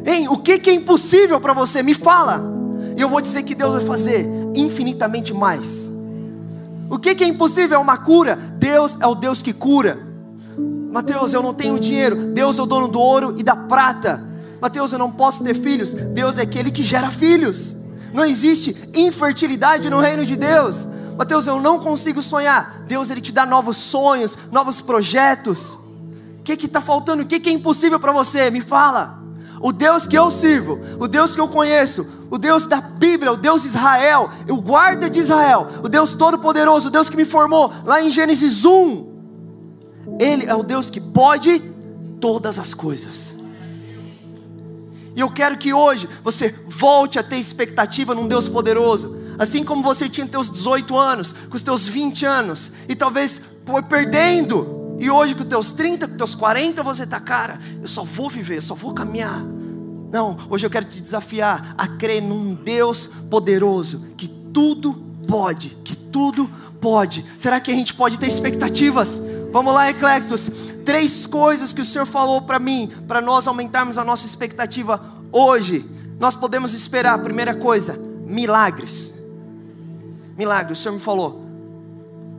Hein, 0.06 0.28
o 0.28 0.38
que, 0.38 0.60
que 0.60 0.70
é 0.70 0.72
impossível 0.72 1.40
para 1.40 1.52
você? 1.52 1.82
Me 1.82 1.92
fala. 1.92 2.40
E 2.96 3.00
eu 3.00 3.08
vou 3.08 3.20
dizer 3.20 3.42
que 3.42 3.52
Deus 3.52 3.74
vai 3.74 3.84
fazer 3.84 4.24
infinitamente 4.54 5.34
mais. 5.34 5.92
O 6.88 7.00
que, 7.00 7.16
que 7.16 7.24
é 7.24 7.26
impossível? 7.26 7.76
É 7.76 7.80
uma 7.80 7.98
cura. 7.98 8.36
Deus 8.36 8.96
é 9.00 9.06
o 9.08 9.16
Deus 9.16 9.42
que 9.42 9.52
cura. 9.52 9.98
Mateus, 10.92 11.34
eu 11.34 11.42
não 11.42 11.52
tenho 11.52 11.80
dinheiro. 11.80 12.28
Deus 12.28 12.60
é 12.60 12.62
o 12.62 12.66
dono 12.66 12.86
do 12.86 13.00
ouro 13.00 13.34
e 13.36 13.42
da 13.42 13.56
prata. 13.56 14.24
Mateus, 14.60 14.92
eu 14.92 15.00
não 15.00 15.10
posso 15.10 15.42
ter 15.42 15.54
filhos. 15.54 15.94
Deus 15.94 16.38
é 16.38 16.42
aquele 16.42 16.70
que 16.70 16.84
gera 16.84 17.10
filhos. 17.10 17.79
Não 18.12 18.24
existe 18.24 18.76
infertilidade 18.94 19.88
no 19.90 20.00
reino 20.00 20.24
de 20.24 20.36
Deus. 20.36 20.88
Mateus, 21.16 21.46
eu 21.46 21.60
não 21.60 21.78
consigo 21.78 22.22
sonhar. 22.22 22.84
Deus 22.86 23.10
ele 23.10 23.20
te 23.20 23.32
dá 23.32 23.44
novos 23.44 23.76
sonhos, 23.76 24.36
novos 24.50 24.80
projetos. 24.80 25.78
O 26.38 26.42
que 26.42 26.66
está 26.66 26.80
faltando? 26.80 27.22
O 27.22 27.26
que, 27.26 27.38
que 27.38 27.50
é 27.50 27.52
impossível 27.52 28.00
para 28.00 28.12
você? 28.12 28.50
Me 28.50 28.60
fala. 28.60 29.20
O 29.60 29.72
Deus 29.72 30.06
que 30.06 30.16
eu 30.16 30.30
sirvo, 30.30 30.80
o 30.98 31.06
Deus 31.06 31.34
que 31.34 31.40
eu 31.40 31.46
conheço, 31.46 32.06
o 32.30 32.38
Deus 32.38 32.66
da 32.66 32.80
Bíblia, 32.80 33.32
o 33.32 33.36
Deus 33.36 33.62
de 33.62 33.68
Israel, 33.68 34.30
o 34.48 34.56
guarda 34.56 35.10
de 35.10 35.18
Israel, 35.18 35.68
o 35.84 35.88
Deus 35.88 36.14
todo-poderoso, 36.14 36.88
o 36.88 36.90
Deus 36.90 37.10
que 37.10 37.16
me 37.16 37.26
formou 37.26 37.70
lá 37.84 38.00
em 38.00 38.10
Gênesis 38.10 38.64
1. 38.64 39.10
Ele 40.18 40.46
é 40.46 40.54
o 40.54 40.62
Deus 40.62 40.88
que 40.88 41.00
pode 41.00 41.60
todas 42.20 42.58
as 42.58 42.72
coisas. 42.72 43.36
E 45.14 45.20
eu 45.20 45.30
quero 45.30 45.56
que 45.58 45.72
hoje 45.72 46.08
você 46.22 46.54
volte 46.66 47.18
a 47.18 47.22
ter 47.22 47.36
expectativa 47.36 48.14
num 48.14 48.28
Deus 48.28 48.48
poderoso. 48.48 49.16
Assim 49.38 49.64
como 49.64 49.82
você 49.82 50.08
tinha 50.08 50.26
teus 50.26 50.50
18 50.50 50.96
anos, 50.96 51.32
com 51.32 51.56
os 51.56 51.62
teus 51.62 51.88
20 51.88 52.26
anos, 52.26 52.70
e 52.88 52.94
talvez 52.94 53.40
foi 53.64 53.82
perdendo 53.82 54.80
e 55.00 55.10
hoje 55.10 55.34
com 55.34 55.44
teus 55.44 55.72
30, 55.72 56.08
com 56.08 56.16
teus 56.16 56.34
40, 56.34 56.82
você 56.82 57.04
está, 57.04 57.18
cara, 57.18 57.58
eu 57.80 57.88
só 57.88 58.04
vou 58.04 58.28
viver, 58.28 58.58
eu 58.58 58.62
só 58.62 58.74
vou 58.74 58.92
caminhar. 58.92 59.42
Não, 60.12 60.36
hoje 60.50 60.66
eu 60.66 60.70
quero 60.70 60.84
te 60.84 61.00
desafiar 61.00 61.74
a 61.78 61.86
crer 61.86 62.20
num 62.20 62.54
Deus 62.54 63.08
poderoso, 63.30 64.04
que 64.18 64.28
tudo 64.28 64.92
pode, 65.26 65.70
que 65.82 65.96
tudo 65.96 66.50
pode. 66.82 67.24
Será 67.38 67.58
que 67.60 67.70
a 67.70 67.74
gente 67.74 67.94
pode 67.94 68.20
ter 68.20 68.26
expectativas? 68.26 69.22
Vamos 69.50 69.72
lá, 69.72 69.88
Eclectos. 69.88 70.50
Três 70.84 71.26
coisas 71.26 71.72
que 71.72 71.80
o 71.80 71.84
Senhor 71.84 72.06
falou 72.06 72.42
para 72.42 72.58
mim, 72.58 72.92
para 73.06 73.20
nós 73.20 73.46
aumentarmos 73.46 73.98
a 73.98 74.04
nossa 74.04 74.26
expectativa 74.26 75.00
hoje. 75.32 75.88
Nós 76.18 76.34
podemos 76.34 76.74
esperar, 76.74 77.18
primeira 77.22 77.54
coisa, 77.54 77.98
milagres. 78.26 79.14
Milagres, 80.36 80.78
o 80.78 80.82
Senhor 80.82 80.94
me 80.94 81.00
falou, 81.00 81.44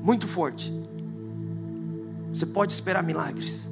muito 0.03 0.27
forte. 0.27 0.73
Você 2.33 2.45
pode 2.45 2.71
esperar 2.71 3.03
milagres. 3.03 3.69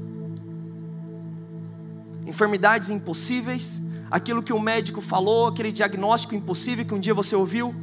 Enfermidades 2.26 2.90
impossíveis, 2.90 3.82
aquilo 4.12 4.44
que 4.44 4.54
o 4.54 4.60
médico 4.60 5.02
falou, 5.02 5.48
aquele 5.48 5.72
diagnóstico 5.72 6.36
impossível 6.36 6.86
que 6.86 6.94
um 6.94 7.00
dia 7.00 7.14
você 7.14 7.36
ouviu, 7.36 7.74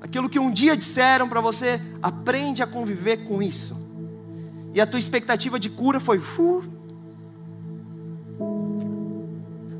aquilo 0.00 0.28
que 0.28 0.38
um 0.38 0.50
dia 0.50 0.76
disseram 0.76 1.28
para 1.28 1.40
você, 1.40 1.80
aprende 2.02 2.62
a 2.62 2.66
conviver 2.66 3.18
com 3.18 3.42
isso. 3.42 3.77
E 4.74 4.80
a 4.80 4.86
tua 4.86 4.98
expectativa 4.98 5.58
de 5.58 5.70
cura 5.70 6.00
foi. 6.00 6.18
Uh, 6.18 6.62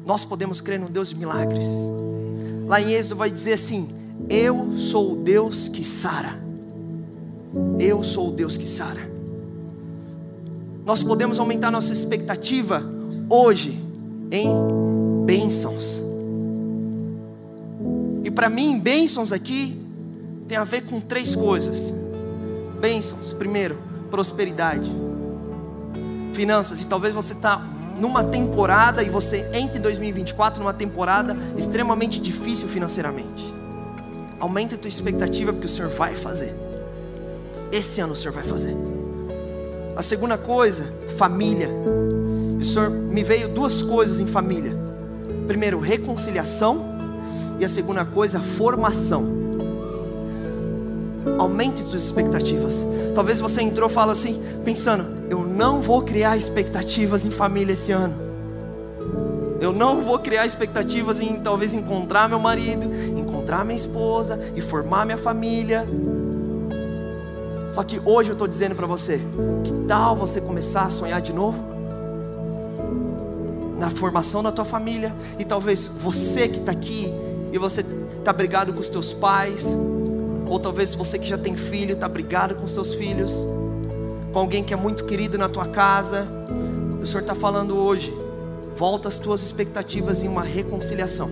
nós 0.04 0.24
podemos 0.24 0.60
crer 0.60 0.80
no 0.80 0.88
Deus 0.88 1.10
de 1.10 1.16
milagres. 1.16 1.68
Lá 2.66 2.80
em 2.80 2.92
Êxodo 2.92 3.16
vai 3.16 3.30
dizer 3.30 3.52
assim: 3.52 3.94
Eu 4.28 4.72
sou 4.76 5.12
o 5.12 5.16
Deus 5.16 5.68
que 5.68 5.84
sara. 5.84 6.42
Eu 7.78 8.02
sou 8.02 8.28
o 8.28 8.32
Deus 8.32 8.56
que 8.56 8.68
sara. 8.68 9.08
Nós 10.84 11.02
podemos 11.02 11.38
aumentar 11.38 11.70
nossa 11.70 11.92
expectativa 11.92 12.82
hoje 13.28 13.78
em 14.30 14.48
bênçãos. 15.26 16.02
E 18.24 18.30
para 18.30 18.48
mim, 18.48 18.78
bênçãos 18.80 19.32
aqui 19.32 19.78
tem 20.46 20.56
a 20.56 20.64
ver 20.64 20.82
com 20.86 21.00
três 21.00 21.34
coisas. 21.34 21.94
Bênçãos, 22.80 23.34
primeiro, 23.34 23.78
prosperidade, 24.10 24.90
finanças, 26.32 26.80
e 26.80 26.86
talvez 26.86 27.14
você 27.14 27.32
está 27.32 27.58
numa 27.98 28.22
temporada 28.22 29.02
e 29.02 29.10
você 29.10 29.48
entre 29.52 29.78
2024 29.80 30.62
numa 30.62 30.72
temporada 30.72 31.36
extremamente 31.56 32.20
difícil 32.20 32.68
financeiramente. 32.68 33.54
Aumente 34.38 34.74
a 34.74 34.78
tua 34.78 34.88
expectativa 34.88 35.52
porque 35.52 35.66
o 35.66 35.70
Senhor 35.70 35.90
vai 35.90 36.14
fazer. 36.14 36.54
Esse 37.72 38.00
ano 38.00 38.12
o 38.12 38.16
Senhor 38.16 38.32
vai 38.32 38.44
fazer. 38.44 38.76
A 39.96 40.02
segunda 40.02 40.38
coisa, 40.38 40.92
família. 41.16 41.68
O 42.60 42.64
Senhor 42.64 42.88
me 42.88 43.24
veio 43.24 43.48
duas 43.48 43.82
coisas 43.82 44.20
em 44.20 44.26
família. 44.26 44.76
Primeiro, 45.48 45.80
reconciliação 45.80 46.86
e 47.58 47.64
a 47.64 47.68
segunda 47.68 48.04
coisa, 48.04 48.38
formação. 48.38 49.37
Aumente 51.38 51.82
suas 51.82 52.04
expectativas. 52.04 52.86
Talvez 53.14 53.40
você 53.40 53.62
entrou 53.62 53.88
e 53.88 53.92
fala 53.92 54.12
assim, 54.12 54.40
pensando, 54.64 55.04
eu 55.28 55.44
não 55.44 55.82
vou 55.82 56.02
criar 56.02 56.36
expectativas 56.36 57.26
em 57.26 57.30
família 57.30 57.72
esse 57.72 57.92
ano. 57.92 58.28
Eu 59.60 59.72
não 59.72 60.02
vou 60.02 60.18
criar 60.20 60.46
expectativas 60.46 61.20
em 61.20 61.40
talvez 61.40 61.74
encontrar 61.74 62.28
meu 62.28 62.38
marido, 62.38 62.86
encontrar 63.18 63.64
minha 63.64 63.76
esposa 63.76 64.38
e 64.54 64.60
formar 64.60 65.04
minha 65.04 65.18
família. 65.18 65.86
Só 67.70 67.82
que 67.82 68.00
hoje 68.04 68.30
eu 68.30 68.34
estou 68.34 68.46
dizendo 68.46 68.76
para 68.76 68.86
você: 68.86 69.20
que 69.64 69.72
tal 69.88 70.16
você 70.16 70.40
começar 70.40 70.82
a 70.82 70.90
sonhar 70.90 71.20
de 71.20 71.32
novo? 71.32 71.62
Na 73.76 73.90
formação 73.90 74.42
da 74.42 74.52
tua 74.52 74.64
família, 74.64 75.12
e 75.38 75.44
talvez 75.44 75.88
você 75.88 76.48
que 76.48 76.58
está 76.58 76.72
aqui 76.72 77.12
e 77.52 77.58
você 77.58 77.84
está 78.18 78.32
brigado 78.32 78.72
com 78.72 78.80
os 78.80 78.88
teus 78.88 79.12
pais, 79.12 79.76
ou 80.48 80.58
talvez 80.58 80.94
você 80.94 81.18
que 81.18 81.26
já 81.26 81.38
tem 81.38 81.56
filho 81.56 81.94
está 81.94 82.08
brigado 82.08 82.54
com 82.54 82.64
os 82.64 82.72
teus 82.72 82.94
filhos, 82.94 83.46
com 84.32 84.38
alguém 84.38 84.64
que 84.64 84.72
é 84.72 84.76
muito 84.76 85.04
querido 85.04 85.36
na 85.38 85.48
tua 85.48 85.66
casa. 85.66 86.28
O 87.00 87.06
Senhor 87.06 87.20
está 87.20 87.34
falando 87.34 87.76
hoje 87.76 88.12
Volta 88.78 89.08
as 89.08 89.18
tuas 89.18 89.42
expectativas 89.42 90.22
em 90.22 90.28
uma 90.28 90.44
reconciliação. 90.44 91.28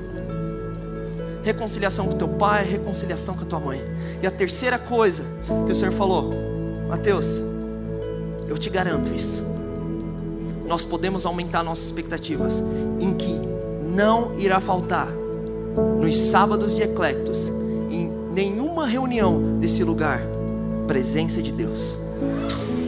Reconciliação 1.44 2.08
com 2.08 2.18
teu 2.18 2.26
pai, 2.26 2.64
reconciliação 2.64 3.36
com 3.36 3.42
a 3.42 3.46
tua 3.46 3.60
mãe. 3.60 3.80
E 4.20 4.26
a 4.26 4.32
terceira 4.32 4.80
coisa 4.80 5.22
que 5.64 5.70
o 5.70 5.74
Senhor 5.74 5.92
falou, 5.92 6.34
Mateus, 6.88 7.40
eu 8.48 8.58
te 8.58 8.68
garanto 8.68 9.14
isso. 9.14 9.46
Nós 10.66 10.84
podemos 10.84 11.24
aumentar 11.24 11.62
nossas 11.62 11.84
expectativas 11.84 12.60
em 12.98 13.14
que 13.14 13.40
não 13.94 14.36
irá 14.40 14.60
faltar 14.60 15.08
nos 16.00 16.18
sábados 16.18 16.74
de 16.74 16.82
eclectos, 16.82 17.52
nenhuma 18.37 18.87
reunião 18.87 19.57
desse 19.59 19.82
lugar, 19.82 20.20
presença 20.87 21.41
de 21.41 21.51
Deus. 21.51 21.99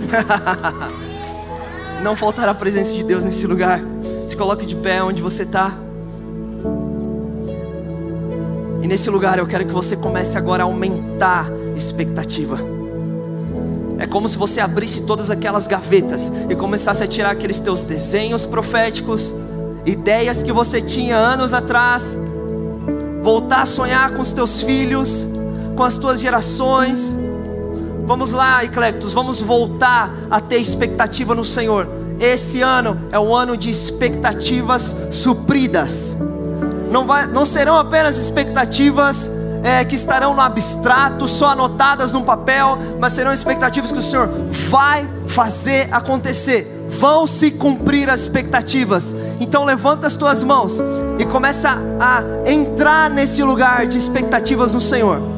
não 2.04 2.14
faltará 2.14 2.52
a 2.52 2.54
presença 2.54 2.94
de 2.94 3.02
Deus 3.02 3.24
nesse 3.24 3.46
lugar. 3.46 3.80
Se 4.28 4.36
coloque 4.36 4.66
de 4.66 4.76
pé 4.76 5.02
onde 5.02 5.22
você 5.22 5.44
está. 5.44 5.74
E 8.82 8.86
nesse 8.86 9.08
lugar 9.08 9.38
eu 9.38 9.46
quero 9.46 9.64
que 9.64 9.72
você 9.72 9.96
comece 9.96 10.36
agora 10.36 10.64
a 10.64 10.66
aumentar 10.66 11.50
expectativa. 11.74 12.58
É 13.98 14.06
como 14.06 14.28
se 14.28 14.36
você 14.36 14.60
abrisse 14.60 15.06
todas 15.06 15.30
aquelas 15.30 15.66
gavetas 15.66 16.30
e 16.50 16.54
começasse 16.54 17.02
a 17.02 17.06
tirar 17.06 17.30
aqueles 17.30 17.58
teus 17.58 17.84
desenhos 17.84 18.44
proféticos, 18.44 19.34
ideias 19.86 20.42
que 20.42 20.52
você 20.52 20.82
tinha 20.82 21.16
anos 21.16 21.54
atrás, 21.54 22.18
voltar 23.22 23.62
a 23.62 23.66
sonhar 23.66 24.12
com 24.12 24.20
os 24.20 24.34
teus 24.34 24.60
filhos, 24.60 25.26
com 25.78 25.84
as 25.84 25.96
tuas 25.96 26.20
gerações. 26.20 27.14
Vamos 28.04 28.32
lá, 28.32 28.64
Eclectos, 28.64 29.12
vamos 29.12 29.40
voltar 29.40 30.12
a 30.28 30.40
ter 30.40 30.58
expectativa 30.58 31.36
no 31.36 31.44
Senhor. 31.44 31.88
Esse 32.18 32.60
ano 32.60 33.00
é 33.12 33.20
um 33.20 33.32
ano 33.32 33.56
de 33.56 33.70
expectativas 33.70 34.96
supridas. 35.08 36.16
Não, 36.90 37.06
vai, 37.06 37.28
não 37.28 37.44
serão 37.44 37.76
apenas 37.78 38.18
expectativas 38.18 39.30
é, 39.62 39.84
que 39.84 39.94
estarão 39.94 40.34
no 40.34 40.40
abstrato, 40.40 41.28
só 41.28 41.50
anotadas 41.50 42.12
num 42.12 42.24
papel, 42.24 42.76
mas 42.98 43.12
serão 43.12 43.32
expectativas 43.32 43.92
que 43.92 43.98
o 44.00 44.02
Senhor 44.02 44.28
vai 44.68 45.08
fazer 45.28 45.86
acontecer. 45.92 46.88
Vão 46.98 47.24
se 47.24 47.52
cumprir 47.52 48.10
as 48.10 48.22
expectativas. 48.22 49.14
Então 49.38 49.64
levanta 49.64 50.08
as 50.08 50.16
tuas 50.16 50.42
mãos 50.42 50.82
e 51.20 51.24
começa 51.24 51.78
a 52.00 52.50
entrar 52.50 53.08
nesse 53.08 53.44
lugar 53.44 53.86
de 53.86 53.96
expectativas 53.96 54.74
no 54.74 54.80
Senhor. 54.80 55.37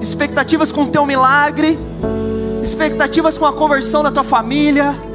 Expectativas 0.00 0.72
com 0.72 0.84
o 0.84 0.86
teu 0.88 1.04
milagre, 1.04 1.78
expectativas 2.62 3.36
com 3.36 3.46
a 3.46 3.52
conversão 3.52 4.02
da 4.02 4.10
tua 4.10 4.24
família 4.24 5.08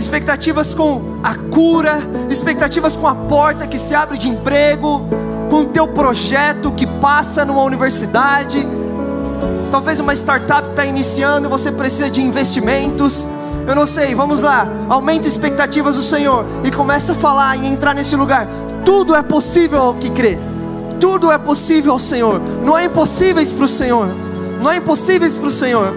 expectativas 0.00 0.74
com 0.74 1.20
a 1.22 1.34
cura, 1.34 1.98
expectativas 2.30 2.96
com 2.96 3.06
a 3.06 3.14
porta 3.14 3.66
que 3.66 3.76
se 3.76 3.94
abre 3.94 4.16
de 4.16 4.30
emprego, 4.30 5.06
com 5.50 5.60
o 5.60 5.66
teu 5.66 5.86
projeto 5.86 6.72
que 6.72 6.86
passa 6.86 7.44
numa 7.44 7.62
universidade, 7.62 8.66
talvez 9.70 10.00
uma 10.00 10.14
startup 10.14 10.62
que 10.62 10.70
está 10.70 10.86
iniciando, 10.86 11.50
você 11.50 11.70
precisa 11.70 12.10
de 12.10 12.22
investimentos. 12.22 13.28
Eu 13.68 13.74
não 13.74 13.86
sei, 13.86 14.14
vamos 14.14 14.40
lá, 14.40 14.66
aumenta 14.88 15.28
expectativas 15.28 15.96
do 15.96 16.02
Senhor 16.02 16.46
e 16.64 16.70
começa 16.70 17.12
a 17.12 17.14
falar 17.14 17.56
e 17.56 17.66
entrar 17.66 17.94
nesse 17.94 18.16
lugar. 18.16 18.48
Tudo 18.84 19.14
é 19.14 19.22
possível 19.22 19.80
ao 19.80 19.94
que 19.94 20.08
crê. 20.10 20.38
Tudo 21.00 21.32
é 21.32 21.38
possível 21.38 21.92
ao 21.92 21.98
Senhor. 21.98 22.40
Não 22.62 22.76
é 22.76 22.84
impossíveis 22.84 23.52
para 23.52 23.64
o 23.64 23.68
Senhor. 23.68 24.08
Não 24.60 24.70
é 24.70 24.76
impossíveis 24.76 25.34
para 25.34 25.48
o 25.48 25.50
Senhor. 25.50 25.94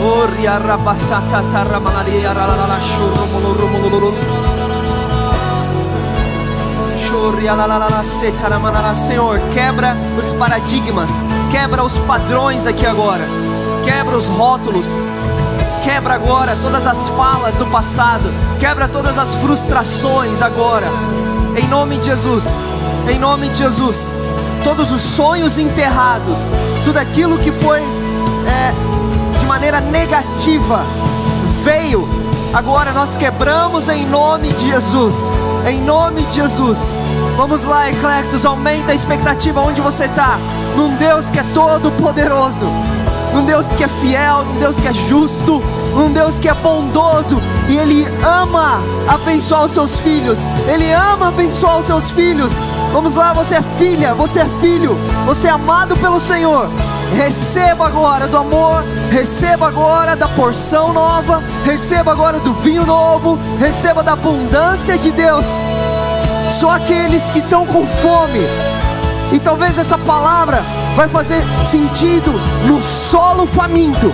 Oria 0.00 0.58
rabasata 0.58 1.42
taramanaria 1.50 2.32
ralala 2.32 2.78
moloro. 3.72 4.57
Senhor, 8.94 9.40
quebra 9.54 9.96
os 10.16 10.32
paradigmas, 10.34 11.10
quebra 11.50 11.82
os 11.82 11.96
padrões 12.00 12.66
aqui 12.66 12.84
agora, 12.84 13.26
quebra 13.82 14.14
os 14.14 14.28
rótulos, 14.28 15.02
quebra 15.82 16.14
agora 16.14 16.54
todas 16.56 16.86
as 16.86 17.08
falas 17.08 17.54
do 17.56 17.66
passado, 17.66 18.30
quebra 18.60 18.86
todas 18.86 19.18
as 19.18 19.34
frustrações 19.36 20.42
agora, 20.42 20.86
em 21.56 21.66
nome 21.68 21.96
de 21.96 22.06
Jesus, 22.06 22.60
em 23.08 23.18
nome 23.18 23.48
de 23.48 23.58
Jesus, 23.58 24.14
todos 24.62 24.92
os 24.92 25.00
sonhos 25.00 25.56
enterrados, 25.56 26.38
tudo 26.84 26.98
aquilo 26.98 27.38
que 27.38 27.50
foi 27.50 27.80
é, 27.80 29.38
de 29.38 29.46
maneira 29.46 29.80
negativa 29.80 30.84
veio 31.64 32.06
Agora 32.52 32.92
nós 32.92 33.16
quebramos 33.16 33.88
em 33.88 34.06
nome 34.06 34.52
de 34.52 34.70
Jesus. 34.70 35.30
Em 35.66 35.80
nome 35.80 36.22
de 36.22 36.36
Jesus. 36.36 36.94
Vamos 37.36 37.64
lá, 37.64 37.90
Eclectos, 37.90 38.46
aumenta 38.46 38.92
a 38.92 38.94
expectativa 38.94 39.60
onde 39.60 39.80
você 39.80 40.06
está. 40.06 40.38
Num 40.74 40.96
Deus 40.96 41.30
que 41.30 41.38
é 41.38 41.44
todo 41.52 41.92
poderoso. 41.92 42.64
Num 43.34 43.44
Deus 43.44 43.68
que 43.72 43.84
é 43.84 43.88
fiel, 43.88 44.44
num 44.44 44.58
Deus 44.58 44.80
que 44.80 44.88
é 44.88 44.92
justo, 44.94 45.62
num 45.94 46.10
Deus 46.10 46.40
que 46.40 46.48
é 46.48 46.54
bondoso 46.54 47.40
e 47.68 47.76
Ele 47.76 48.06
ama 48.24 48.80
abençoar 49.06 49.66
os 49.66 49.72
seus 49.72 49.98
filhos. 49.98 50.48
Ele 50.66 50.90
ama 50.90 51.28
abençoar 51.28 51.78
os 51.78 51.84
seus 51.84 52.10
filhos. 52.10 52.52
Vamos 52.92 53.14
lá, 53.14 53.34
você 53.34 53.56
é 53.56 53.62
filha, 53.76 54.14
você 54.14 54.40
é 54.40 54.46
filho, 54.60 54.98
você 55.26 55.48
é 55.48 55.50
amado 55.50 55.94
pelo 55.98 56.18
Senhor. 56.18 56.70
Receba 57.16 57.86
agora 57.86 58.28
do 58.28 58.36
amor, 58.36 58.84
receba 59.10 59.68
agora 59.68 60.14
da 60.14 60.28
porção 60.28 60.92
nova, 60.92 61.42
receba 61.64 62.12
agora 62.12 62.38
do 62.38 62.54
vinho 62.54 62.86
novo, 62.86 63.38
receba 63.58 64.02
da 64.02 64.12
abundância 64.12 64.98
de 64.98 65.10
Deus. 65.10 65.46
Só 66.50 66.70
aqueles 66.70 67.30
que 67.30 67.40
estão 67.40 67.66
com 67.66 67.86
fome, 67.86 68.40
e 69.32 69.38
talvez 69.38 69.78
essa 69.78 69.98
palavra 69.98 70.62
vai 70.96 71.08
fazer 71.08 71.42
sentido 71.64 72.32
no 72.66 72.80
solo 72.80 73.46
faminto. 73.46 74.12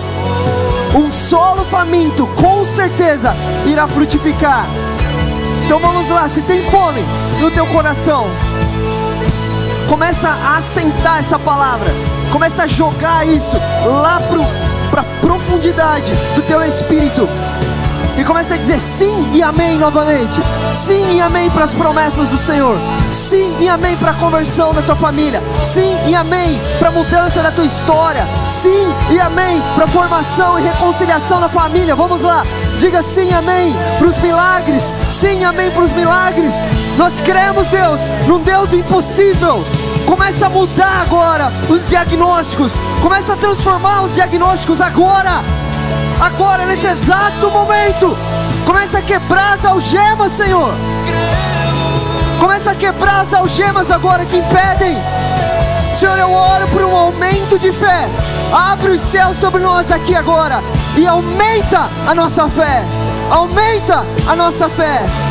Um 0.93 1.11
solo 1.11 1.65
faminto, 1.65 2.27
com 2.27 2.63
certeza, 2.63 3.35
irá 3.65 3.87
frutificar. 3.87 4.65
Então 5.65 5.79
vamos 5.79 6.09
lá, 6.09 6.27
se 6.29 6.41
tem 6.43 6.61
fome 6.63 7.03
no 7.39 7.49
teu 7.49 7.65
coração, 7.67 8.27
começa 9.89 10.29
a 10.29 10.57
assentar 10.57 11.19
essa 11.19 11.39
palavra, 11.39 11.91
começa 12.35 12.63
a 12.63 12.67
jogar 12.67 13.25
isso 13.25 13.57
lá 13.85 14.19
para 14.91 15.01
a 15.03 15.05
profundidade 15.21 16.11
do 16.35 16.41
teu 16.41 16.61
espírito 16.61 17.29
e 18.17 18.25
começa 18.25 18.55
a 18.55 18.57
dizer 18.57 18.77
sim 18.77 19.31
e 19.33 19.41
amém 19.41 19.77
novamente. 19.77 20.41
Sim 20.73 21.15
e 21.15 21.21
amém 21.21 21.49
para 21.49 21.63
as 21.63 21.73
promessas 21.73 22.31
do 22.31 22.37
Senhor. 22.37 22.77
Sim 23.09 23.55
e 23.57 23.69
amém 23.69 23.95
para 23.95 24.11
a 24.11 24.13
conversão 24.15 24.73
da 24.73 24.81
tua 24.81 24.97
família. 24.97 25.41
Sim 25.63 25.95
e 26.07 26.13
amém 26.13 26.59
para 26.77 26.89
a 26.89 26.91
mudança 26.91 27.41
da 27.41 27.51
tua 27.51 27.63
história. 27.63 28.27
Sim 28.49 28.85
e 29.11 29.17
amém 29.17 29.61
para 29.73 29.85
a 29.85 29.87
formação 29.87 30.59
e 30.59 30.63
reconciliação 30.63 31.39
da 31.39 31.47
família. 31.47 31.95
Vamos 31.95 32.21
lá. 32.21 32.43
Diga 32.77 33.01
sim 33.01 33.29
e 33.29 33.33
amém 33.33 33.73
para 33.97 34.07
os 34.07 34.17
milagres. 34.17 34.93
Sim 35.09 35.39
e 35.39 35.45
amém 35.45 35.71
para 35.71 35.83
os 35.83 35.93
milagres. 35.93 36.55
Nós 36.97 37.19
cremos, 37.19 37.67
Deus, 37.67 37.99
num 38.27 38.39
Deus 38.39 38.73
impossível. 38.73 39.65
Começa 40.05 40.45
a 40.45 40.49
mudar 40.49 41.01
agora 41.01 41.51
os 41.69 41.89
diagnósticos. 41.89 42.73
Começa 43.01 43.33
a 43.33 43.37
transformar 43.37 44.03
os 44.03 44.15
diagnósticos 44.15 44.81
agora 44.81 45.43
agora, 46.21 46.65
nesse 46.65 46.87
exato 46.87 47.49
momento. 47.49 48.17
Começa 48.65 48.99
a 48.99 49.01
quebrar 49.01 49.53
as 49.53 49.65
algemas, 49.65 50.31
Senhor. 50.31 50.73
Começa 52.39 52.71
a 52.71 52.75
quebrar 52.75 53.21
as 53.21 53.33
algemas 53.33 53.91
agora 53.91 54.25
que 54.25 54.37
impedem. 54.37 54.97
Senhor, 55.95 56.17
eu 56.17 56.31
oro 56.31 56.67
por 56.67 56.83
um 56.83 56.95
aumento 56.95 57.57
de 57.57 57.71
fé. 57.71 58.09
Abre 58.51 58.91
os 58.91 59.01
céus 59.01 59.37
sobre 59.37 59.61
nós 59.61 59.91
aqui 59.91 60.15
agora 60.15 60.61
e 60.97 61.07
aumenta 61.07 61.89
a 62.05 62.13
nossa 62.13 62.49
fé. 62.49 62.83
Aumenta 63.29 64.05
a 64.27 64.35
nossa 64.35 64.69
fé. 64.69 65.24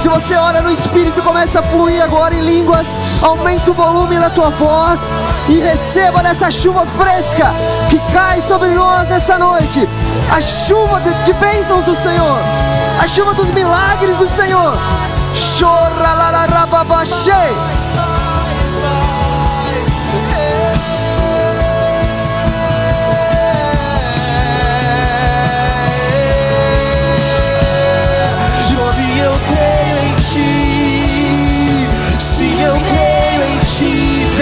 Se 0.00 0.08
você 0.08 0.36
ora 0.36 0.60
no 0.60 0.70
Espírito, 0.70 1.22
começa 1.22 1.60
a 1.60 1.62
fluir 1.62 2.02
agora 2.02 2.34
em 2.34 2.40
línguas. 2.40 2.86
Aumenta 3.22 3.70
o 3.70 3.74
volume 3.74 4.18
da 4.18 4.30
tua 4.30 4.50
voz 4.50 5.00
e 5.48 5.58
receba 5.58 6.22
dessa 6.22 6.50
chuva 6.50 6.86
fresca 6.86 7.52
que 7.88 7.98
cai 8.12 8.40
sobre 8.40 8.68
nós 8.68 9.08
nessa 9.08 9.38
noite. 9.38 9.88
A 10.30 10.40
chuva 10.40 11.00
de, 11.00 11.12
de 11.24 11.32
bênçãos 11.34 11.84
do 11.84 11.94
Senhor, 11.94 12.38
a 13.02 13.08
chuva 13.08 13.34
dos 13.34 13.50
milagres 13.50 14.16
do 14.16 14.28
Senhor. 14.28 14.76
Chora 15.58 15.82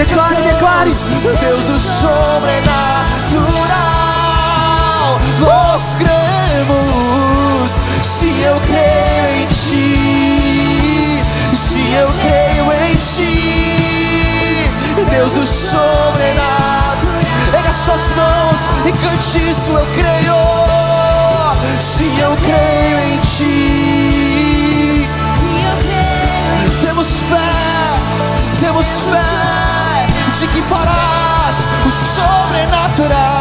Declare, 0.01 0.41
declare. 0.41 0.89
Deus 0.89 1.63
do 1.63 1.77
sobrenatural. 1.77 2.49
Nós 5.39 5.93
cremos. 5.93 7.77
Se 8.01 8.41
eu 8.41 8.59
creio 8.61 9.43
em 9.43 9.45
Ti, 9.45 11.21
se 11.53 11.93
eu 11.93 12.09
creio 12.19 12.71
em 12.83 12.95
Ti, 12.95 14.71
Deus 15.07 15.33
do 15.33 15.45
sobrenatural. 15.45 17.21
Erga 17.53 17.71
suas 17.71 18.11
mãos 18.13 18.71
e 18.87 18.91
cante 18.93 19.51
isso. 19.51 19.69
Eu 19.71 19.85
creio. 19.93 20.33
Se 21.79 22.05
eu 22.19 22.35
creio 22.37 22.97
em 22.97 23.19
Ti, 23.19 25.07
temos 26.81 27.19
fé, 27.19 27.37
temos 28.59 29.01
fé 29.01 29.50
de 30.41 30.47
que 30.47 30.63
farás 30.63 31.67
o 31.85 31.91
sobrenatural. 31.91 33.40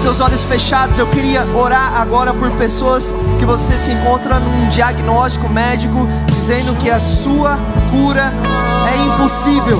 Os 0.00 0.04
teus 0.04 0.20
olhos 0.22 0.44
fechados, 0.44 0.98
eu 0.98 1.06
queria 1.08 1.44
orar 1.54 2.00
agora 2.00 2.32
por 2.32 2.50
pessoas 2.52 3.12
que 3.38 3.44
você 3.44 3.76
se 3.76 3.92
encontra 3.92 4.40
num 4.40 4.66
diagnóstico 4.70 5.46
médico 5.46 6.08
dizendo 6.32 6.74
que 6.76 6.90
a 6.90 6.98
sua 6.98 7.58
cura 7.90 8.32
é 8.90 8.96
impossível. 8.96 9.78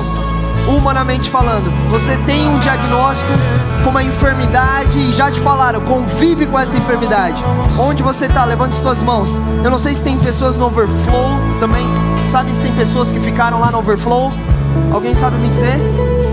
humanamente 0.68 1.30
falando. 1.30 1.72
Você 1.88 2.18
tem 2.18 2.46
um 2.46 2.58
diagnóstico 2.58 3.30
com 3.82 3.88
uma 3.88 4.02
enfermidade 4.02 4.98
e 4.98 5.10
já 5.14 5.30
te 5.30 5.40
falaram, 5.40 5.80
convive 5.80 6.46
com 6.46 6.58
essa 6.58 6.76
enfermidade. 6.76 7.42
Onde 7.78 8.02
você 8.02 8.26
está? 8.26 8.44
Levante 8.44 8.74
suas 8.74 9.02
mãos. 9.02 9.38
Eu 9.64 9.70
não 9.70 9.78
sei 9.78 9.94
se 9.94 10.02
tem 10.02 10.18
pessoas 10.18 10.54
no 10.58 10.66
overflow 10.66 11.30
também. 11.58 11.86
Sabe 12.28 12.54
se 12.54 12.60
tem 12.60 12.74
pessoas 12.74 13.10
que 13.10 13.18
ficaram 13.18 13.58
lá 13.58 13.70
no 13.70 13.78
overflow? 13.78 14.30
Alguém 14.92 15.14
sabe 15.14 15.38
me 15.38 15.48
dizer? 15.48 15.80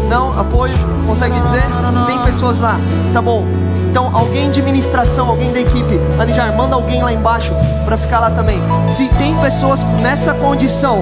Não? 0.08 0.38
Apoio? 0.40 0.74
Consegue 1.06 1.40
dizer? 1.42 1.64
Tem 2.06 2.20
pessoas 2.20 2.60
lá. 2.60 2.80
Tá 3.14 3.22
bom. 3.22 3.46
Então, 3.90 4.16
alguém 4.16 4.52
de 4.52 4.62
ministração, 4.62 5.30
alguém 5.30 5.52
da 5.52 5.60
equipe, 5.60 6.00
Anijar, 6.20 6.56
manda 6.56 6.76
alguém 6.76 7.02
lá 7.02 7.12
embaixo 7.12 7.52
para 7.86 7.98
ficar 7.98 8.20
lá 8.20 8.30
também. 8.30 8.62
Se 8.88 9.10
tem 9.10 9.36
pessoas 9.38 9.84
nessa 10.02 10.34
condição, 10.34 11.02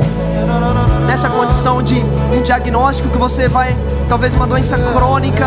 nessa 1.05 1.29
condição 1.29 1.81
de 1.83 1.95
um 2.33 2.41
diagnóstico 2.41 3.09
que 3.09 3.17
você 3.17 3.49
vai, 3.49 3.75
talvez 4.07 4.33
uma 4.33 4.47
doença 4.47 4.77
crônica, 4.77 5.45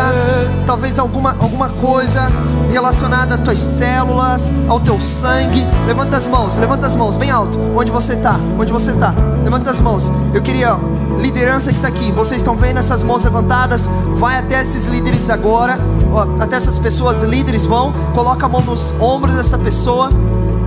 talvez 0.67 0.99
alguma, 0.99 1.31
alguma 1.39 1.69
coisa 1.69 2.27
relacionada 2.71 3.35
às 3.35 3.41
tuas 3.41 3.59
células, 3.59 4.49
ao 4.67 4.79
teu 4.79 4.99
sangue. 4.99 5.65
Levanta 5.87 6.17
as 6.17 6.27
mãos, 6.27 6.57
levanta 6.57 6.87
as 6.87 6.95
mãos 6.95 7.17
bem 7.17 7.31
alto. 7.31 7.59
Onde 7.75 7.91
você 7.91 8.13
está? 8.13 8.35
Onde 8.59 8.71
você 8.71 8.91
está? 8.91 9.13
Levanta 9.43 9.69
as 9.69 9.79
mãos. 9.79 10.11
Eu 10.33 10.41
queria 10.41 10.77
liderança 11.17 11.71
que 11.71 11.77
está 11.77 11.87
aqui, 11.89 12.11
vocês 12.11 12.39
estão 12.41 12.55
vendo 12.55 12.77
essas 12.77 13.03
mãos 13.03 13.25
levantadas? 13.25 13.89
Vai 14.15 14.37
até 14.37 14.61
esses 14.61 14.85
líderes 14.87 15.29
agora, 15.29 15.77
ó, 16.13 16.25
até 16.41 16.55
essas 16.55 16.79
pessoas 16.79 17.23
líderes 17.23 17.65
vão, 17.65 17.91
coloca 18.13 18.45
a 18.45 18.49
mão 18.49 18.61
nos 18.61 18.93
ombros 18.99 19.33
dessa 19.33 19.57
pessoa. 19.57 20.09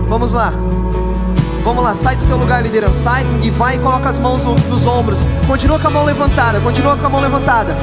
Vamos 0.07 0.33
lá. 0.33 0.53
Vamos 1.63 1.81
lá, 1.81 1.93
sai 1.93 2.17
do 2.17 2.25
teu 2.25 2.35
lugar, 2.37 2.61
liderança, 2.61 2.93
sai 2.93 3.25
e 3.41 3.49
vai 3.49 3.77
e 3.77 3.79
coloca 3.79 4.09
as 4.09 4.19
mãos 4.19 4.43
no- 4.43 4.53
nos 4.69 4.85
ombros. 4.85 5.25
Continua 5.47 5.79
com 5.79 5.87
a 5.87 5.91
mão 5.91 6.03
levantada, 6.03 6.59
continua 6.59 6.97
com 6.97 7.05
a 7.05 7.09
mão 7.09 7.21
levantada. 7.21 7.75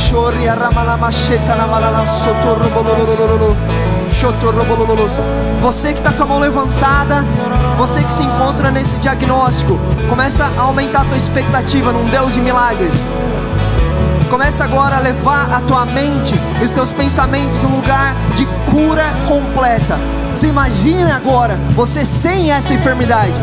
Chori 0.00 0.48
arramalamaxeta 0.48 1.54
namalala 1.54 2.06
sotorrobolololololo. 2.06 3.56
Chotorrobolololos. 4.12 5.20
Você 5.60 5.92
que 5.92 6.00
está 6.00 6.10
com 6.10 6.22
a 6.22 6.26
mão 6.26 6.38
levantada, 6.38 7.24
você 7.76 8.02
que 8.02 8.10
se 8.10 8.22
encontra 8.22 8.70
nesse 8.70 8.98
diagnóstico, 8.98 9.78
começa 10.08 10.50
a 10.56 10.62
aumentar 10.62 11.02
a 11.02 11.04
tua 11.04 11.16
expectativa 11.16 11.92
num 11.92 12.08
Deus 12.08 12.32
de 12.32 12.40
milagres. 12.40 13.10
Começa 14.30 14.64
agora 14.64 14.96
a 14.96 15.00
levar 15.00 15.52
a 15.52 15.60
tua 15.60 15.84
mente 15.84 16.34
e 16.60 16.64
os 16.64 16.70
teus 16.70 16.92
pensamentos 16.92 17.62
num 17.62 17.76
lugar 17.76 18.14
de 18.34 18.46
cura 18.70 19.12
completa. 19.28 19.98
Você 20.34 20.46
imagina 20.46 21.16
agora 21.16 21.58
você 21.76 22.04
sem 22.04 22.50
essa 22.50 22.72
enfermidade. 22.72 23.34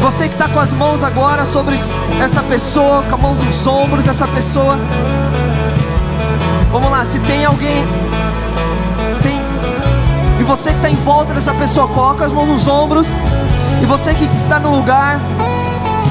Você 0.00 0.28
que 0.28 0.34
está 0.34 0.48
com 0.48 0.60
as 0.60 0.72
mãos 0.72 1.02
agora 1.02 1.44
sobre 1.44 1.74
essa 1.74 2.42
pessoa, 2.44 3.02
com 3.02 3.14
a 3.16 3.18
mão 3.18 3.34
nos 3.34 3.66
ombros 3.66 4.04
dessa 4.04 4.26
pessoa. 4.28 4.78
Vamos 6.70 6.90
lá, 6.90 7.04
se 7.04 7.18
tem 7.20 7.44
alguém. 7.44 7.86
Tem. 9.22 9.40
E 10.38 10.44
você 10.44 10.70
que 10.70 10.76
está 10.76 10.90
em 10.90 10.96
volta 10.96 11.32
dessa 11.32 11.54
pessoa, 11.54 11.88
coloca 11.88 12.26
as 12.26 12.32
mãos 12.32 12.48
nos 12.48 12.68
ombros. 12.68 13.08
E 13.82 13.86
você 13.86 14.14
que 14.14 14.24
está 14.24 14.60
no 14.60 14.70
lugar, 14.70 15.18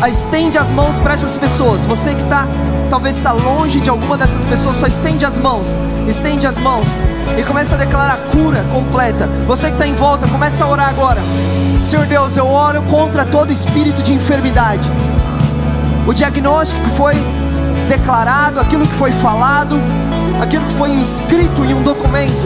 estende 0.10 0.58
as 0.58 0.72
mãos 0.72 1.00
para 1.00 1.14
essas 1.14 1.38
pessoas. 1.38 1.86
Você 1.86 2.16
que 2.16 2.24
está, 2.24 2.48
talvez 2.90 3.18
está 3.18 3.32
longe 3.32 3.80
de 3.80 3.90
alguma 3.90 4.18
dessas 4.18 4.44
pessoas, 4.44 4.78
só 4.78 4.88
estende 4.88 5.26
as 5.26 5.38
mãos. 5.38 5.80
Estende 6.08 6.48
as 6.48 6.60
mãos 6.60 7.04
e 7.38 7.44
começa 7.44 7.76
a 7.76 7.78
declarar 7.78 8.18
cura 8.32 8.64
completa. 8.72 9.28
Você 9.46 9.68
que 9.68 9.74
está 9.74 9.86
em 9.86 9.94
volta, 9.94 10.28
começa 10.28 10.64
a 10.64 10.68
orar 10.68 10.90
agora. 10.90 11.22
Senhor 11.86 12.06
Deus, 12.08 12.36
eu 12.36 12.48
oro 12.48 12.82
contra 12.84 13.26
todo 13.26 13.52
espírito 13.52 14.02
de 14.02 14.14
enfermidade. 14.14 14.90
O 16.08 16.14
diagnóstico 16.14 16.82
que 16.82 16.92
foi 16.92 17.16
declarado, 17.88 18.60
aquilo 18.60 18.86
que 18.88 18.94
foi 18.94 19.12
falado, 19.12 19.80
aquilo 20.42 20.66
que 20.66 20.74
foi 20.74 20.92
inscrito 20.92 21.64
em 21.64 21.74
um 21.74 21.82
documento, 21.82 22.46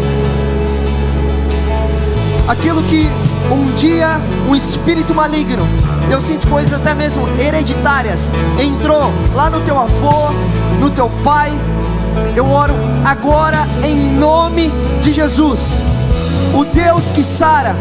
aquilo 2.48 2.82
que 2.84 3.10
um 3.52 3.74
dia 3.76 4.20
um 4.48 4.56
espírito 4.56 5.14
maligno, 5.14 5.64
eu 6.10 6.20
sinto 6.20 6.48
coisas 6.48 6.74
até 6.74 6.94
mesmo 6.94 7.28
hereditárias, 7.40 8.34
entrou 8.60 9.12
lá 9.34 9.50
no 9.50 9.62
teu 9.62 9.80
avô, 9.80 10.32
no 10.80 10.90
teu 10.90 11.10
pai. 11.24 11.52
Eu 12.36 12.50
oro 12.50 12.74
agora 13.06 13.66
em 13.84 13.96
nome 13.96 14.72
de 15.02 15.14
Jesus, 15.14 15.80
o 16.54 16.66
Deus 16.66 17.10
que 17.12 17.24
sara. 17.24 17.76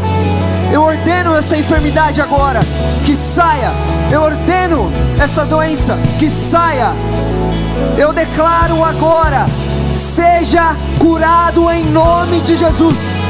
Eu 0.71 0.83
ordeno 0.83 1.35
essa 1.35 1.57
enfermidade 1.57 2.21
agora, 2.21 2.61
que 3.05 3.13
saia. 3.13 3.71
Eu 4.09 4.21
ordeno 4.21 4.89
essa 5.19 5.45
doença, 5.45 5.97
que 6.17 6.29
saia. 6.29 6.93
Eu 7.97 8.13
declaro 8.13 8.81
agora: 8.83 9.45
seja 9.95 10.75
curado 10.99 11.69
em 11.69 11.83
nome 11.85 12.41
de 12.41 12.55
Jesus. 12.55 13.21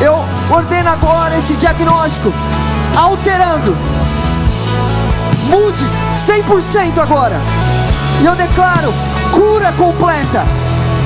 Eu 0.00 0.18
ordeno 0.50 0.90
agora 0.90 1.36
esse 1.36 1.54
diagnóstico, 1.54 2.32
alterando. 2.96 3.76
Mude 5.48 5.84
100% 6.14 6.98
agora. 6.98 7.40
E 8.20 8.26
eu 8.26 8.34
declaro 8.34 8.92
cura 9.32 9.72
completa. 9.72 10.44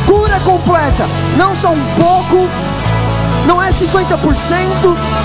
Cura 0.07 0.41
completa. 0.41 1.07
Não 1.36 1.55
só 1.55 1.70
um 1.70 1.84
pouco, 1.97 2.49
não 3.51 3.61
é 3.61 3.72
50%, 3.72 4.16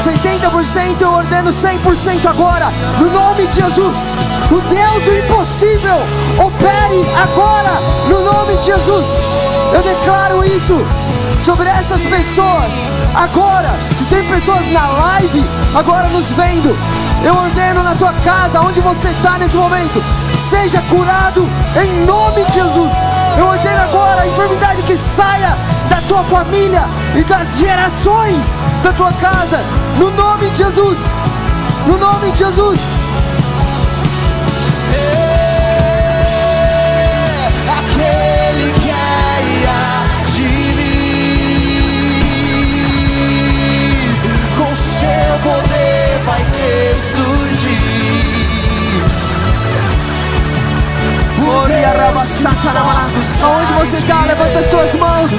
70%, 0.03 1.01
eu 1.01 1.11
ordeno 1.11 1.51
100% 1.51 2.26
agora, 2.26 2.71
no 2.97 3.11
nome 3.11 3.45
de 3.45 3.61
Jesus. 3.61 4.15
O 4.49 4.61
Deus 4.61 5.03
do 5.03 5.15
impossível, 5.15 5.97
opere 6.43 7.05
agora, 7.21 7.69
no 8.09 8.23
nome 8.23 8.57
de 8.57 8.65
Jesus. 8.65 9.05
Eu 9.71 9.84
declaro 9.84 10.43
isso 10.43 10.76
sobre 11.39 11.67
essas 11.67 12.03
pessoas 12.03 12.73
agora. 13.13 13.80
Se 13.80 14.15
tem 14.15 14.28
pessoas 14.28 14.71
na 14.71 14.88
live 14.88 15.45
agora 15.76 16.07
nos 16.07 16.32
vendo, 16.32 16.76
eu 17.23 17.36
ordeno 17.36 17.84
na 17.84 17.95
tua 17.95 18.13
casa, 18.23 18.59
onde 18.61 18.80
você 18.80 19.09
está 19.09 19.38
nesse 19.38 19.55
momento, 19.55 20.03
seja 20.39 20.82
curado 20.89 21.47
em 21.80 22.05
nome 22.07 22.43
de 22.45 22.53
Jesus. 22.53 22.91
Eu 23.38 23.45
ordeno 23.45 23.82
agora 23.82 24.21
a 24.21 24.28
enfermidade 24.28 24.82
que 24.82 24.97
saia 24.97 25.55
da 25.89 26.01
tua 26.07 26.23
família 26.23 26.83
e 27.15 27.23
das 27.23 27.57
gerações 27.57 28.45
da 28.83 28.93
tua 28.93 29.11
casa, 29.13 29.59
no 29.97 30.11
nome 30.11 30.49
de 30.51 30.57
Jesus. 30.59 30.99
No 31.88 31.97
nome 31.97 32.31
de 32.31 32.39
Jesus. 32.39 32.79
É 34.93 35.07
aquele 37.79 38.71
que 38.79 38.89
é 38.89 38.95
de 40.31 40.41
mim, 40.41 41.79
com 44.57 44.65
seu 44.65 45.39
poder 45.43 46.19
vai 46.25 46.43
ressurgir. 46.43 47.95
Aonde 53.43 53.74
você 53.74 53.97
está, 53.97 54.22
levanta 54.26 54.59
as 54.59 54.68
tuas 54.68 54.95
mãos 54.95 55.32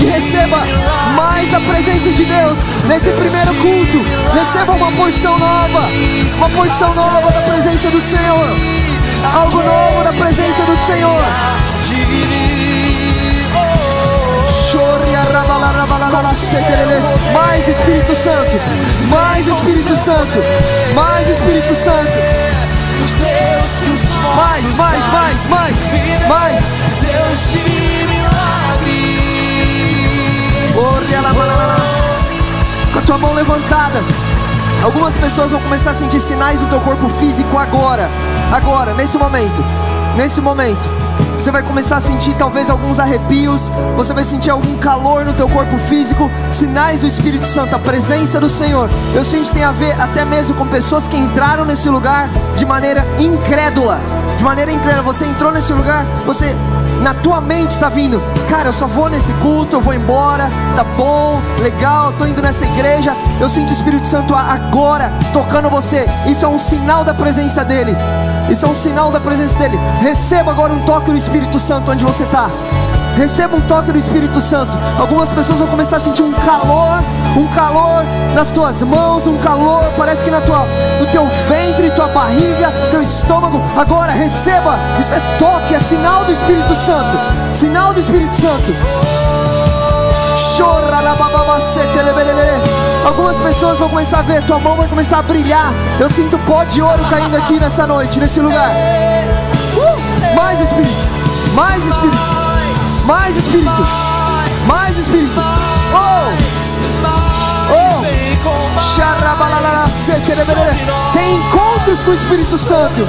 e 0.00 0.04
receba 0.04 0.58
mais 1.16 1.50
da 1.50 1.60
presença 1.60 2.10
de 2.10 2.24
Deus 2.24 2.58
nesse 2.86 3.10
primeiro 3.10 3.54
culto. 3.54 4.04
Receba 4.34 4.72
uma 4.72 4.92
porção 4.92 5.38
nova, 5.38 5.80
uma 6.36 6.48
porção 6.50 6.94
nova 6.94 7.30
da 7.30 7.40
presença 7.42 7.90
do 7.90 8.00
Senhor, 8.00 8.48
algo 9.34 9.62
novo 9.62 10.04
da 10.04 10.12
presença 10.12 10.62
do 10.64 10.76
Senhor. 10.86 11.22
Mais 17.32 17.68
Espírito 17.68 18.16
Santo, 18.16 18.60
mais 19.10 19.46
Espírito 19.46 19.96
Santo, 19.96 20.38
mais 20.94 21.28
Espírito 21.28 21.74
Santo. 21.74 23.31
Deus 23.62 23.80
que 23.80 23.90
os 23.90 24.14
Mais, 24.14 24.76
mais, 24.76 25.12
mais, 25.12 25.46
mais, 25.46 25.76
mais. 26.28 26.60
Deus 27.00 27.52
de 27.52 27.58
milagres. 28.08 29.12
Com 32.92 32.98
a 32.98 33.02
tua 33.02 33.18
mão 33.18 33.34
levantada. 33.34 34.02
Algumas 34.82 35.14
pessoas 35.14 35.52
vão 35.52 35.60
começar 35.60 35.92
a 35.92 35.94
sentir 35.94 36.18
sinais 36.20 36.60
no 36.60 36.68
teu 36.68 36.80
corpo 36.80 37.08
físico 37.08 37.56
agora. 37.56 38.10
Agora, 38.52 38.94
nesse 38.94 39.16
momento. 39.16 39.64
Nesse 40.16 40.40
momento. 40.40 40.88
Você 41.42 41.50
vai 41.50 41.64
começar 41.64 41.96
a 41.96 42.00
sentir 42.00 42.36
talvez 42.36 42.70
alguns 42.70 43.00
arrepios, 43.00 43.68
você 43.96 44.14
vai 44.14 44.22
sentir 44.22 44.48
algum 44.48 44.78
calor 44.78 45.24
no 45.24 45.32
teu 45.32 45.48
corpo 45.48 45.76
físico, 45.76 46.30
sinais 46.52 47.00
do 47.00 47.08
Espírito 47.08 47.48
Santo, 47.48 47.74
a 47.74 47.80
presença 47.80 48.38
do 48.38 48.48
Senhor. 48.48 48.88
Eu 49.12 49.24
sinto 49.24 49.48
que 49.48 49.54
tem 49.54 49.64
a 49.64 49.72
ver 49.72 50.00
até 50.00 50.24
mesmo 50.24 50.54
com 50.54 50.64
pessoas 50.68 51.08
que 51.08 51.16
entraram 51.16 51.64
nesse 51.64 51.88
lugar 51.88 52.28
de 52.54 52.64
maneira 52.64 53.04
incrédula. 53.18 54.00
De 54.38 54.44
maneira 54.44 54.70
incrédula, 54.70 55.02
você 55.02 55.26
entrou 55.26 55.50
nesse 55.50 55.72
lugar, 55.72 56.06
você 56.24 56.54
na 57.00 57.12
tua 57.12 57.40
mente 57.40 57.72
está 57.72 57.88
vindo, 57.88 58.22
cara, 58.48 58.68
eu 58.68 58.72
só 58.72 58.86
vou 58.86 59.10
nesse 59.10 59.32
culto, 59.34 59.74
eu 59.74 59.80
vou 59.80 59.94
embora, 59.94 60.48
tá 60.76 60.84
bom, 60.84 61.42
legal, 61.60 62.12
tô 62.12 62.24
indo 62.24 62.40
nessa 62.40 62.64
igreja. 62.64 63.16
Eu 63.40 63.48
sinto 63.48 63.70
o 63.70 63.72
Espírito 63.72 64.06
Santo 64.06 64.32
agora 64.32 65.12
tocando 65.32 65.68
você. 65.68 66.06
Isso 66.24 66.44
é 66.44 66.48
um 66.48 66.58
sinal 66.58 67.02
da 67.02 67.12
presença 67.12 67.64
dele. 67.64 67.96
Isso 68.50 68.66
é 68.66 68.68
um 68.68 68.74
sinal 68.74 69.10
da 69.10 69.20
presença 69.20 69.56
dele. 69.58 69.78
Receba 70.00 70.50
agora 70.50 70.72
um 70.72 70.80
toque 70.84 71.10
do 71.10 71.16
Espírito 71.16 71.58
Santo 71.58 71.90
onde 71.90 72.04
você 72.04 72.24
está. 72.24 72.50
Receba 73.16 73.56
um 73.56 73.60
toque 73.62 73.92
do 73.92 73.98
Espírito 73.98 74.40
Santo. 74.40 74.72
Algumas 74.98 75.30
pessoas 75.30 75.58
vão 75.58 75.68
começar 75.68 75.98
a 75.98 76.00
sentir 76.00 76.22
um 76.22 76.32
calor, 76.32 77.02
um 77.36 77.46
calor 77.48 78.04
nas 78.34 78.50
tuas 78.50 78.82
mãos, 78.82 79.26
um 79.26 79.36
calor, 79.38 79.84
parece 79.96 80.24
que 80.24 80.30
na 80.30 80.40
tua, 80.40 80.66
no 80.98 81.06
teu 81.06 81.26
ventre, 81.48 81.90
tua 81.90 82.08
barriga, 82.08 82.72
teu 82.90 83.02
estômago. 83.02 83.60
Agora 83.76 84.12
receba. 84.12 84.78
Isso 84.98 85.14
é 85.14 85.20
toque, 85.38 85.74
é 85.74 85.78
sinal 85.78 86.24
do 86.24 86.32
Espírito 86.32 86.74
Santo. 86.74 87.16
Sinal 87.54 87.92
do 87.92 88.00
Espírito 88.00 88.34
Santo. 88.34 88.72
Chora. 90.56 90.91
Algumas 93.04 93.36
pessoas 93.38 93.78
vão 93.78 93.88
começar 93.88 94.20
a 94.20 94.22
ver, 94.22 94.42
tua 94.44 94.58
mão 94.60 94.76
vai 94.76 94.86
começar 94.88 95.18
a 95.18 95.22
brilhar. 95.22 95.72
Eu 95.98 96.08
sinto 96.08 96.38
pó 96.38 96.64
de 96.64 96.80
ouro 96.80 97.04
caindo 97.10 97.36
aqui 97.36 97.58
nessa 97.58 97.86
noite, 97.86 98.18
nesse 98.20 98.40
lugar. 98.40 98.70
Uh! 99.76 100.34
Mais 100.36 100.60
Espírito, 100.60 100.94
mais 101.54 101.84
Espírito, 101.84 102.18
mais 103.06 103.36
Espírito, 103.36 103.86
mais 104.66 104.98
Espírito. 104.98 105.40
Oh! 105.92 106.32
Oh! 107.74 108.02
Tem 111.12 111.36
encontros 111.36 112.04
com 112.04 112.10
o 112.12 112.14
Espírito 112.14 112.58
Santo. 112.58 113.06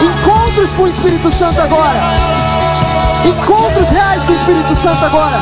Encontros 0.00 0.74
com 0.74 0.82
o 0.84 0.88
Espírito 0.88 1.30
Santo 1.30 1.60
agora. 1.60 2.00
Encontros 3.24 3.88
reais 3.90 4.22
com 4.24 4.32
o 4.32 4.36
Espírito 4.36 4.76
Santo 4.76 5.04
agora. 5.04 5.38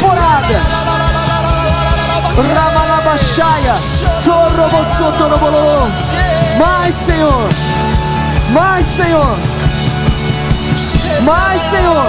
Temporada. 0.00 0.60
Ramalabashaya, 2.54 3.74
Torobosotorobolô. 4.24 5.88
Mais, 6.58 6.94
Senhor. 6.94 7.48
Mais, 8.50 8.86
Senhor. 8.86 9.36
Mais, 11.22 11.62
Senhor. 11.62 12.06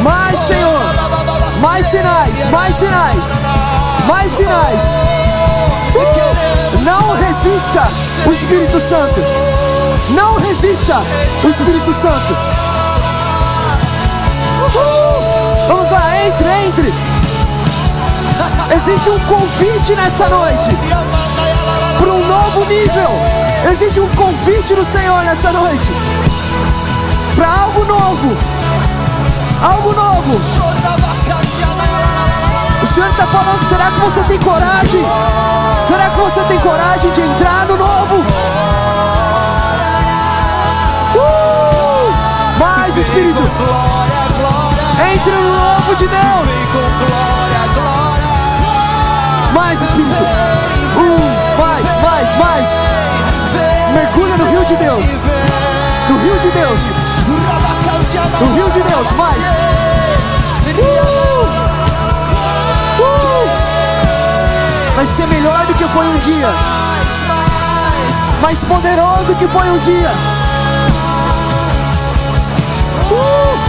Mais, 0.00 0.38
Senhor. 0.38 0.80
Mais 1.60 1.86
sinais, 1.86 2.50
mais 2.50 2.74
sinais. 2.76 3.24
Mais 4.06 4.32
sinais. 4.32 4.82
Uh! 5.94 6.84
Não 6.84 7.12
resista 7.14 7.88
o 8.26 8.32
Espírito 8.32 8.80
Santo. 8.80 9.20
Não 10.10 10.36
resista 10.36 11.02
o 11.42 11.48
Espírito 11.48 11.92
Santo. 11.94 12.65
Vamos 15.66 15.90
lá, 15.90 16.24
entre, 16.24 16.48
entre. 16.48 16.94
Existe 18.74 19.10
um 19.10 19.18
convite 19.20 19.94
nessa 19.94 20.28
noite 20.28 20.68
para 21.98 22.12
um 22.12 22.26
novo 22.26 22.64
nível. 22.66 23.08
Existe 23.70 24.00
um 24.00 24.08
convite 24.10 24.74
do 24.74 24.84
Senhor 24.84 25.22
nessa 25.24 25.50
noite 25.52 25.88
para 27.34 27.48
algo 27.48 27.84
novo. 27.84 28.36
Algo 29.62 29.92
novo. 29.92 30.40
O 32.82 32.86
Senhor 32.86 33.10
está 33.10 33.26
falando, 33.26 33.68
será 33.68 33.90
que 33.90 34.00
você 34.00 34.22
tem 34.22 34.38
coragem? 34.38 35.04
Será 35.86 36.10
que 36.10 36.20
você 36.20 36.40
tem 36.42 36.58
coragem 36.60 37.10
de 37.12 37.20
entrar 37.20 37.66
no 37.66 37.76
novo? 37.76 38.16
Uh! 41.14 42.58
Mais 42.58 42.96
Espírito. 42.96 43.42
Entre 44.98 45.30
no 45.30 45.56
novo 45.56 45.94
de 45.94 46.06
Deus. 46.06 46.48
Com 46.72 46.78
glória, 46.78 47.62
glória. 47.74 48.26
Mais 49.52 49.82
Espírito, 49.82 50.22
uh, 50.22 51.58
mais, 51.58 51.84
mais, 52.02 52.36
mais. 52.36 52.68
Mergulha 53.92 54.36
no 54.36 54.50
rio 54.50 54.64
de 54.64 54.76
Deus. 54.76 55.24
No 56.08 56.18
rio 56.18 56.38
de 56.38 56.50
Deus. 56.50 56.80
No 58.40 58.54
rio 58.54 58.70
de 58.70 58.82
Deus, 58.82 59.12
mais. 59.12 59.44
Uh! 60.78 61.44
Uh! 63.02 63.48
Vai 64.94 65.06
ser 65.06 65.26
melhor 65.26 65.64
do 65.66 65.74
que 65.74 65.84
foi 65.84 66.06
um 66.06 66.18
dia. 66.18 66.48
Mais 68.40 68.64
poderoso 68.64 69.34
que 69.36 69.46
foi 69.48 69.70
um 69.70 69.78
dia. 69.78 70.10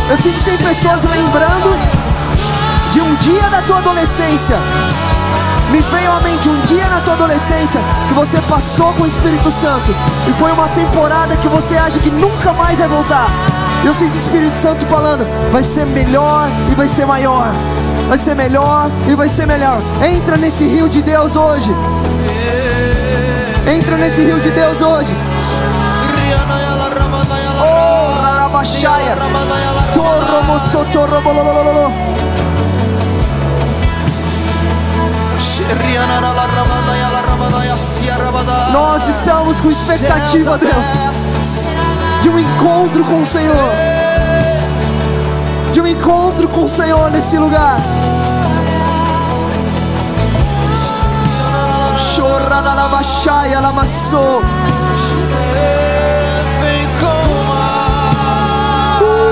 Eu 0.09 0.17
sinto 0.17 0.37
que 0.39 0.45
tem 0.45 0.57
pessoas 0.57 1.03
lembrando 1.03 1.77
de 2.91 3.01
um 3.01 3.15
dia 3.15 3.49
da 3.49 3.61
tua 3.61 3.77
adolescência. 3.79 4.57
Me 5.71 5.81
veio 5.81 6.11
à 6.11 6.21
mente 6.21 6.47
um 6.47 6.61
dia 6.61 6.87
na 6.87 7.01
tua 7.01 7.13
adolescência 7.13 7.81
que 8.07 8.13
você 8.13 8.39
passou 8.41 8.93
com 8.93 9.03
o 9.03 9.07
Espírito 9.07 9.51
Santo 9.51 9.93
e 10.27 10.33
foi 10.33 10.49
uma 10.51 10.69
temporada 10.69 11.35
que 11.35 11.47
você 11.49 11.75
acha 11.75 11.99
que 11.99 12.09
nunca 12.09 12.53
mais 12.53 12.79
vai 12.79 12.87
voltar. 12.87 13.27
Eu 13.83 13.93
sinto 13.93 14.13
o 14.13 14.17
Espírito 14.17 14.55
Santo 14.55 14.85
falando: 14.85 15.27
vai 15.51 15.63
ser 15.63 15.85
melhor 15.85 16.49
e 16.71 16.75
vai 16.75 16.87
ser 16.87 17.05
maior. 17.05 17.51
Vai 18.07 18.17
ser 18.17 18.35
melhor 18.35 18.89
e 19.07 19.13
vai 19.13 19.27
ser 19.27 19.45
melhor. 19.45 19.81
Entra 20.01 20.37
nesse 20.37 20.63
rio 20.63 20.87
de 20.87 21.01
Deus 21.01 21.35
hoje. 21.35 21.75
Entra 23.69 23.97
nesse 23.97 24.21
rio 24.21 24.39
de 24.39 24.49
Deus 24.51 24.81
hoje. 24.81 25.13
Oh, 28.67 28.69
Larabashaya. 28.69 29.15
Toromosotorobololololo. 29.93 31.93
Nós 38.73 39.07
estamos 39.07 39.61
com 39.61 39.69
expectativa, 39.69 40.57
Deus, 40.57 41.71
de 42.21 42.29
um 42.29 42.39
encontro 42.39 43.03
com 43.05 43.21
o 43.21 43.25
Senhor. 43.25 43.71
De 45.71 45.79
um 45.81 45.87
encontro 45.87 46.49
com 46.49 46.63
o 46.63 46.67
Senhor 46.67 47.11
nesse 47.11 47.37
lugar. 47.37 47.77
Choradalabashaya 52.15 53.59
lamassou. 53.59 54.41
Vem 55.53 55.96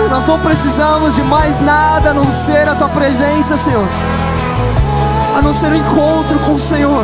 Nós 0.09 0.25
não 0.27 0.39
precisamos 0.39 1.15
de 1.15 1.23
mais 1.23 1.59
nada 1.59 2.11
a 2.11 2.13
não 2.13 2.31
ser 2.31 2.69
a 2.69 2.75
tua 2.75 2.89
presença, 2.89 3.57
Senhor. 3.57 3.87
A 5.37 5.41
não 5.41 5.53
ser 5.53 5.71
o 5.71 5.75
encontro 5.75 6.39
com 6.39 6.53
o 6.53 6.59
Senhor. 6.59 7.03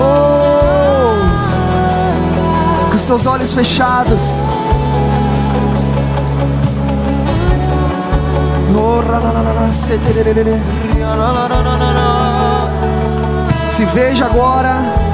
Oh, 0.00 1.16
com 2.88 2.96
os 2.96 3.02
teus 3.02 3.26
olhos 3.26 3.52
fechados. 3.52 4.42
Se 13.70 13.84
veja 13.84 14.26
agora 14.26 15.07